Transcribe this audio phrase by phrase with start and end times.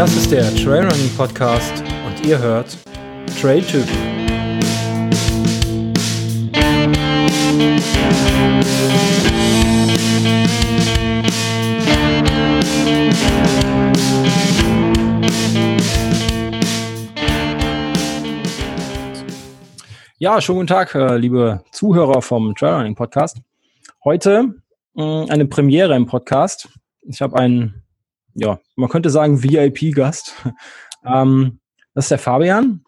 [0.00, 2.74] Das ist der Trailrunning Podcast und ihr hört
[3.38, 3.84] Trailtyp.
[20.16, 23.36] Ja, schönen guten Tag, äh, liebe Zuhörer vom Trailrunning Podcast.
[24.02, 24.54] Heute
[24.94, 26.70] mh, eine Premiere im Podcast.
[27.02, 27.79] Ich habe einen,
[28.34, 30.34] ja, man könnte sagen VIP-Gast.
[31.02, 31.60] Ähm,
[31.94, 32.84] das ist der Fabian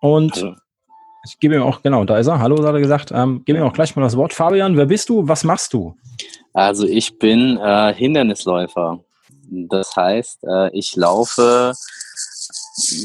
[0.00, 0.56] und Hallo.
[1.24, 3.64] ich gebe ihm auch, genau, da ist er, hallo, hat er gesagt, ähm, gebe ihm
[3.64, 4.32] auch gleich mal das Wort.
[4.32, 5.96] Fabian, wer bist du, was machst du?
[6.52, 8.98] Also ich bin äh, Hindernisläufer.
[9.48, 11.72] Das heißt, äh, ich laufe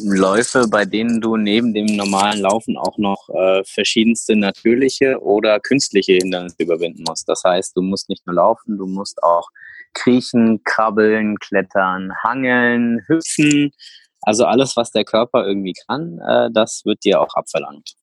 [0.06, 6.14] Läufe, bei denen du neben dem normalen Laufen auch noch äh, verschiedenste natürliche oder künstliche
[6.14, 7.28] Hindernisse überwinden musst.
[7.28, 9.50] Das heißt, du musst nicht nur laufen, du musst auch
[9.98, 13.72] kriechen, krabbeln, klettern, hangeln, hüpfen.
[14.22, 17.94] Also alles, was der Körper irgendwie kann, äh, das wird dir auch abverlangt.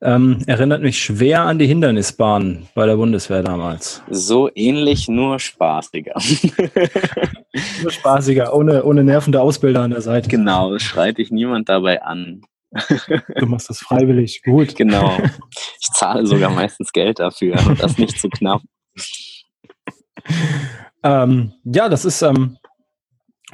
[0.00, 4.02] Ähm, erinnert mich schwer an die Hindernisbahn bei der Bundeswehr damals.
[4.08, 6.14] So ähnlich, nur spaßiger.
[7.82, 10.28] Nur spaßiger, ohne, ohne nervende Ausbilder an der Seite.
[10.28, 12.42] genau, schreit dich niemand dabei an.
[13.36, 14.76] Du machst das freiwillig, gut.
[14.76, 15.16] Genau.
[15.80, 18.60] Ich zahle sogar meistens Geld dafür und das nicht zu knapp.
[21.02, 22.58] Ähm, ja, das ist ähm,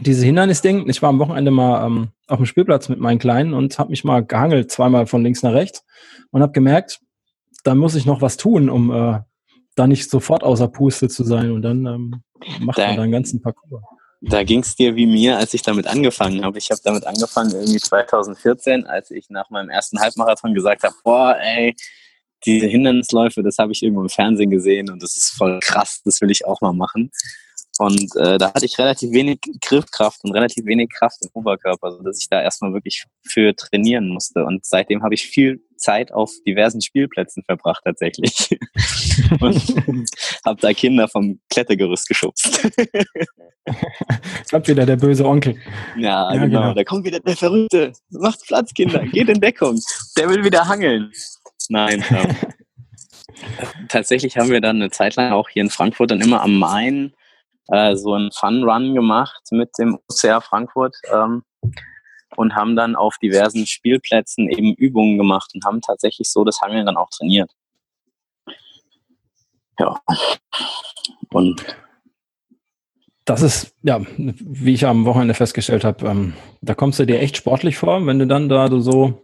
[0.01, 0.89] diese Hindernisding.
[0.89, 4.05] Ich war am Wochenende mal ähm, auf dem Spielplatz mit meinen Kleinen und habe mich
[4.05, 5.85] mal gehangelt, zweimal von links nach rechts
[6.31, 7.01] und habe gemerkt,
[7.65, 9.21] da muss ich noch was tun, um äh,
[9.77, 11.51] da nicht sofort außer Puste zu sein.
[11.51, 12.23] Und dann ähm,
[12.61, 13.83] macht Da- man da einen ganzen Parcours.
[14.27, 16.57] Da ging es dir wie mir, als ich damit angefangen habe.
[16.57, 21.37] Ich habe damit angefangen irgendwie 2014, als ich nach meinem ersten Halbmarathon gesagt habe, boah,
[21.39, 21.77] ey,
[22.47, 26.21] diese Hindernisläufe, das habe ich irgendwo im Fernsehen gesehen und das ist voll krass, das
[26.21, 27.11] will ich auch mal machen.
[27.79, 32.21] Und äh, da hatte ich relativ wenig Griffkraft und relativ wenig Kraft im Oberkörper, sodass
[32.21, 34.45] ich da erstmal wirklich für trainieren musste.
[34.45, 38.51] Und seitdem habe ich viel Zeit auf diversen Spielplätzen verbracht tatsächlich.
[39.41, 39.57] und
[40.45, 42.63] habe da Kinder vom Klettergerüst geschubst.
[44.51, 45.57] Kommt wieder der böse Onkel.
[45.97, 46.61] Ja, Ja, genau.
[46.61, 46.75] genau.
[46.75, 47.93] Da kommt wieder der Verrückte.
[48.11, 49.05] Macht Platz, Kinder.
[49.07, 49.81] Geht in Deckung.
[50.17, 51.11] Der will wieder hangeln.
[51.69, 52.05] Nein.
[52.11, 52.37] Ähm,
[53.89, 57.15] tatsächlich haben wir dann eine Zeit lang auch hier in Frankfurt dann immer am Main
[57.69, 61.43] äh, so einen Fun-Run gemacht mit dem OCR Frankfurt ähm,
[62.37, 66.87] und haben dann auf diversen Spielplätzen eben Übungen gemacht und haben tatsächlich so das Hangeln
[66.87, 67.51] dann auch trainiert.
[69.79, 70.01] Ja.
[71.31, 71.65] Und
[73.25, 77.37] Das ist, ja, wie ich am Wochenende festgestellt habe, ähm, da kommst du dir echt
[77.37, 79.23] sportlich vor, wenn du dann da so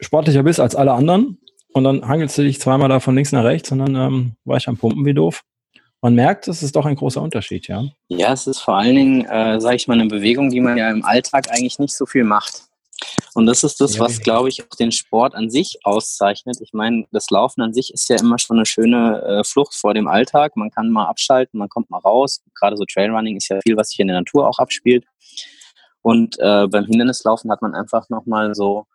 [0.00, 1.38] sportlicher bist als alle anderen
[1.72, 4.56] und dann hangelst du dich zweimal da von links nach rechts und dann ähm, war
[4.56, 5.42] ich am Pumpen wie doof.
[6.00, 7.84] Man merkt, es ist doch ein großer Unterschied, ja.
[8.08, 10.90] Ja, es ist vor allen Dingen, äh, sage ich mal, eine Bewegung, die man ja
[10.90, 12.68] im Alltag eigentlich nicht so viel macht.
[13.34, 16.58] Und das ist das, was, glaube ich, auch den Sport an sich auszeichnet.
[16.60, 19.94] Ich meine, das Laufen an sich ist ja immer schon eine schöne äh, Flucht vor
[19.94, 20.56] dem Alltag.
[20.56, 22.42] Man kann mal abschalten, man kommt mal raus.
[22.54, 25.04] Gerade so Trailrunning ist ja viel, was sich in der Natur auch abspielt.
[26.02, 28.86] Und äh, beim Hindernislaufen hat man einfach nochmal so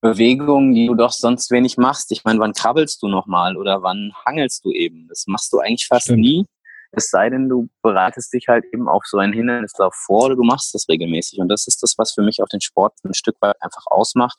[0.00, 2.12] Bewegungen, die du doch sonst wenig machst.
[2.12, 5.08] Ich meine, wann krabbelst du nochmal oder wann hangelst du eben?
[5.08, 6.20] Das machst du eigentlich fast Stimmt.
[6.20, 6.46] nie.
[6.92, 10.42] Es sei denn, du bereitest dich halt eben auf so einen Hindernislauf vor oder du
[10.42, 11.38] machst das regelmäßig.
[11.38, 14.38] Und das ist das, was für mich auch den Sport ein Stück weit einfach ausmacht,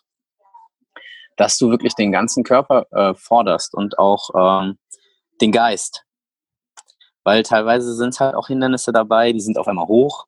[1.36, 4.78] dass du wirklich den ganzen Körper äh, forderst und auch ähm,
[5.42, 6.06] den Geist.
[7.24, 10.26] Weil teilweise sind halt auch Hindernisse dabei, die sind auf einmal hoch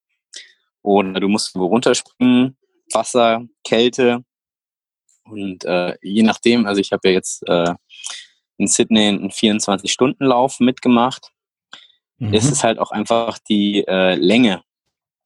[0.84, 2.58] oder du musst wo runterspringen,
[2.94, 4.24] Wasser, Kälte.
[5.24, 7.74] Und äh, je nachdem, also ich habe ja jetzt äh,
[8.58, 11.32] in Sydney einen 24-Stunden-Lauf mitgemacht
[12.22, 12.36] Mhm.
[12.36, 14.62] ist es halt auch einfach die äh, Länge,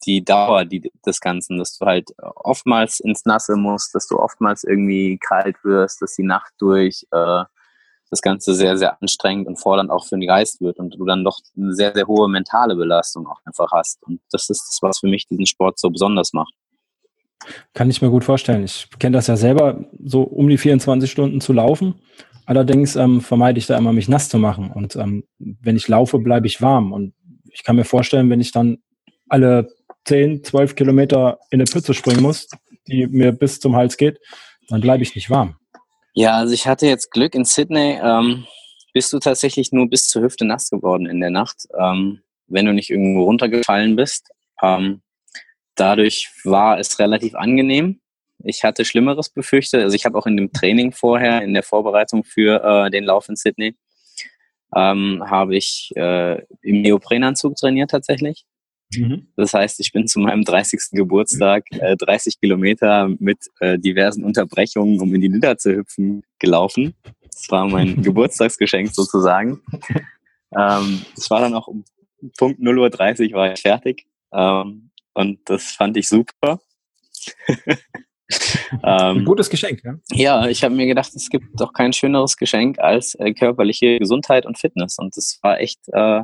[0.06, 4.64] die Dauer die, des Ganzen, dass du halt oftmals ins Nasse musst, dass du oftmals
[4.64, 7.44] irgendwie kalt wirst, dass die Nacht durch äh,
[8.10, 11.26] das Ganze sehr, sehr anstrengend und fordernd auch für den Geist wird und du dann
[11.26, 14.02] doch eine sehr, sehr hohe mentale Belastung auch einfach hast.
[14.04, 16.54] Und das ist das, was für mich diesen Sport so besonders macht.
[17.74, 18.64] Kann ich mir gut vorstellen.
[18.64, 21.96] Ich kenne das ja selber, so um die 24 Stunden zu laufen.
[22.46, 24.72] Allerdings ähm, vermeide ich da immer, mich nass zu machen.
[24.72, 26.94] Und ähm, wenn ich laufe, bleibe ich warm.
[26.94, 27.14] Und
[27.52, 28.78] ich kann mir vorstellen, wenn ich dann
[29.30, 29.70] alle
[30.06, 32.48] 10, 12 Kilometer in eine Pfütze springen muss,
[32.88, 34.20] die mir bis zum Hals geht,
[34.70, 35.56] dann bleibe ich nicht warm.
[36.14, 38.00] Ja, also ich hatte jetzt Glück in Sydney.
[38.02, 38.46] Ähm,
[38.94, 42.74] bist du tatsächlich nur bis zur Hüfte nass geworden in der Nacht, ähm, wenn du
[42.74, 44.30] nicht irgendwo runtergefallen bist.
[44.62, 45.02] Ähm,
[45.76, 48.00] dadurch war es relativ angenehm.
[48.44, 49.82] Ich hatte Schlimmeres befürchtet.
[49.82, 53.30] Also ich habe auch in dem Training vorher, in der Vorbereitung für äh, den Lauf
[53.30, 53.76] in Sydney,
[54.76, 58.46] ähm, habe ich äh, im Neoprenanzug trainiert tatsächlich.
[58.94, 59.28] Mhm.
[59.36, 60.92] Das heißt, ich bin zu meinem 30.
[60.92, 66.94] Geburtstag äh, 30 Kilometer mit äh, diversen Unterbrechungen, um in die Nidda zu hüpfen, gelaufen.
[67.24, 69.62] Das war mein Geburtstagsgeschenk sozusagen.
[70.58, 71.84] Ähm, war dann auch um
[72.38, 74.06] Punkt 0.30 Uhr war ich fertig.
[74.34, 76.60] Ähm, und das fand ich super.
[77.68, 77.80] ähm,
[78.84, 79.96] Ein gutes Geschenk, ja?
[80.12, 84.46] Ja, ich habe mir gedacht, es gibt doch kein schöneres Geschenk als äh, körperliche Gesundheit
[84.46, 84.98] und Fitness.
[85.00, 86.22] Und das war echt äh,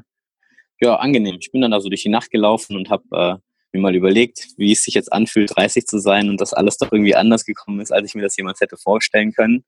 [0.81, 1.37] ja, angenehm.
[1.39, 3.35] Ich bin dann also durch die Nacht gelaufen und habe äh,
[3.71, 6.91] mir mal überlegt, wie es sich jetzt anfühlt, 30 zu sein und dass alles doch
[6.91, 9.63] irgendwie anders gekommen ist, als ich mir das jemals hätte vorstellen können.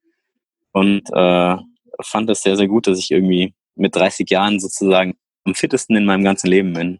[0.71, 1.55] Und äh,
[2.01, 5.15] fand es sehr, sehr gut, dass ich irgendwie mit 30 Jahren sozusagen
[5.45, 6.99] am fittesten in meinem ganzen Leben bin.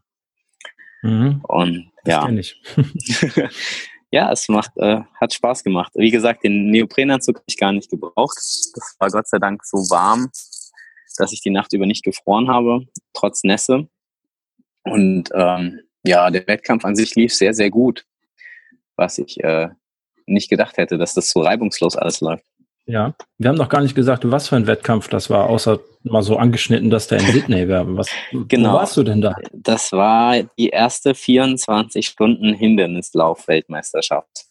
[1.01, 1.41] Mhm.
[1.47, 2.29] Und ja.
[4.11, 5.91] ja, es macht, äh, hat Spaß gemacht.
[5.95, 8.38] Wie gesagt, den Neoprenanzug habe ich gar nicht gebraucht.
[8.38, 10.29] Das war Gott sei Dank so warm,
[11.17, 13.88] dass ich die Nacht über nicht gefroren habe, trotz Nässe.
[14.83, 18.06] Und ähm, ja, der Wettkampf an sich lief sehr, sehr gut,
[18.95, 19.69] was ich äh,
[20.25, 22.45] nicht gedacht hätte, dass das so reibungslos alles läuft.
[22.85, 26.21] Ja, wir haben noch gar nicht gesagt, was für ein Wettkampf das war, außer mal
[26.21, 27.97] so angeschnitten, dass der in Sydney wäre.
[27.97, 28.09] Was,
[28.47, 28.74] genau.
[28.74, 29.35] Wo warst du denn da?
[29.53, 34.45] Das war die erste 24 Stunden Hindernislauf-Weltmeisterschaft.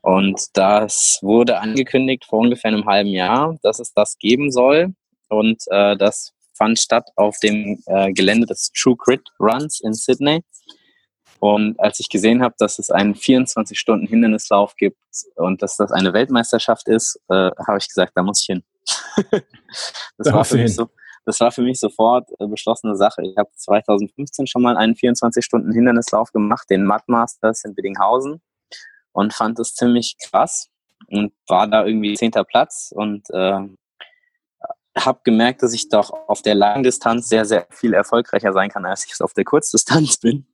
[0.00, 4.94] Und das wurde angekündigt vor ungefähr einem halben Jahr, dass es das geben soll.
[5.28, 10.42] Und äh, das fand statt auf dem äh, Gelände des True Grit Runs in Sydney.
[11.40, 14.98] Und als ich gesehen habe, dass es einen 24-Stunden-Hindernislauf gibt
[15.36, 18.64] und dass das eine Weltmeisterschaft ist, äh, habe ich gesagt, da muss ich hin.
[20.18, 20.88] das, war für mich so,
[21.24, 23.22] das war für mich sofort äh, beschlossene Sache.
[23.22, 28.40] Ich habe 2015 schon mal einen 24-Stunden-Hindernislauf gemacht, den Mud Masters in Biddinghausen
[29.12, 30.68] und fand es ziemlich krass
[31.08, 33.60] und war da irgendwie zehnter Platz und äh,
[34.98, 38.86] habe gemerkt, dass ich doch auf der langen Distanz sehr, sehr viel erfolgreicher sein kann,
[38.86, 40.46] als ich es auf der Kurzdistanz bin.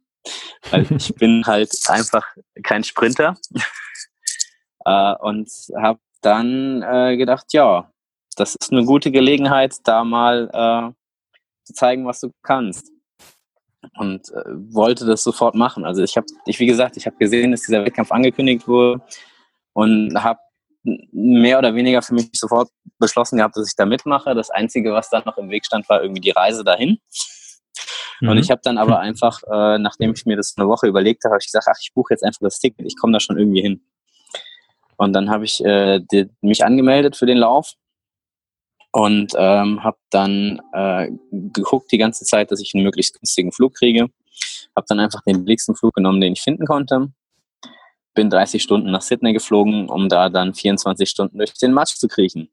[0.70, 2.26] Weil ich bin halt einfach
[2.62, 3.36] kein Sprinter.
[4.84, 7.90] äh, und habe dann äh, gedacht, ja,
[8.36, 10.92] das ist eine gute Gelegenheit, da mal äh,
[11.64, 12.90] zu zeigen, was du kannst.
[13.98, 15.84] Und äh, wollte das sofort machen.
[15.84, 19.02] Also ich habe, ich wie gesagt, ich habe gesehen, dass dieser Wettkampf angekündigt wurde
[19.72, 20.38] und habe
[20.84, 24.34] mehr oder weniger für mich sofort beschlossen gehabt, dass ich da mitmache.
[24.34, 26.98] Das Einzige, was dann noch im Weg stand, war irgendwie die Reise dahin.
[28.22, 28.28] Mhm.
[28.28, 31.32] Und ich habe dann aber einfach, äh, nachdem ich mir das eine Woche überlegt habe,
[31.32, 33.60] habe ich gesagt, ach, ich buche jetzt einfach das Ticket, ich komme da schon irgendwie
[33.60, 33.82] hin.
[34.96, 37.74] Und dann habe ich äh, die, mich angemeldet für den Lauf
[38.92, 43.74] und ähm, habe dann äh, geguckt die ganze Zeit, dass ich einen möglichst günstigen Flug
[43.74, 44.08] kriege.
[44.76, 47.08] Habe dann einfach den billigsten Flug genommen, den ich finden konnte.
[48.14, 52.06] Bin 30 Stunden nach Sydney geflogen, um da dann 24 Stunden durch den Matsch zu
[52.06, 52.48] kriechen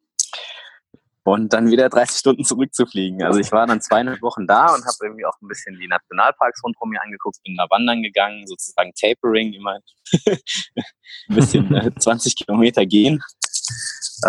[1.34, 3.24] und dann wieder 30 Stunden zurückzufliegen.
[3.24, 6.64] Also ich war dann zweieinhalb Wochen da und habe irgendwie auch ein bisschen die Nationalparks
[6.64, 9.80] rundherum mir angeguckt, bin da wandern gegangen, sozusagen Tapering, immer
[10.26, 13.24] ein bisschen äh, 20 Kilometer gehen.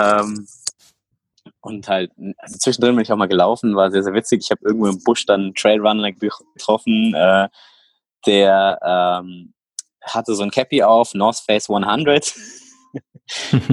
[0.00, 0.47] Ähm,
[1.61, 4.41] und halt, also zwischendrin bin ich auch mal gelaufen, war sehr, sehr witzig.
[4.44, 7.49] Ich habe irgendwo im Busch dann einen Trailrunner getroffen, äh,
[8.26, 9.55] der ähm,
[10.02, 12.35] hatte so ein Cappy auf, North Face 100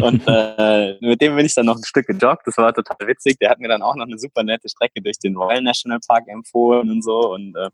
[0.01, 2.45] und äh, mit dem bin ich dann noch ein Stück gejoggt.
[2.45, 3.37] Das war total witzig.
[3.39, 6.27] Der hat mir dann auch noch eine super nette Strecke durch den Royal National Park
[6.27, 7.33] empfohlen und so.
[7.33, 7.69] Und äh,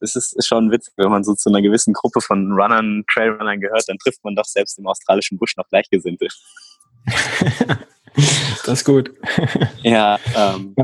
[0.00, 3.60] das ist, ist schon witzig, wenn man so zu einer gewissen Gruppe von Runnern, Trailrunnern
[3.60, 6.28] gehört, dann trifft man doch selbst im australischen Busch noch Gleichgesinnte.
[8.64, 9.12] das ist gut.
[9.82, 10.74] ja, ähm,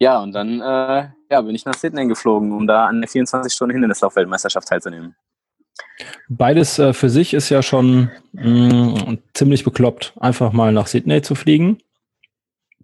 [0.00, 4.68] ja, und dann äh, ja, bin ich nach Sydney geflogen, um da an der 24-Stunden-Hindernislauf-Weltmeisterschaft
[4.68, 5.16] teilzunehmen.
[6.28, 11.22] Beides äh, für sich ist ja schon mh, mm, ziemlich bekloppt, einfach mal nach Sydney
[11.22, 11.78] zu fliegen,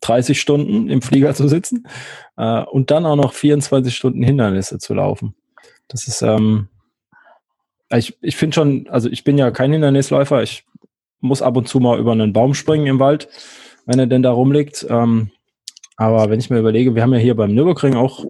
[0.00, 1.86] 30 Stunden im Flieger zu sitzen
[2.36, 5.34] äh, und dann auch noch 24 Stunden Hindernisse zu laufen.
[5.88, 6.68] Das ist, ähm,
[7.90, 10.64] ich, ich finde schon, also ich bin ja kein Hindernisläufer, ich
[11.20, 13.28] muss ab und zu mal über einen Baum springen im Wald,
[13.86, 14.86] wenn er denn da rumliegt.
[14.88, 15.30] Ähm,
[15.96, 18.24] aber wenn ich mir überlege, wir haben ja hier beim Nürburgring auch,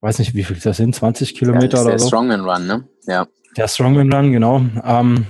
[0.00, 2.08] weiß nicht, wie viel das sind, 20 Kilometer ja, oder so.
[2.08, 2.88] Strongman Run, ne?
[3.06, 3.26] Ja.
[3.58, 4.62] Der Strongman Run, genau.
[4.84, 5.26] Ähm,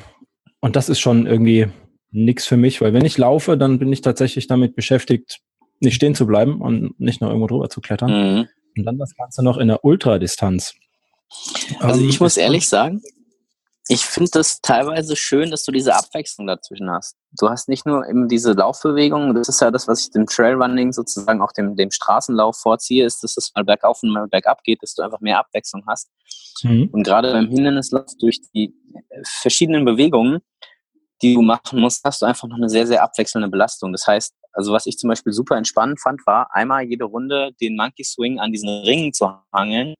[0.60, 1.68] und das ist schon irgendwie
[2.10, 5.40] nichts für mich, weil wenn ich laufe, dann bin ich tatsächlich damit beschäftigt,
[5.80, 8.10] nicht stehen zu bleiben und nicht noch irgendwo drüber zu klettern.
[8.10, 8.48] Mhm.
[8.76, 10.74] Und dann das Ganze noch in der Ultradistanz.
[11.80, 13.00] Also ähm, ich muss ehrlich sagen,
[13.90, 17.16] ich finde das teilweise schön, dass du diese Abwechslung dazwischen hast.
[17.38, 20.92] Du hast nicht nur eben diese Laufbewegung, das ist ja das, was ich dem Trailrunning
[20.92, 24.82] sozusagen auch dem, dem Straßenlauf vorziehe, ist, dass es mal bergauf und mal bergab geht,
[24.82, 26.10] dass du einfach mehr Abwechslung hast.
[26.62, 26.90] Mhm.
[26.92, 28.74] Und gerade beim Hindernislauf durch die
[29.24, 30.40] verschiedenen Bewegungen,
[31.22, 33.92] die du machen musst, hast du einfach noch eine sehr, sehr abwechselnde Belastung.
[33.92, 37.74] Das heißt, also was ich zum Beispiel super entspannend fand, war einmal jede Runde den
[37.74, 39.94] Monkey Swing an diesen Ringen zu hangeln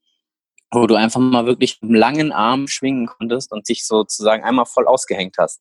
[0.70, 4.86] wo du einfach mal wirklich mit langen Arm schwingen konntest und dich sozusagen einmal voll
[4.86, 5.60] ausgehängt hast.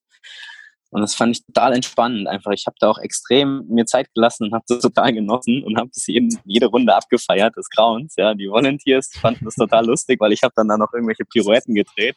[0.89, 2.27] Und das fand ich total entspannend.
[2.27, 5.77] Einfach, ich habe da auch extrem mir Zeit gelassen und habe das total genossen und
[5.77, 8.15] habe das jeden, jede Runde abgefeiert des Grauens.
[8.17, 11.75] Ja, die Volunteers fanden das total lustig, weil ich habe dann da noch irgendwelche Pirouetten
[11.75, 12.15] gedreht.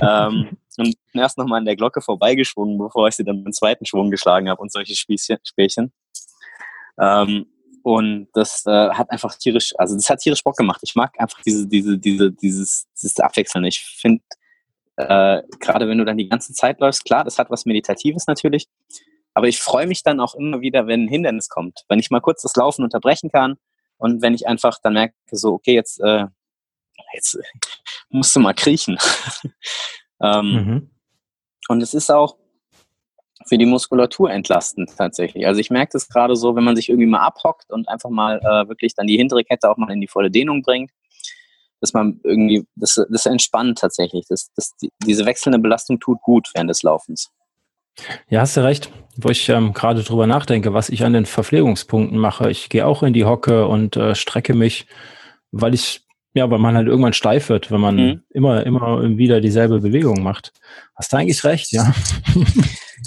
[0.00, 4.10] ähm, und erst nochmal an der Glocke vorbeigeschwungen, bevor ich sie dann den zweiten Schwung
[4.10, 5.92] geschlagen habe und solche Spielchen, Spielchen.
[7.00, 7.46] Ähm,
[7.82, 10.80] und das äh, hat einfach tierisch, also das hat tierisch Bock gemacht.
[10.82, 13.64] Ich mag einfach diese, diese, diese, dieses, dieses Abwechseln.
[13.64, 14.22] Ich finde,
[14.96, 18.68] äh, gerade wenn du dann die ganze Zeit läufst, klar, das hat was Meditatives natürlich.
[19.32, 21.84] Aber ich freue mich dann auch immer wieder, wenn ein Hindernis kommt.
[21.88, 23.56] Wenn ich mal kurz das Laufen unterbrechen kann
[23.96, 26.26] und wenn ich einfach dann merke, so, okay, jetzt, äh,
[27.14, 27.38] jetzt
[28.10, 28.98] musst du mal kriechen.
[30.20, 30.90] ähm, mhm.
[31.68, 32.36] Und es ist auch,
[33.46, 35.46] für die Muskulatur entlastend tatsächlich.
[35.46, 38.38] Also ich merke das gerade so, wenn man sich irgendwie mal abhockt und einfach mal
[38.38, 40.90] äh, wirklich dann die hintere Kette auch mal in die volle Dehnung bringt,
[41.80, 44.26] dass man irgendwie, das, das entspannt tatsächlich.
[44.28, 47.30] Das, das, die, diese wechselnde Belastung tut gut während des Laufens.
[48.28, 48.92] Ja, hast du recht.
[49.16, 52.50] Wo ich ähm, gerade drüber nachdenke, was ich an den Verpflegungspunkten mache.
[52.50, 54.86] Ich gehe auch in die Hocke und äh, strecke mich,
[55.50, 58.22] weil ich, ja, weil man halt irgendwann steif wird, wenn man mhm.
[58.30, 60.52] immer, immer wieder dieselbe Bewegung macht.
[60.94, 61.92] Hast du eigentlich recht, ja.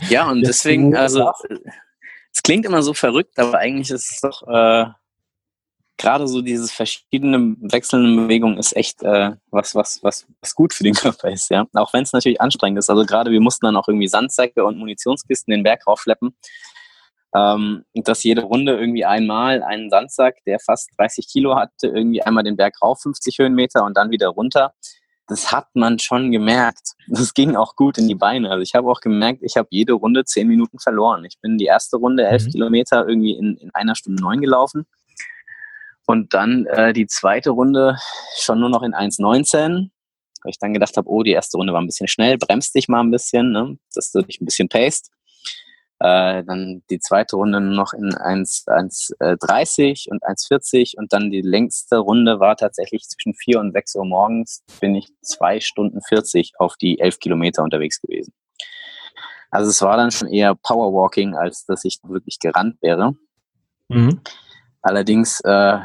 [0.09, 1.31] Ja, und deswegen, also,
[2.33, 4.85] es klingt immer so verrückt, aber eigentlich ist es doch, äh,
[5.97, 10.83] gerade so dieses verschiedene wechselnde Bewegung ist echt äh, was, was, was, was gut für
[10.83, 11.65] den Körper ist, ja.
[11.73, 12.89] Auch wenn es natürlich anstrengend ist.
[12.89, 16.35] Also gerade wir mussten dann auch irgendwie Sandsäcke und Munitionskisten den Berg raufschleppen.
[17.35, 22.21] Ähm, und dass jede Runde irgendwie einmal einen Sandsack, der fast 30 Kilo hatte, irgendwie
[22.21, 24.73] einmal den Berg rauf, 50 Höhenmeter und dann wieder runter
[25.27, 26.91] das hat man schon gemerkt.
[27.07, 28.51] Das ging auch gut in die Beine.
[28.51, 31.23] Also ich habe auch gemerkt, ich habe jede Runde zehn Minuten verloren.
[31.25, 32.51] Ich bin die erste Runde elf mhm.
[32.51, 34.85] Kilometer irgendwie in, in einer Stunde neun gelaufen.
[36.05, 37.97] Und dann äh, die zweite Runde
[38.37, 39.89] schon nur noch in 1,19.
[40.43, 42.89] Weil ich dann gedacht habe, oh, die erste Runde war ein bisschen schnell, bremst dich
[42.89, 45.07] mal ein bisschen, ne, dass du dich ein bisschen paced.
[46.03, 51.95] Äh, dann die zweite Runde noch in 1,30 äh, und 1,40 und dann die längste
[51.95, 56.75] Runde war tatsächlich zwischen 4 und 6 Uhr morgens, bin ich 2 Stunden 40 auf
[56.75, 58.33] die 11 Kilometer unterwegs gewesen.
[59.50, 63.15] Also es war dann schon eher Powerwalking, als dass ich wirklich gerannt wäre.
[63.88, 64.19] Mhm.
[64.81, 65.77] Allerdings äh,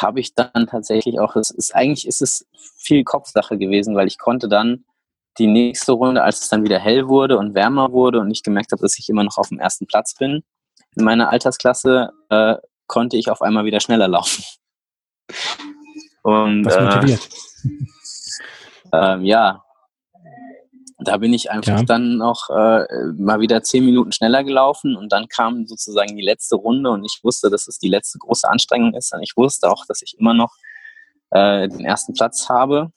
[0.00, 2.44] habe ich dann tatsächlich auch, es ist eigentlich ist es
[2.76, 4.84] viel Kopfsache gewesen, weil ich konnte dann
[5.38, 8.72] die nächste Runde, als es dann wieder hell wurde und wärmer wurde und ich gemerkt
[8.72, 10.42] habe, dass ich immer noch auf dem ersten Platz bin,
[10.96, 12.56] in meiner Altersklasse äh,
[12.86, 14.44] konnte ich auf einmal wieder schneller laufen.
[16.22, 17.28] Und Was motiviert?
[18.92, 19.62] Äh, äh, ja,
[21.02, 21.84] da bin ich einfach ja.
[21.84, 22.84] dann noch äh,
[23.16, 27.20] mal wieder zehn Minuten schneller gelaufen und dann kam sozusagen die letzte Runde und ich
[27.22, 30.34] wusste, dass es die letzte große Anstrengung ist und ich wusste auch, dass ich immer
[30.34, 30.54] noch
[31.30, 32.92] äh, den ersten Platz habe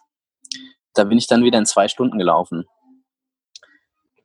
[0.93, 2.65] da bin ich dann wieder in zwei Stunden gelaufen.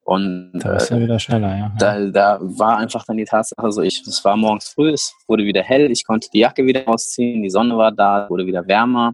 [0.09, 1.73] Und da ist ja äh, wieder schneller, ja.
[1.79, 5.45] Da, da war einfach dann die Tatsache so, ich, es war morgens früh, es wurde
[5.45, 9.13] wieder hell, ich konnte die Jacke wieder ausziehen, die Sonne war da, wurde wieder wärmer.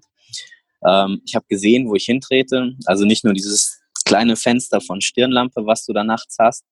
[0.87, 2.75] Ähm, ich habe gesehen, wo ich hintrete.
[2.87, 6.65] Also nicht nur dieses kleine Fenster von Stirnlampe, was du da nachts hast,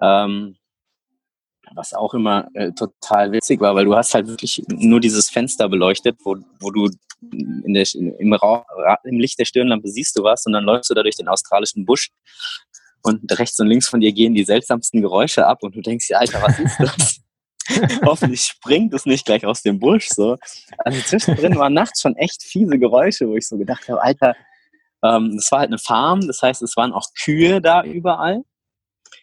[0.00, 0.56] ähm,
[1.74, 5.68] was auch immer äh, total witzig war, weil du hast halt wirklich nur dieses Fenster
[5.68, 6.88] beleuchtet, wo, wo du
[7.20, 8.64] in der, im, Ra
[9.04, 11.84] im Licht der Stirnlampe siehst du was und dann läufst du da durch den australischen
[11.84, 12.10] Busch
[13.02, 16.18] und rechts und links von dir gehen die seltsamsten Geräusche ab und du denkst ja,
[16.18, 17.20] Alter, was ist das?
[18.04, 20.36] Hoffentlich springt es nicht gleich aus dem Busch so.
[20.78, 24.34] Also zwischendrin waren nachts schon echt fiese Geräusche, wo ich so gedacht habe, Alter,
[25.04, 28.42] ähm, das war halt eine Farm, das heißt, es waren auch Kühe da überall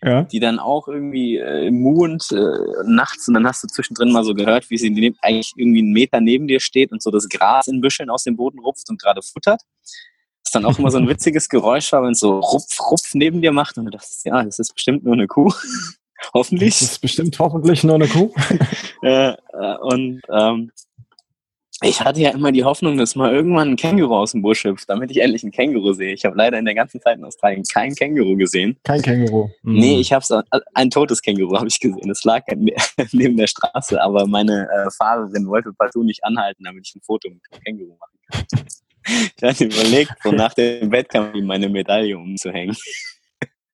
[0.04, 0.24] ja.
[0.24, 4.34] die dann auch irgendwie äh, muhend äh, nachts und dann hast du zwischendrin mal so
[4.34, 7.82] gehört, wie sie eigentlich irgendwie einen Meter neben dir steht und so das Gras in
[7.82, 9.62] Büscheln aus dem Boden rupft und gerade futtert.
[10.44, 13.42] Das dann auch immer so ein witziges Geräusch war, wenn es so rupf, rupf neben
[13.42, 15.52] dir macht und du dachtest, ja, das ist bestimmt nur eine Kuh.
[16.34, 16.80] hoffentlich.
[16.80, 18.34] Das ist bestimmt hoffentlich nur eine Kuh.
[19.02, 19.36] äh,
[19.82, 20.72] und ähm,
[21.82, 24.90] ich hatte ja immer die Hoffnung, dass mal irgendwann ein Känguru aus dem Busch hüpft,
[24.90, 26.14] damit ich endlich ein Känguru sehe.
[26.14, 28.78] Ich habe leider in der ganzen Zeit in Australien kein Känguru gesehen.
[28.84, 29.50] Kein Känguru.
[29.62, 29.80] Mhm.
[29.80, 30.44] Nee, ich habe
[30.74, 32.10] ein totes Känguru habe ich gesehen.
[32.10, 32.44] Es lag
[33.12, 37.30] neben der Straße, aber meine äh, Fahrerin wollte partout nicht anhalten, damit ich ein Foto
[37.30, 38.66] mit dem Känguru machen kann.
[39.38, 42.76] Ich hatte überlegt, so nach dem Wettkampf meine Medaille umzuhängen.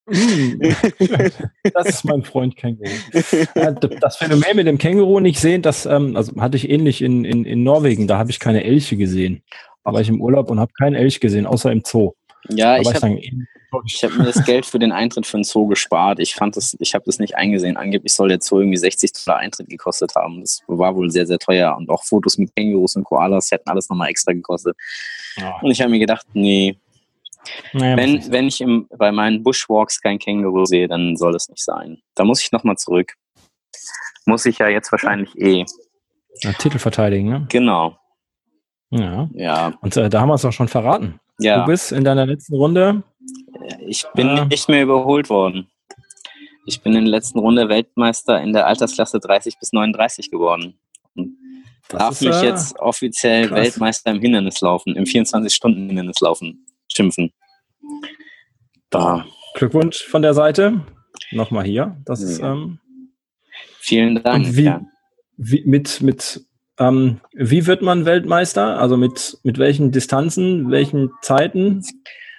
[1.72, 2.90] Das ist mein Freund Känguru.
[4.00, 7.44] Das Phänomen mit dem Känguru nicht sehen, das ähm, also hatte ich ähnlich in, in,
[7.44, 8.06] in Norwegen.
[8.06, 9.42] Da habe ich keine Elche gesehen.
[9.84, 12.12] Da war ich im Urlaub und habe keinen Elch gesehen, außer im Zoo.
[12.48, 13.18] Ja, ich habe
[13.72, 16.20] hab mir das Geld für den Eintritt für den Zoo gespart.
[16.20, 17.76] Ich fand das, ich habe das nicht eingesehen.
[17.76, 20.40] Angeblich soll der Zoo irgendwie 60 Dollar Eintritt gekostet haben.
[20.40, 21.74] Das war wohl sehr, sehr teuer.
[21.76, 24.76] Und auch Fotos mit Kängurus und Koalas hätten alles nochmal extra gekostet.
[25.36, 25.58] Ja.
[25.60, 26.76] Und ich habe mir gedacht, nee,
[27.72, 31.64] naja, wenn, wenn ich im, bei meinen Bushwalks kein Känguru sehe, dann soll es nicht
[31.64, 31.98] sein.
[32.14, 33.14] Da muss ich nochmal zurück.
[34.26, 35.64] Muss ich ja jetzt wahrscheinlich eh.
[36.40, 37.46] Ja, Titel verteidigen, ne?
[37.50, 37.96] Genau.
[38.90, 39.28] Ja.
[39.32, 39.72] ja.
[39.80, 41.20] Und äh, da haben wir es auch schon verraten.
[41.38, 41.60] Ja.
[41.60, 43.02] Du bist in deiner letzten Runde.
[43.86, 45.68] Ich bin äh, nicht mehr überholt worden.
[46.66, 50.78] Ich bin in der letzten Runde Weltmeister in der Altersklasse 30 bis 39 geworden.
[51.14, 51.36] Und
[51.88, 53.58] darf mich äh, jetzt offiziell krass.
[53.58, 56.63] Weltmeister im Hindernislaufen, im 24-Stunden-Hindernislaufen
[56.94, 57.32] schimpfen.
[58.90, 59.26] Da.
[59.54, 60.84] Glückwunsch von der Seite.
[61.30, 61.96] Nochmal hier.
[62.04, 62.80] Das ist, ähm,
[63.78, 64.56] Vielen Dank.
[64.56, 64.80] Wie, ja.
[65.36, 66.44] wie, mit, mit,
[66.78, 68.78] ähm, wie wird man Weltmeister?
[68.80, 71.82] Also mit, mit welchen Distanzen, welchen Zeiten?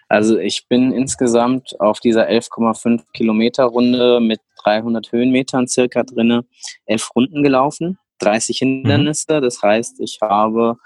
[0.07, 6.45] Also ich bin insgesamt auf dieser 11,5 Kilometer Runde mit 300 Höhenmetern circa drinne
[6.85, 9.37] elf Runden gelaufen, 30 Hindernisse.
[9.37, 9.41] Mhm.
[9.41, 10.77] Das heißt, ich habe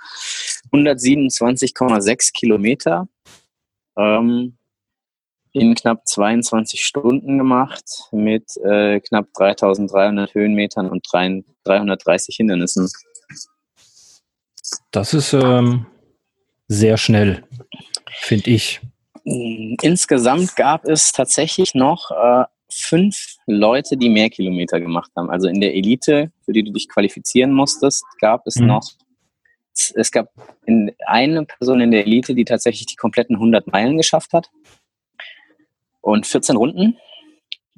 [0.74, 3.08] 127,6 Kilometer
[4.00, 4.58] ähm,
[5.52, 12.90] in knapp 22 Stunden gemacht mit äh, knapp 3300 Höhenmetern und 330 Hindernissen.
[14.92, 15.88] Das ist ähm,
[16.68, 17.44] sehr schnell,
[18.20, 18.80] finde ich.
[19.24, 25.30] Insgesamt gab es tatsächlich noch äh, fünf Leute, die mehr Kilometer gemacht haben.
[25.30, 28.68] Also in der Elite, für die du dich qualifizieren musstest, gab es mhm.
[28.68, 28.88] noch,
[29.74, 30.32] es gab
[31.06, 34.50] eine Person in der Elite, die tatsächlich die kompletten 100 Meilen geschafft hat
[36.02, 36.98] und 14 Runden.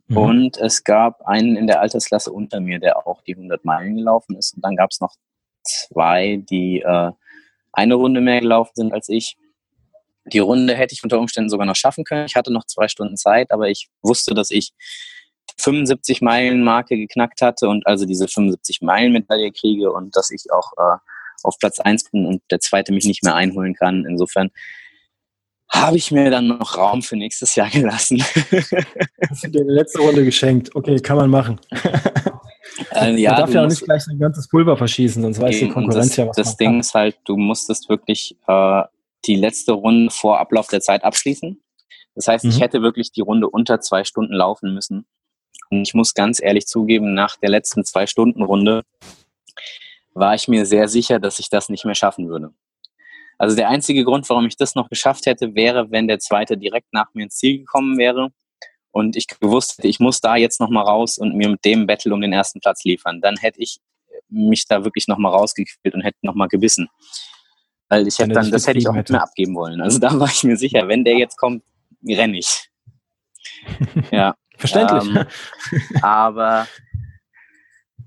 [0.07, 0.17] Mhm.
[0.17, 4.35] Und es gab einen in der Altersklasse unter mir, der auch die 100 Meilen gelaufen
[4.35, 4.55] ist.
[4.55, 5.15] Und dann gab es noch
[5.63, 7.11] zwei, die äh,
[7.73, 9.37] eine Runde mehr gelaufen sind als ich.
[10.25, 12.25] Die Runde hätte ich unter Umständen sogar noch schaffen können.
[12.25, 14.71] Ich hatte noch zwei Stunden Zeit, aber ich wusste, dass ich
[15.49, 20.29] die 75 Meilen Marke geknackt hatte und also diese 75 Meilen Medaille kriege und dass
[20.29, 20.97] ich auch äh,
[21.43, 24.05] auf Platz 1 bin und der zweite mich nicht mehr einholen kann.
[24.05, 24.49] Insofern
[25.69, 28.21] habe ich mir dann noch Raum für nächstes Jahr gelassen.
[29.29, 30.75] Hast du dir die letzte Runde geschenkt?
[30.75, 31.59] Okay, kann man machen.
[32.93, 35.69] Äh, ja, man darf ja auch nicht gleich ein ganzes Pulver verschießen, sonst weiß die
[35.69, 36.79] Konkurrenz das, ja, was Das Ding kann.
[36.79, 38.83] ist halt, du musstest wirklich äh,
[39.25, 41.61] die letzte Runde vor Ablauf der Zeit abschließen.
[42.15, 42.51] Das heißt, mhm.
[42.51, 45.05] ich hätte wirklich die Runde unter zwei Stunden laufen müssen.
[45.69, 48.83] Und ich muss ganz ehrlich zugeben, nach der letzten zwei Stunden Runde
[50.13, 52.51] war ich mir sehr sicher, dass ich das nicht mehr schaffen würde.
[53.37, 56.93] Also der einzige Grund, warum ich das noch geschafft hätte, wäre, wenn der zweite direkt
[56.93, 58.29] nach mir ins Ziel gekommen wäre
[58.91, 62.13] und ich gewusst hätte, ich muss da jetzt nochmal raus und mir mit dem Battle
[62.13, 63.19] um den ersten Platz liefern.
[63.21, 63.79] Dann hätte ich
[64.29, 66.87] mich da wirklich nochmal rausgequält und hätte nochmal gebissen.
[67.89, 69.81] Weil ich hätte dann, das hätte ich auch nicht mehr abgeben wollen.
[69.81, 71.63] Also da war ich mir sicher, wenn der jetzt kommt,
[72.07, 72.69] renne ich.
[74.11, 74.35] Ja.
[74.57, 75.15] Verständlich.
[75.15, 75.25] Ähm,
[76.03, 76.67] aber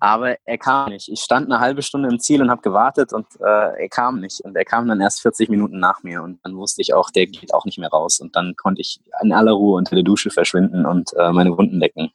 [0.05, 1.09] aber er kam nicht.
[1.09, 4.43] Ich stand eine halbe Stunde im Ziel und habe gewartet und äh, er kam nicht.
[4.43, 7.27] Und er kam dann erst 40 Minuten nach mir und dann wusste ich auch, der
[7.27, 8.21] geht auch nicht mehr raus.
[8.21, 11.81] Und dann konnte ich in aller Ruhe unter der Dusche verschwinden und äh, meine Wunden
[11.81, 12.11] decken.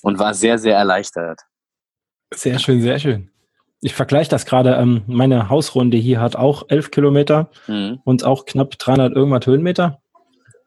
[0.00, 1.42] Und war sehr, sehr erleichtert.
[2.32, 3.30] Sehr schön, sehr schön.
[3.82, 4.76] Ich vergleiche das gerade.
[4.76, 8.00] Ähm, meine Hausrunde hier hat auch 11 Kilometer mhm.
[8.04, 10.00] und auch knapp 300 irgendwas Höhenmeter.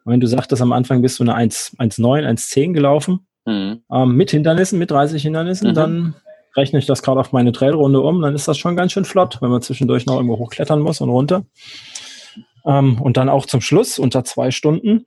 [0.04, 3.84] Und wenn du sagtest, am Anfang bist du eine 1,9, 1,10 gelaufen, Mhm.
[3.92, 5.74] Ähm, mit Hindernissen, mit 30 Hindernissen, mhm.
[5.74, 6.16] dann
[6.56, 9.42] rechne ich das gerade auf meine Trailrunde um, dann ist das schon ganz schön flott,
[9.42, 11.44] wenn man zwischendurch noch irgendwo hochklettern muss und runter.
[12.66, 15.06] Ähm, und dann auch zum Schluss unter zwei Stunden.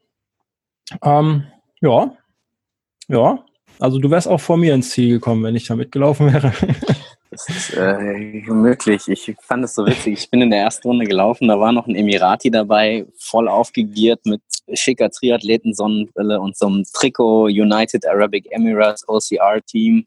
[1.03, 1.45] Ähm,
[1.81, 2.13] ja,
[3.09, 3.45] ja.
[3.79, 6.53] Also du wärst auch vor mir ins Ziel gekommen, wenn ich da mitgelaufen wäre.
[7.33, 9.09] Das ist äh, möglich.
[9.09, 10.19] Ich fand es so witzig.
[10.19, 14.27] Ich bin in der ersten Runde gelaufen, da war noch ein Emirati dabei, voll aufgegiert
[14.27, 14.43] mit
[14.75, 20.05] schicker Triathleten-Sonnenbrille und so einem Trikot United Arabic Emirates OCR Team.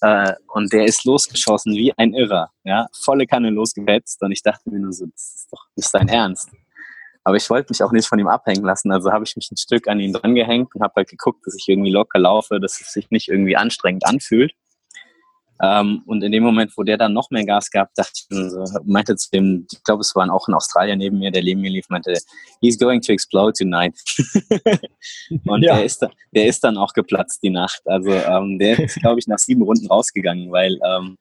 [0.00, 2.50] Äh, und der ist losgeschossen wie ein Irrer.
[2.64, 2.88] Ja?
[3.04, 4.22] Volle Kanne losgewetzt.
[4.22, 6.50] Und ich dachte mir nur so, das ist doch nicht sein Ernst.
[7.24, 8.90] Aber ich wollte mich auch nicht von ihm abhängen lassen.
[8.90, 11.54] Also habe ich mich ein Stück an ihn dran gehängt und habe halt geguckt, dass
[11.54, 14.52] ich irgendwie locker laufe, dass es sich nicht irgendwie anstrengend anfühlt.
[15.64, 18.64] Ähm, und in dem Moment, wo der dann noch mehr Gas gab, dachte ich, so,
[18.84, 21.70] meinte zu dem, ich glaube, es waren auch in Australien neben mir, der neben mir
[21.70, 22.14] lief, meinte,
[22.60, 23.94] he's going to explode tonight.
[25.46, 25.76] und ja.
[25.76, 27.80] der, ist der ist dann auch geplatzt die Nacht.
[27.84, 31.16] Also ähm, der ist, glaube ich, nach sieben Runden rausgegangen, weil ähm,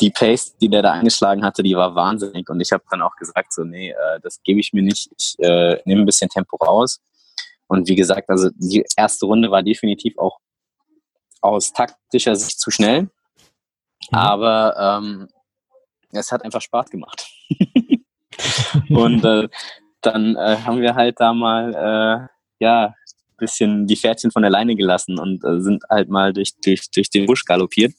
[0.00, 2.48] die Pace, die der da eingeschlagen hatte, die war wahnsinnig.
[2.48, 5.10] Und ich habe dann auch gesagt, so, nee, äh, das gebe ich mir nicht.
[5.18, 7.00] Ich äh, nehme ein bisschen Tempo raus.
[7.66, 10.38] Und wie gesagt, also die erste Runde war definitiv auch
[11.42, 13.10] aus taktischer Sicht zu schnell.
[14.10, 14.18] Mhm.
[14.18, 15.28] Aber ähm,
[16.12, 17.28] es hat einfach Spaß gemacht.
[18.90, 19.48] und äh,
[20.00, 22.94] dann äh, haben wir halt da mal äh, ja
[23.38, 27.10] bisschen die Pferdchen von der Leine gelassen und äh, sind halt mal durch, durch, durch
[27.10, 27.92] den Busch galoppiert.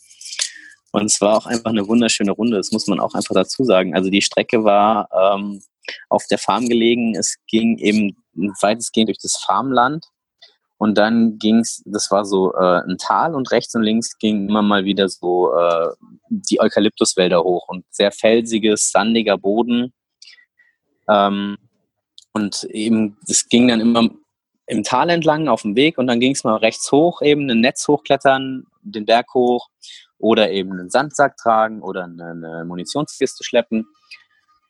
[0.92, 3.94] Und es war auch einfach eine wunderschöne Runde, das muss man auch einfach dazu sagen.
[3.94, 5.62] Also die Strecke war ähm,
[6.10, 7.16] auf der Farm gelegen.
[7.16, 8.18] Es ging eben
[8.62, 10.06] weitestgehend durch das Farmland.
[10.78, 14.62] Und dann ging's, das war so äh, ein Tal und rechts und links ging immer
[14.62, 15.90] mal wieder so äh,
[16.30, 19.92] die Eukalyptuswälder hoch und sehr felsiges, sandiger Boden.
[21.10, 21.58] Ähm,
[22.34, 24.10] und eben, das ging dann immer
[24.68, 27.62] im Tal entlang auf dem Weg und dann ging es mal rechts hoch, eben ein
[27.62, 29.70] Netz hochklettern, den Berg hoch
[30.20, 33.88] oder eben einen Sandsack tragen oder eine, eine Munitionskiste schleppen.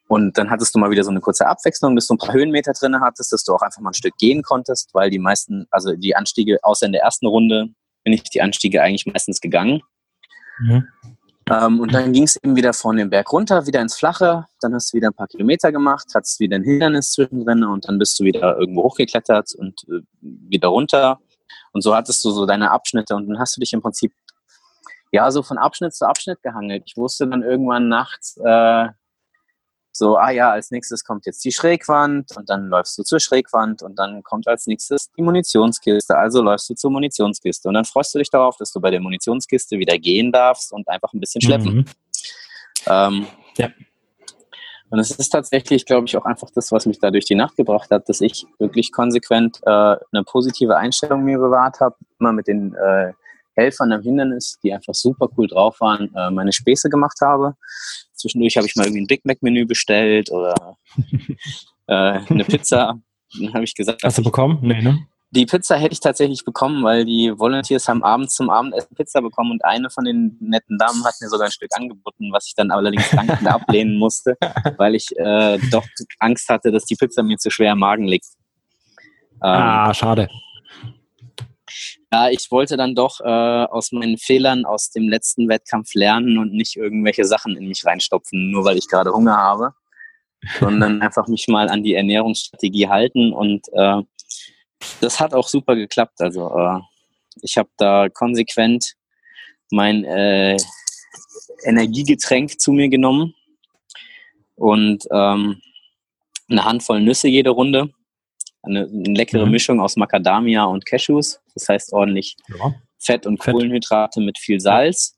[0.08, 2.72] Und dann hattest du mal wieder so eine kurze Abwechslung, dass du ein paar Höhenmeter
[2.74, 5.94] drin hattest, dass du auch einfach mal ein Stück gehen konntest, weil die meisten, also
[5.94, 7.68] die Anstiege, außer in der ersten Runde,
[8.04, 9.82] bin ich die Anstiege eigentlich meistens gegangen.
[10.60, 10.88] Mhm.
[11.50, 14.46] Ähm, und dann ging es eben wieder von dem Berg runter, wieder ins Flache.
[14.62, 18.00] Dann hast du wieder ein paar Kilometer gemacht, hattest wieder ein Hindernis zwischendrin und dann
[18.00, 21.20] bist du wieder irgendwo hochgeklettert und äh, wieder runter.
[21.72, 24.14] Und so hattest du so deine Abschnitte und dann hast du dich im Prinzip
[25.12, 26.84] ja so von Abschnitt zu Abschnitt gehangelt.
[26.86, 28.90] Ich wusste dann irgendwann nachts, äh,
[29.98, 33.82] so, ah ja, als nächstes kommt jetzt die Schrägwand und dann läufst du zur Schrägwand
[33.82, 36.18] und dann kommt als nächstes die Munitionskiste.
[36.18, 39.02] Also läufst du zur Munitionskiste und dann freust du dich darauf, dass du bei der
[39.02, 41.76] Munitionskiste wieder gehen darfst und einfach ein bisschen schleppen.
[41.76, 41.86] Mhm.
[42.86, 43.70] Ähm, ja.
[44.90, 47.58] Und es ist tatsächlich, glaube ich, auch einfach das, was mich da durch die Nacht
[47.58, 52.48] gebracht hat, dass ich wirklich konsequent äh, eine positive Einstellung mir bewahrt habe, immer mit
[52.48, 53.12] den äh,
[53.56, 57.56] Helfern am Hindernis, die einfach super cool drauf waren, äh, meine Späße gemacht habe.
[58.18, 60.78] Zwischendurch habe ich mal irgendwie ein Big Mac Menü bestellt oder
[61.88, 63.00] äh, eine Pizza.
[63.40, 64.60] Dann habe ich gesagt, hast du bekommen?
[64.62, 65.08] Nee, ne?
[65.32, 69.52] Die Pizza hätte ich tatsächlich bekommen, weil die Volunteers haben abends zum Abendessen Pizza bekommen
[69.52, 72.72] und eine von den netten Damen hat mir sogar ein Stück angeboten, was ich dann
[72.72, 74.38] allerdings dankend ablehnen musste,
[74.78, 75.86] weil ich äh, doch
[76.20, 78.28] Angst hatte, dass die Pizza mir zu schwer im Magen liegt.
[79.44, 80.30] Ähm, ah, schade.
[82.12, 86.54] Ja, ich wollte dann doch äh, aus meinen Fehlern aus dem letzten Wettkampf lernen und
[86.54, 89.74] nicht irgendwelche Sachen in mich reinstopfen, nur weil ich gerade Hunger habe,
[90.60, 94.02] sondern einfach mich mal an die Ernährungsstrategie halten und äh,
[95.02, 96.22] das hat auch super geklappt.
[96.22, 96.80] Also äh,
[97.42, 98.94] ich habe da konsequent
[99.70, 100.56] mein äh,
[101.64, 103.34] Energiegetränk zu mir genommen
[104.56, 105.62] und ähm,
[106.50, 107.90] eine Handvoll Nüsse jede Runde
[108.68, 109.52] eine, eine leckere mhm.
[109.52, 111.40] Mischung aus Macadamia und Cashews.
[111.54, 112.76] Das heißt ordentlich ja.
[113.00, 113.54] Fett und Fett.
[113.54, 115.18] Kohlenhydrate mit viel Salz.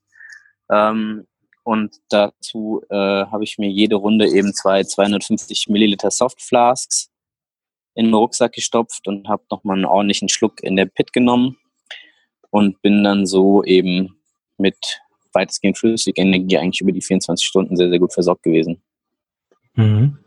[0.71, 1.25] Ähm,
[1.63, 7.11] und dazu äh, habe ich mir jede Runde eben zwei 250 Milliliter Softflasks
[7.95, 11.57] in den Rucksack gestopft und habe nochmal einen ordentlichen Schluck in der Pit genommen
[12.49, 14.19] und bin dann so eben
[14.57, 15.01] mit
[15.33, 18.81] weitestgehend flüssiger Energie eigentlich über die 24 Stunden sehr, sehr gut versorgt gewesen.
[19.75, 20.17] Mhm.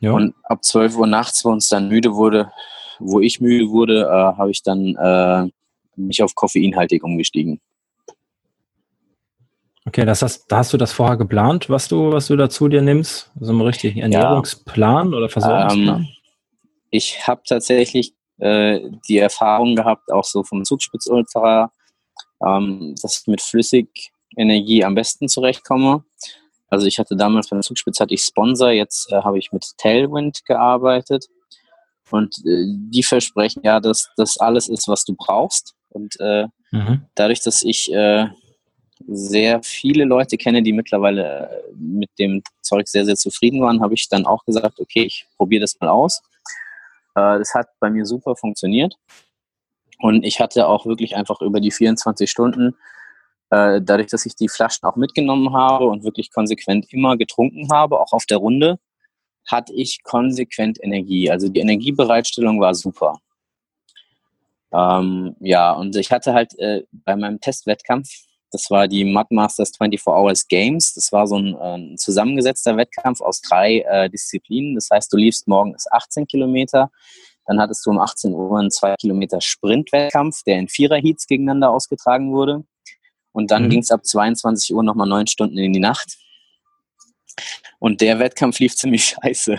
[0.00, 0.12] Ja.
[0.12, 2.50] Und ab 12 Uhr nachts, wo uns dann müde wurde,
[2.98, 5.50] wo ich müde wurde, äh, habe ich dann äh,
[5.96, 7.60] mich auf koffeinhaltig umgestiegen.
[9.86, 12.82] Okay, das hast, da hast du das vorher geplant, was du, was du dazu dir
[12.82, 13.32] nimmst?
[13.40, 15.16] So einen richtigen Ernährungsplan ja.
[15.16, 16.00] oder Versorgungsplan?
[16.02, 16.08] Ähm,
[16.90, 21.72] ich habe tatsächlich äh, die Erfahrung gehabt, auch so vom Zugspitzultra,
[22.46, 26.04] ähm, dass ich mit Flüssigenergie am besten zurechtkomme.
[26.68, 30.44] Also ich hatte damals beim Zugspitz hatte ich Sponsor, jetzt äh, habe ich mit Tailwind
[30.44, 31.28] gearbeitet
[32.10, 35.74] und äh, die versprechen ja, dass das alles ist, was du brauchst.
[35.90, 37.06] Und äh, mhm.
[37.14, 38.26] dadurch, dass ich äh,
[39.06, 43.94] sehr viele Leute kenne, die mittlerweile äh, mit dem Zeug sehr, sehr zufrieden waren, habe
[43.94, 46.20] ich dann auch gesagt, okay, ich probiere das mal aus.
[47.14, 48.96] Äh, das hat bei mir super funktioniert.
[50.00, 52.76] Und ich hatte auch wirklich einfach über die 24 Stunden
[53.50, 58.00] äh, dadurch, dass ich die Flaschen auch mitgenommen habe und wirklich konsequent immer getrunken habe,
[58.00, 58.78] auch auf der Runde,
[59.46, 61.30] hatte ich konsequent Energie.
[61.30, 63.18] Also die Energiebereitstellung war super.
[64.72, 68.10] Ähm, ja, und ich hatte halt äh, bei meinem Testwettkampf,
[68.50, 73.20] das war die Mud Masters 24 Hours Games, das war so ein, äh, zusammengesetzter Wettkampf
[73.20, 74.74] aus drei äh, Disziplinen.
[74.74, 76.90] Das heißt, du liefst morgens 18 Kilometer,
[77.46, 82.32] dann hattest du um 18 Uhr einen 2 Kilometer Sprintwettkampf, der in Vierer-Heats gegeneinander ausgetragen
[82.32, 82.64] wurde.
[83.32, 83.70] Und dann mhm.
[83.70, 86.18] ging es ab 22 Uhr nochmal neun Stunden in die Nacht.
[87.78, 89.52] Und der Wettkampf lief ziemlich scheiße.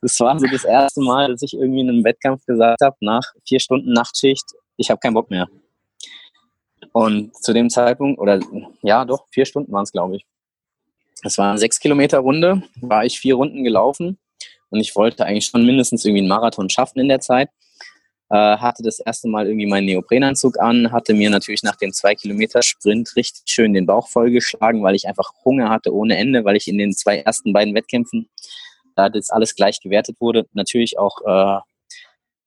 [0.00, 3.24] das war so das erste Mal, dass ich irgendwie in einem Wettkampf gesagt habe, nach
[3.46, 4.44] vier Stunden Nachtschicht,
[4.76, 5.48] ich habe keinen Bock mehr.
[6.92, 8.40] Und zu dem Zeitpunkt, oder
[8.82, 10.26] ja, doch, vier Stunden waren es, glaube ich.
[11.22, 14.18] Es war eine sechs Kilometer Runde, war ich vier Runden gelaufen
[14.70, 17.50] und ich wollte eigentlich schon mindestens irgendwie einen Marathon schaffen in der Zeit
[18.36, 22.62] hatte das erste Mal irgendwie meinen Neoprenanzug an, hatte mir natürlich nach dem zwei Kilometer
[22.62, 26.68] Sprint richtig schön den Bauch vollgeschlagen, weil ich einfach Hunger hatte ohne Ende, weil ich
[26.68, 28.28] in den zwei ersten beiden Wettkämpfen,
[28.94, 31.60] da das alles gleich gewertet wurde, natürlich auch äh,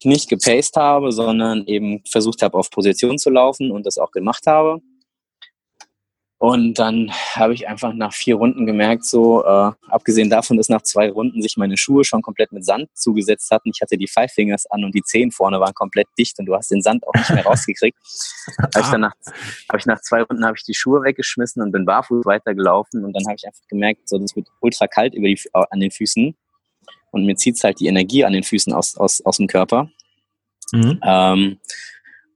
[0.06, 4.48] nicht gepaced habe, sondern eben versucht habe, auf Position zu laufen und das auch gemacht
[4.48, 4.82] habe.
[6.44, 10.82] Und dann habe ich einfach nach vier Runden gemerkt, so äh, abgesehen davon, dass nach
[10.82, 13.72] zwei Runden sich meine Schuhe schon komplett mit Sand zugesetzt hatten.
[13.74, 16.54] Ich hatte die Five Fingers an und die Zehen vorne waren komplett dicht und du
[16.54, 17.98] hast den Sand auch nicht mehr rausgekriegt.
[18.60, 18.88] habe ich
[19.70, 23.14] hab ich nach zwei Runden habe ich die Schuhe weggeschmissen und bin barfuß weitergelaufen und
[23.14, 26.36] dann habe ich einfach gemerkt, so das wird ultra kalt über die, an den Füßen
[27.12, 29.90] und mir zieht halt die Energie an den Füßen aus, aus, aus dem Körper.
[30.74, 31.00] Mhm.
[31.06, 31.60] Ähm,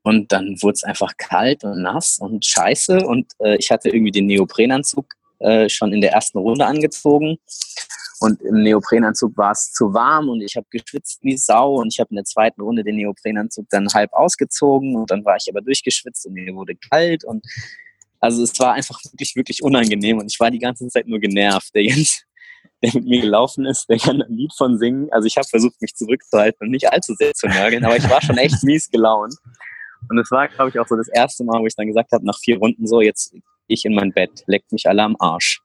[0.08, 3.06] und dann wurde es einfach kalt und nass und scheiße.
[3.06, 5.06] Und äh, ich hatte irgendwie den Neoprenanzug
[5.40, 7.40] äh, schon in der ersten Runde angezogen.
[8.22, 11.74] Und im Neoprenanzug war es zu warm und ich habe geschwitzt wie Sau.
[11.82, 14.96] Und ich habe in der zweiten Runde den Neoprenanzug dann halb ausgezogen.
[14.96, 17.26] Und dann war ich aber durchgeschwitzt und mir wurde kalt.
[17.26, 17.46] Und
[18.22, 20.20] also es war einfach wirklich, wirklich unangenehm.
[20.20, 21.76] Und ich war die ganze Zeit nur genervt.
[21.76, 22.24] Der Jens,
[22.82, 25.10] der mit mir gelaufen ist, der kann ein Lied von singen.
[25.12, 28.22] Also ich habe versucht, mich zurückzuhalten und nicht allzu sehr zu nörgeln, aber ich war
[28.22, 29.36] schon echt mies gelaunt.
[30.10, 32.26] Und es war, glaube ich, auch so das erste Mal, wo ich dann gesagt habe,
[32.26, 33.36] nach vier Runden so, jetzt
[33.68, 35.62] ich in mein Bett, leckt mich alle am Arsch.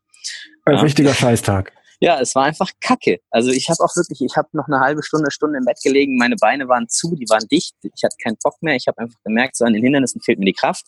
[0.64, 0.80] Ein ja.
[0.80, 1.72] richtiger Scheißtag.
[2.00, 3.20] Ja, es war einfach Kacke.
[3.30, 6.16] Also ich habe auch wirklich, ich habe noch eine halbe Stunde, Stunde im Bett gelegen,
[6.16, 9.16] meine Beine waren zu, die waren dicht, ich hatte keinen Bock mehr, ich habe einfach
[9.24, 10.86] gemerkt, so an den Hindernissen fehlt mir die Kraft.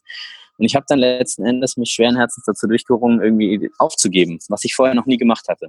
[0.58, 4.74] Und ich habe dann letzten Endes mich schweren Herzens dazu durchgerungen, irgendwie aufzugeben, was ich
[4.74, 5.68] vorher noch nie gemacht hatte.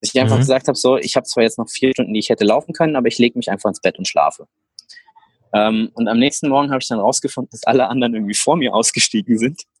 [0.00, 0.40] Dass ich einfach mhm.
[0.40, 2.96] gesagt habe, so, ich habe zwar jetzt noch vier Stunden, die ich hätte laufen können,
[2.96, 4.46] aber ich lege mich einfach ins Bett und schlafe.
[5.54, 8.74] Ähm, und am nächsten Morgen habe ich dann rausgefunden, dass alle anderen irgendwie vor mir
[8.74, 9.62] ausgestiegen sind.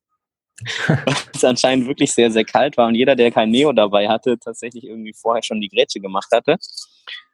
[0.86, 4.38] Weil es anscheinend wirklich sehr, sehr kalt war und jeder, der kein Neo dabei hatte,
[4.38, 6.56] tatsächlich irgendwie vorher schon die Grätsche gemacht hatte.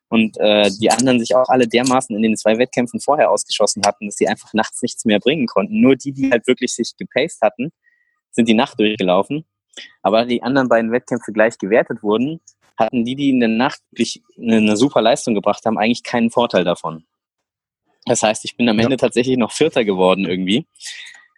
[0.08, 4.06] Und äh, die anderen sich auch alle dermaßen in den zwei Wettkämpfen vorher ausgeschossen hatten,
[4.06, 5.80] dass sie einfach nachts nichts mehr bringen konnten.
[5.80, 7.70] Nur die, die halt wirklich sich gepaced hatten,
[8.32, 9.44] sind die Nacht durchgelaufen.
[10.02, 12.40] Aber die anderen beiden Wettkämpfe gleich gewertet wurden,
[12.76, 16.30] hatten die, die in der Nacht wirklich eine, eine super Leistung gebracht haben, eigentlich keinen
[16.30, 17.04] Vorteil davon.
[18.06, 18.96] Das heißt, ich bin am Ende ja.
[18.96, 20.66] tatsächlich noch Vierter geworden irgendwie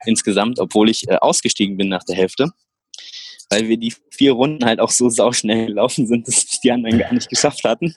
[0.05, 2.51] insgesamt, obwohl ich äh, ausgestiegen bin nach der Hälfte,
[3.51, 7.13] weil wir die vier Runden halt auch so sauschnell gelaufen sind, dass die anderen gar
[7.13, 7.95] nicht geschafft hatten.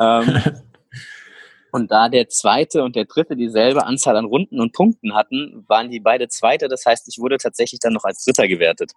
[0.00, 0.42] Ähm,
[1.72, 5.90] und da der zweite und der dritte dieselbe Anzahl an Runden und Punkten hatten, waren
[5.90, 6.68] die beide Zweite.
[6.68, 8.92] Das heißt, ich wurde tatsächlich dann noch als Dritter gewertet.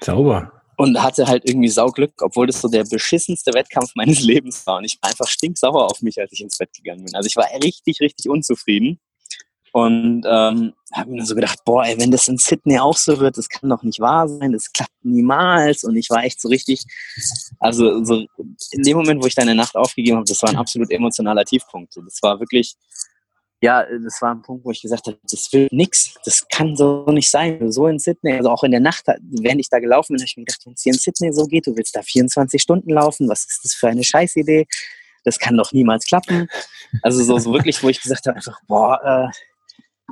[0.00, 4.78] Sauber und hatte halt irgendwie Sauglück, obwohl das so der beschissenste Wettkampf meines Lebens war.
[4.78, 7.14] Und ich war einfach stinksauer auf mich, als ich ins Bett gegangen bin.
[7.14, 9.00] Also ich war richtig, richtig unzufrieden.
[9.72, 13.36] Und ähm, habe mir so gedacht, boah, ey, wenn das in Sydney auch so wird,
[13.36, 15.84] das kann doch nicht wahr sein, das klappt niemals.
[15.84, 16.84] Und ich war echt so richtig,
[17.60, 18.24] also so
[18.70, 21.94] in dem Moment, wo ich deine Nacht aufgegeben habe, das war ein absolut emotionaler Tiefpunkt.
[21.94, 22.74] Das war wirklich,
[23.62, 27.06] ja, das war ein Punkt, wo ich gesagt habe, das will nix, das kann so
[27.06, 27.72] nicht sein.
[27.72, 30.36] So in Sydney, also auch in der Nacht, während ich da gelaufen bin, habe ich
[30.36, 33.28] mir gedacht, wenn es hier in Sydney so geht, du willst da 24 Stunden laufen,
[33.28, 34.66] was ist das für eine Scheißidee?
[35.24, 36.48] Das kann doch niemals klappen.
[37.02, 39.28] Also so, so wirklich, wo ich gesagt habe, einfach, boah, äh,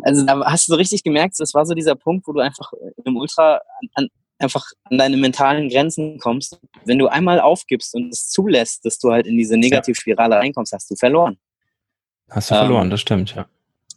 [0.02, 2.72] also da hast du so richtig gemerkt, das war so dieser Punkt, wo du einfach
[3.04, 6.58] im Ultra an, an, einfach an deine mentalen Grenzen kommst.
[6.84, 10.90] Wenn du einmal aufgibst und es zulässt, dass du halt in diese Negativspirale reinkommst, hast
[10.90, 11.38] du verloren.
[12.30, 13.46] Hast du verloren, ähm, das stimmt, ja.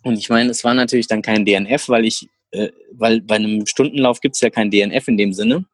[0.04, 3.66] Und ich meine, es war natürlich dann kein DNF, weil ich, äh, weil bei einem
[3.66, 5.66] Stundenlauf gibt es ja kein DNF in dem Sinne.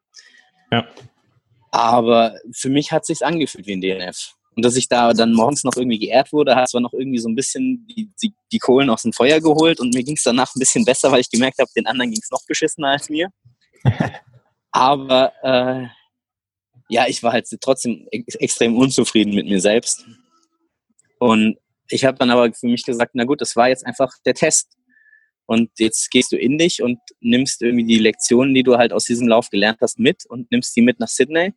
[0.72, 0.86] Ja.
[1.70, 4.34] Aber für mich hat es sich angefühlt wie ein DNF.
[4.56, 7.28] Und dass ich da dann morgens noch irgendwie geehrt wurde, hat zwar noch irgendwie so
[7.28, 10.54] ein bisschen die, die, die Kohlen aus dem Feuer geholt und mir ging es danach
[10.54, 13.30] ein bisschen besser, weil ich gemerkt habe, den anderen ging es noch beschissener als mir.
[14.70, 15.86] Aber äh,
[16.88, 20.04] ja, ich war halt trotzdem ex extrem unzufrieden mit mir selbst.
[21.18, 21.56] Und
[21.94, 24.76] ich habe dann aber für mich gesagt, na gut, das war jetzt einfach der Test.
[25.46, 29.04] Und jetzt gehst du in dich und nimmst irgendwie die Lektionen, die du halt aus
[29.04, 31.54] diesem Lauf gelernt hast, mit und nimmst die mit nach Sydney.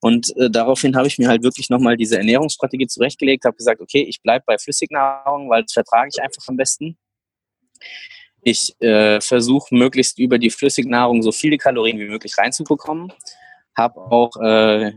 [0.00, 4.02] Und äh, daraufhin habe ich mir halt wirklich nochmal diese Ernährungsstrategie zurechtgelegt, habe gesagt, okay,
[4.02, 6.96] ich bleibe bei Flüssignahrung, weil das vertrage ich einfach am besten.
[8.42, 13.12] Ich äh, versuche möglichst über die Flüssignahrung so viele Kalorien wie möglich reinzubekommen.
[13.76, 14.92] Habe auch äh,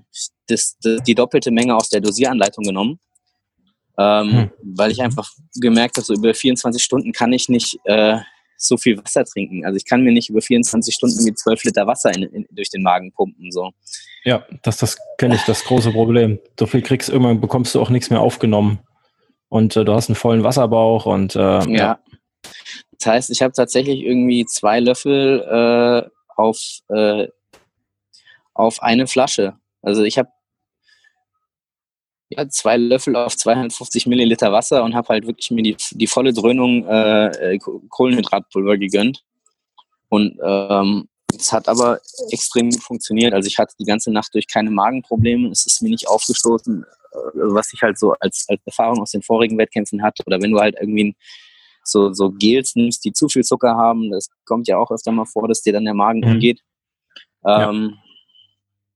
[0.48, 3.00] das, das, die doppelte Menge aus der Dosieranleitung genommen
[4.00, 4.52] ähm, hm.
[4.64, 8.18] weil ich einfach gemerkt habe, so über 24 Stunden kann ich nicht äh,
[8.58, 9.66] so viel Wasser trinken.
[9.66, 12.70] Also ich kann mir nicht über 24 Stunden wie 12 Liter Wasser in, in, durch
[12.70, 13.52] den Magen pumpen.
[13.52, 13.72] So.
[14.24, 16.40] Ja, das, das kenne ich, das große Problem.
[16.58, 18.80] So viel kriegst irgendwann bekommst du auch nichts mehr aufgenommen.
[19.50, 21.66] Und äh, du hast einen vollen Wasserbauch und äh, ja.
[21.68, 22.00] ja.
[23.00, 26.60] Das heißt, ich habe tatsächlich irgendwie zwei Löffel äh, auf,
[26.90, 27.28] äh,
[28.54, 29.56] auf eine Flasche.
[29.82, 30.30] Also ich habe
[32.30, 36.32] ja, zwei Löffel auf 250 Milliliter Wasser und habe halt wirklich mir die, die volle
[36.32, 39.24] Dröhnung äh, äh Kohlenhydratpulver gegönnt.
[40.10, 42.00] Und ähm, es hat aber
[42.32, 43.34] extrem gut funktioniert.
[43.34, 45.50] Also ich hatte die ganze Nacht durch keine Magenprobleme.
[45.50, 49.24] Es ist mir nicht aufgestoßen, äh, was ich halt so als, als Erfahrung aus den
[49.24, 50.24] vorigen Wettkämpfen hatte.
[50.26, 51.16] Oder wenn du halt irgendwie
[51.84, 55.26] so, so Gels nimmst, die zu viel Zucker haben, das kommt ja auch öfter mal
[55.26, 56.34] vor, dass dir dann der Magen mhm.
[56.34, 56.62] umgeht.
[57.46, 58.09] Ähm, ja.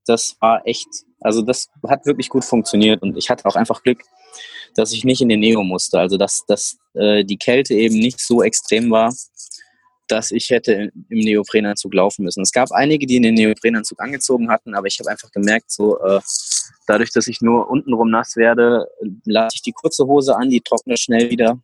[0.06, 0.88] Das war echt,
[1.22, 4.02] also das hat wirklich gut funktioniert und ich hatte auch einfach Glück,
[4.76, 6.00] dass ich nicht in den Neo musste.
[6.00, 9.14] Also dass, dass äh, die Kälte eben nicht so extrem war,
[10.08, 12.42] dass ich hätte im Neoprenanzug laufen müssen.
[12.42, 16.00] Es gab einige, die in den Neoprenanzug angezogen hatten, aber ich habe einfach gemerkt, so
[16.04, 16.20] äh,
[16.88, 18.88] dadurch, dass ich nur untenrum nass werde,
[19.26, 21.60] lasse ich die kurze Hose an, die trocknet schnell wieder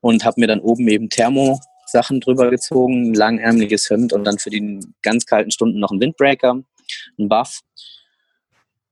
[0.00, 1.08] und habe mir dann oben eben
[1.94, 6.00] Thermo-Sachen drüber gezogen, ein langärmeliges Hemd und dann für die ganz kalten Stunden noch ein
[6.00, 6.60] Windbreaker,
[7.18, 7.60] ein Buff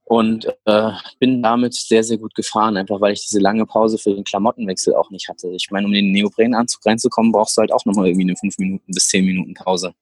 [0.04, 4.14] und äh, bin damit sehr, sehr gut gefahren, einfach weil ich diese lange Pause für
[4.14, 5.48] den Klamottenwechsel auch nicht hatte.
[5.48, 8.58] Ich meine, um in den Neoprenanzug reinzukommen, brauchst du halt auch nochmal irgendwie eine 5
[8.58, 9.94] Minuten bis 10 Minuten Pause.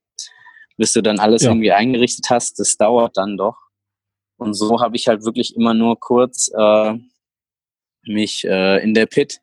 [0.76, 1.50] Bis du dann alles ja.
[1.50, 3.56] irgendwie eingerichtet hast, das dauert dann doch.
[4.36, 6.94] Und so habe ich halt wirklich immer nur kurz äh,
[8.04, 9.40] mich äh, in der Pit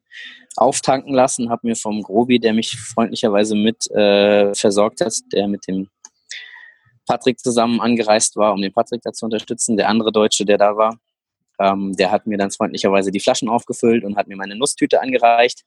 [0.58, 5.68] auftanken lassen, habe mir vom Grobi, der mich freundlicherweise mit äh, versorgt hat, der mit
[5.68, 5.90] dem
[7.06, 9.78] Patrick zusammen angereist war, um den Patrick da zu unterstützen.
[9.78, 11.00] Der andere Deutsche, der da war,
[11.60, 15.64] ähm, der hat mir dann freundlicherweise die Flaschen aufgefüllt und hat mir meine Nusstüte angereicht.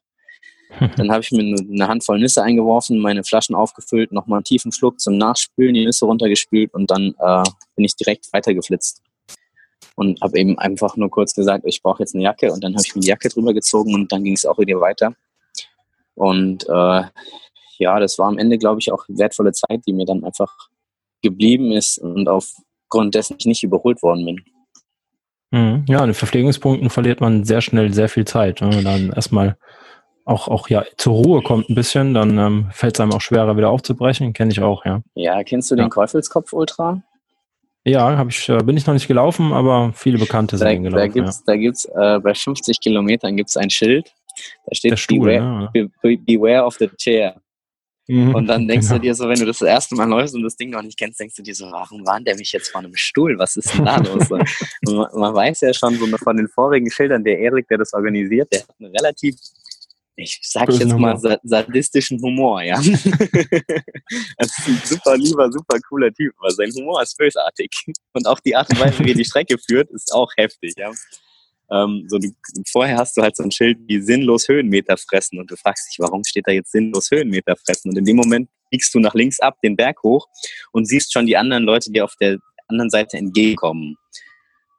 [0.96, 5.00] Dann habe ich mir eine Handvoll Nüsse eingeworfen, meine Flaschen aufgefüllt, nochmal einen tiefen Schluck
[5.00, 7.42] zum Nachspülen, die Nüsse runtergespült und dann äh,
[7.74, 9.02] bin ich direkt weitergeflitzt.
[10.00, 12.82] Und habe eben einfach nur kurz gesagt, ich brauche jetzt eine Jacke und dann habe
[12.86, 15.12] ich mir die Jacke drüber gezogen und dann ging es auch wieder weiter.
[16.14, 17.02] Und äh,
[17.76, 20.70] ja, das war am Ende, glaube ich, auch wertvolle Zeit, die mir dann einfach
[21.20, 24.44] geblieben ist und aufgrund dessen ich nicht überholt worden bin.
[25.50, 25.84] Mhm.
[25.86, 28.62] Ja, in den Verpflegungspunkten verliert man sehr schnell sehr viel Zeit.
[28.62, 29.58] Wenn man dann erstmal
[30.24, 33.58] auch, auch ja zur Ruhe kommt ein bisschen, dann ähm, fällt es einem auch schwerer
[33.58, 34.32] wieder aufzubrechen.
[34.32, 35.02] Kenne ich auch, ja.
[35.12, 35.88] Ja, kennst du den ja.
[35.90, 37.02] Käufelskopf Ultra?
[37.84, 40.96] Ja, hab ich, äh, bin ich noch nicht gelaufen, aber viele Bekannte sind da, gelaufen.
[40.96, 41.42] Da gibt's, ja.
[41.46, 44.12] da gibt's äh, bei 50 Kilometern gibt's ein Schild,
[44.66, 45.86] da steht Stuhl, beware, ja.
[46.02, 47.40] be, beware of the chair.
[48.10, 48.98] Mhm, und dann denkst genau.
[48.98, 50.98] du dir so, wenn du das, das erste Mal läufst und das Ding noch nicht
[50.98, 53.38] kennst, denkst du dir so, warum warnt der mich jetzt vor einem Stuhl?
[53.38, 54.28] Was ist denn da los?
[54.30, 54.44] man,
[55.14, 58.62] man, weiß ja schon so von den vorigen Schildern, der Erik, der das organisiert, der
[58.62, 59.36] hat einen relativ,
[60.20, 61.38] ich sag jetzt mal, Humor.
[61.42, 62.76] sadistischen Humor, ja.
[62.76, 62.86] das
[64.38, 67.70] ist ein super lieber, super cooler Typ, aber sein Humor ist bösartig.
[68.12, 70.90] Und auch die Art und Weise, wie er die Strecke führt, ist auch heftig, ja.
[71.72, 72.28] Ähm, so du,
[72.70, 75.98] vorher hast du halt so ein Schild wie sinnlos Höhenmeter fressen und du fragst dich,
[76.00, 77.90] warum steht da jetzt sinnlos Höhenmeter fressen?
[77.90, 80.26] Und in dem Moment biegst du nach links ab, den Berg hoch
[80.72, 83.96] und siehst schon die anderen Leute, die auf der anderen Seite entgegenkommen.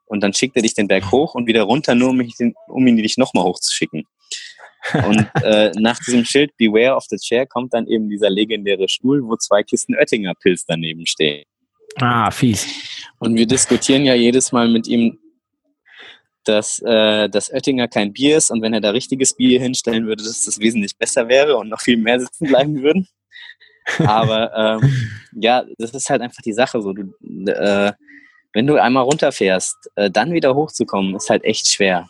[0.06, 2.86] Und dann schickt er dich den Berg hoch und wieder runter, nur um, ihn, um
[2.86, 4.04] ihn dich nochmal hochzuschicken.
[4.92, 9.22] Und äh, nach diesem Schild Beware of the Chair kommt dann eben dieser legendäre Stuhl,
[9.22, 11.44] wo zwei Kisten Oettinger Pilz daneben stehen.
[11.96, 12.66] Ah, fies.
[13.18, 15.18] Und wir diskutieren ja jedes Mal mit ihm,
[16.44, 20.24] dass äh, das Oettinger kein Bier ist und wenn er da richtiges Bier hinstellen würde,
[20.24, 23.06] dass das wesentlich besser wäre und noch viel mehr sitzen bleiben würden.
[23.98, 26.92] Aber ähm, ja, das ist halt einfach die Sache so.
[26.92, 27.12] Du,
[27.50, 27.92] äh,
[28.52, 32.08] wenn du einmal runterfährst, äh, dann wieder hochzukommen, ist halt echt schwer.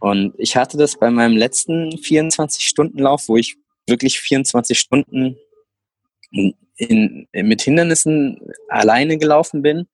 [0.00, 3.56] Und ich hatte das bei meinem letzten 24-Stunden-Lauf, wo ich
[3.86, 5.36] wirklich 24 Stunden
[6.30, 9.88] in, in, mit Hindernissen alleine gelaufen bin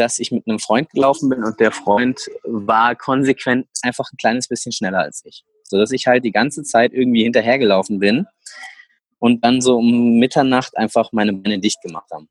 [0.00, 4.48] dass ich mit einem Freund gelaufen bin und der Freund war konsequent einfach ein kleines
[4.48, 5.44] bisschen schneller als ich.
[5.62, 8.26] So dass ich halt die ganze Zeit irgendwie hinterhergelaufen bin
[9.18, 12.28] und dann so um Mitternacht einfach meine Beine dicht gemacht haben.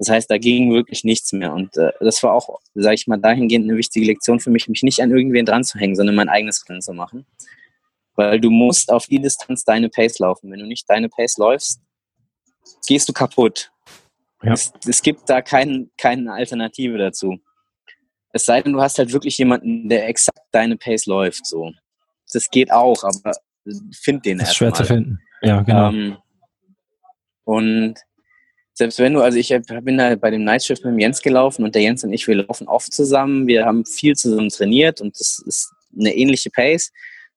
[0.00, 1.52] Das heißt, da ging wirklich nichts mehr.
[1.52, 4.82] Und äh, das war auch, sage ich mal, dahingehend eine wichtige Lektion für mich, mich
[4.82, 7.26] nicht an irgendwen dran zu hängen, sondern mein eigenes Rennen zu machen.
[8.14, 10.50] Weil du musst auf die Distanz deine Pace laufen.
[10.50, 11.82] Wenn du nicht deine Pace läufst,
[12.88, 13.70] gehst du kaputt.
[14.42, 14.54] Ja.
[14.54, 17.38] Es, es, gibt da kein, keine Alternative dazu.
[18.32, 21.44] Es sei denn, du hast halt wirklich jemanden, der exakt deine Pace läuft.
[21.44, 21.72] So.
[22.32, 23.32] Das geht auch, aber
[23.92, 24.50] find den erstmal.
[24.50, 24.76] Ist schwer mal.
[24.76, 25.18] zu finden.
[25.42, 25.90] Ja, genau.
[25.90, 26.16] Ähm,
[27.44, 27.96] und
[28.80, 31.74] selbst wenn du, also ich bin da bei dem Nightshift mit dem Jens gelaufen und
[31.74, 35.38] der Jens und ich, wir laufen oft zusammen, wir haben viel zusammen trainiert und das
[35.44, 36.90] ist eine ähnliche Pace.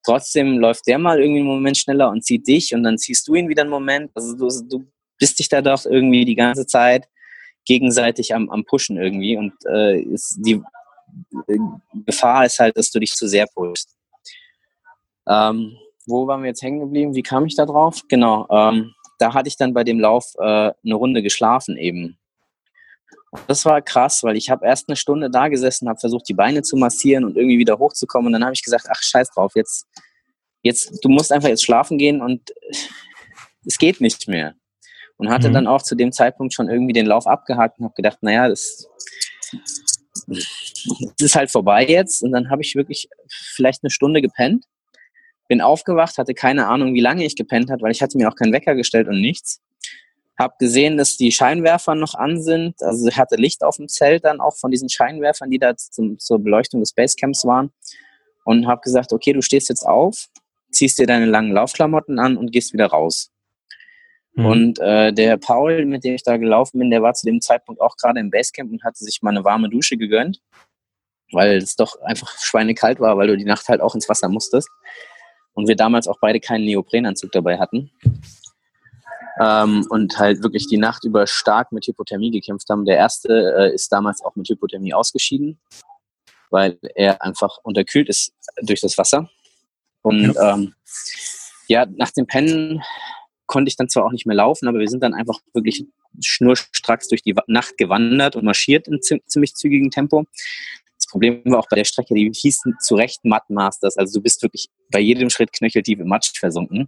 [0.06, 3.36] Trotzdem läuft der mal irgendwie einen Moment schneller und zieht dich und dann ziehst du
[3.36, 4.10] ihn wieder einen Moment.
[4.16, 4.86] Also du, du
[5.20, 7.10] bist dich da doch irgendwie die ganze Zeit
[7.66, 10.62] gegenseitig am, am Pushen irgendwie und äh, ist die
[11.48, 11.58] äh,
[12.06, 13.98] Gefahr ist halt, dass du dich zu sehr pushst.
[15.28, 17.16] Ähm, wo waren wir jetzt hängen geblieben?
[17.16, 18.02] Wie kam ich da drauf?
[18.08, 20.44] Genau, ähm, da hatte ich dann bei dem Lauf äh,
[20.84, 22.18] eine Runde geschlafen eben.
[23.48, 26.62] das war krass, weil ich habe erst eine Stunde da gesessen, habe versucht, die Beine
[26.62, 28.28] zu massieren und irgendwie wieder hochzukommen.
[28.28, 29.88] Und dann habe ich gesagt, ach scheiß drauf, jetzt,
[30.62, 32.54] jetzt, du musst einfach jetzt schlafen gehen und
[33.66, 34.56] es geht nicht mehr
[35.18, 35.54] und hatte mhm.
[35.54, 38.88] dann auch zu dem Zeitpunkt schon irgendwie den Lauf abgehakt und habe gedacht, naja, das,
[40.28, 42.24] das ist halt vorbei jetzt.
[42.24, 44.66] Und dann habe ich wirklich vielleicht eine Stunde gepennt,
[45.48, 48.36] bin aufgewacht, hatte keine Ahnung, wie lange ich gepennt hat, weil ich hatte mir auch
[48.36, 49.62] keinen Wecker gestellt und nichts.
[50.38, 52.82] Hab gesehen, dass die Scheinwerfer noch an sind.
[52.82, 56.18] Also ich hatte Licht auf dem Zelt dann auch von diesen Scheinwerfern, die da zum,
[56.18, 57.72] zur Beleuchtung des Basecamps waren.
[58.46, 60.28] Und habe gesagt, okay, du stehst jetzt auf,
[60.72, 63.32] ziehst dir deine langen Laufklamotten an und gehst wieder raus.
[64.36, 64.46] Mhm.
[64.46, 67.80] Und äh, der Paul, mit dem ich da gelaufen bin, der war zu dem Zeitpunkt
[67.82, 70.42] auch gerade im Basecamp und hatte sich mal eine warme Dusche gegönnt,
[71.32, 74.70] weil es doch einfach schweinekalt war, weil du die Nacht halt auch ins Wasser musstest.
[75.54, 77.92] Und wir damals auch beide keinen Neoprenanzug dabei hatten
[79.40, 82.86] ähm, und halt wirklich die Nacht über stark mit Hypothermie gekämpft haben.
[82.86, 85.60] Der erste äh, ist damals auch mit Hypothermie ausgeschieden,
[86.50, 89.30] weil er einfach unterkühlt ist durch das Wasser.
[90.02, 90.74] Und ja, ähm,
[91.68, 92.84] ja nach dem Pennen
[93.48, 95.86] konnte ich dann zwar auch nicht mehr laufen, aber wir sind dann einfach wirklich
[96.22, 100.26] schnurstracks durch die Nacht gewandert und marschiert in ziemlich zügigem Tempo.
[101.14, 103.98] Das Problem war auch bei der Strecke, die hießen zu Recht Mud Masters.
[103.98, 106.88] Also du bist wirklich bei jedem Schritt knöcheltief im Matsch versunken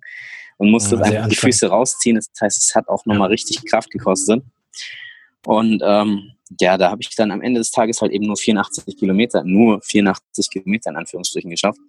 [0.58, 2.16] und musstest ja, einfach die Füße rausziehen.
[2.16, 3.34] Das heißt, es hat auch nochmal ja.
[3.34, 4.44] richtig Kraft gekostet.
[5.46, 8.98] Und ähm, ja, da habe ich dann am Ende des Tages halt eben nur 84
[8.98, 11.80] Kilometer, nur 84 Kilometer in Anführungsstrichen geschafft.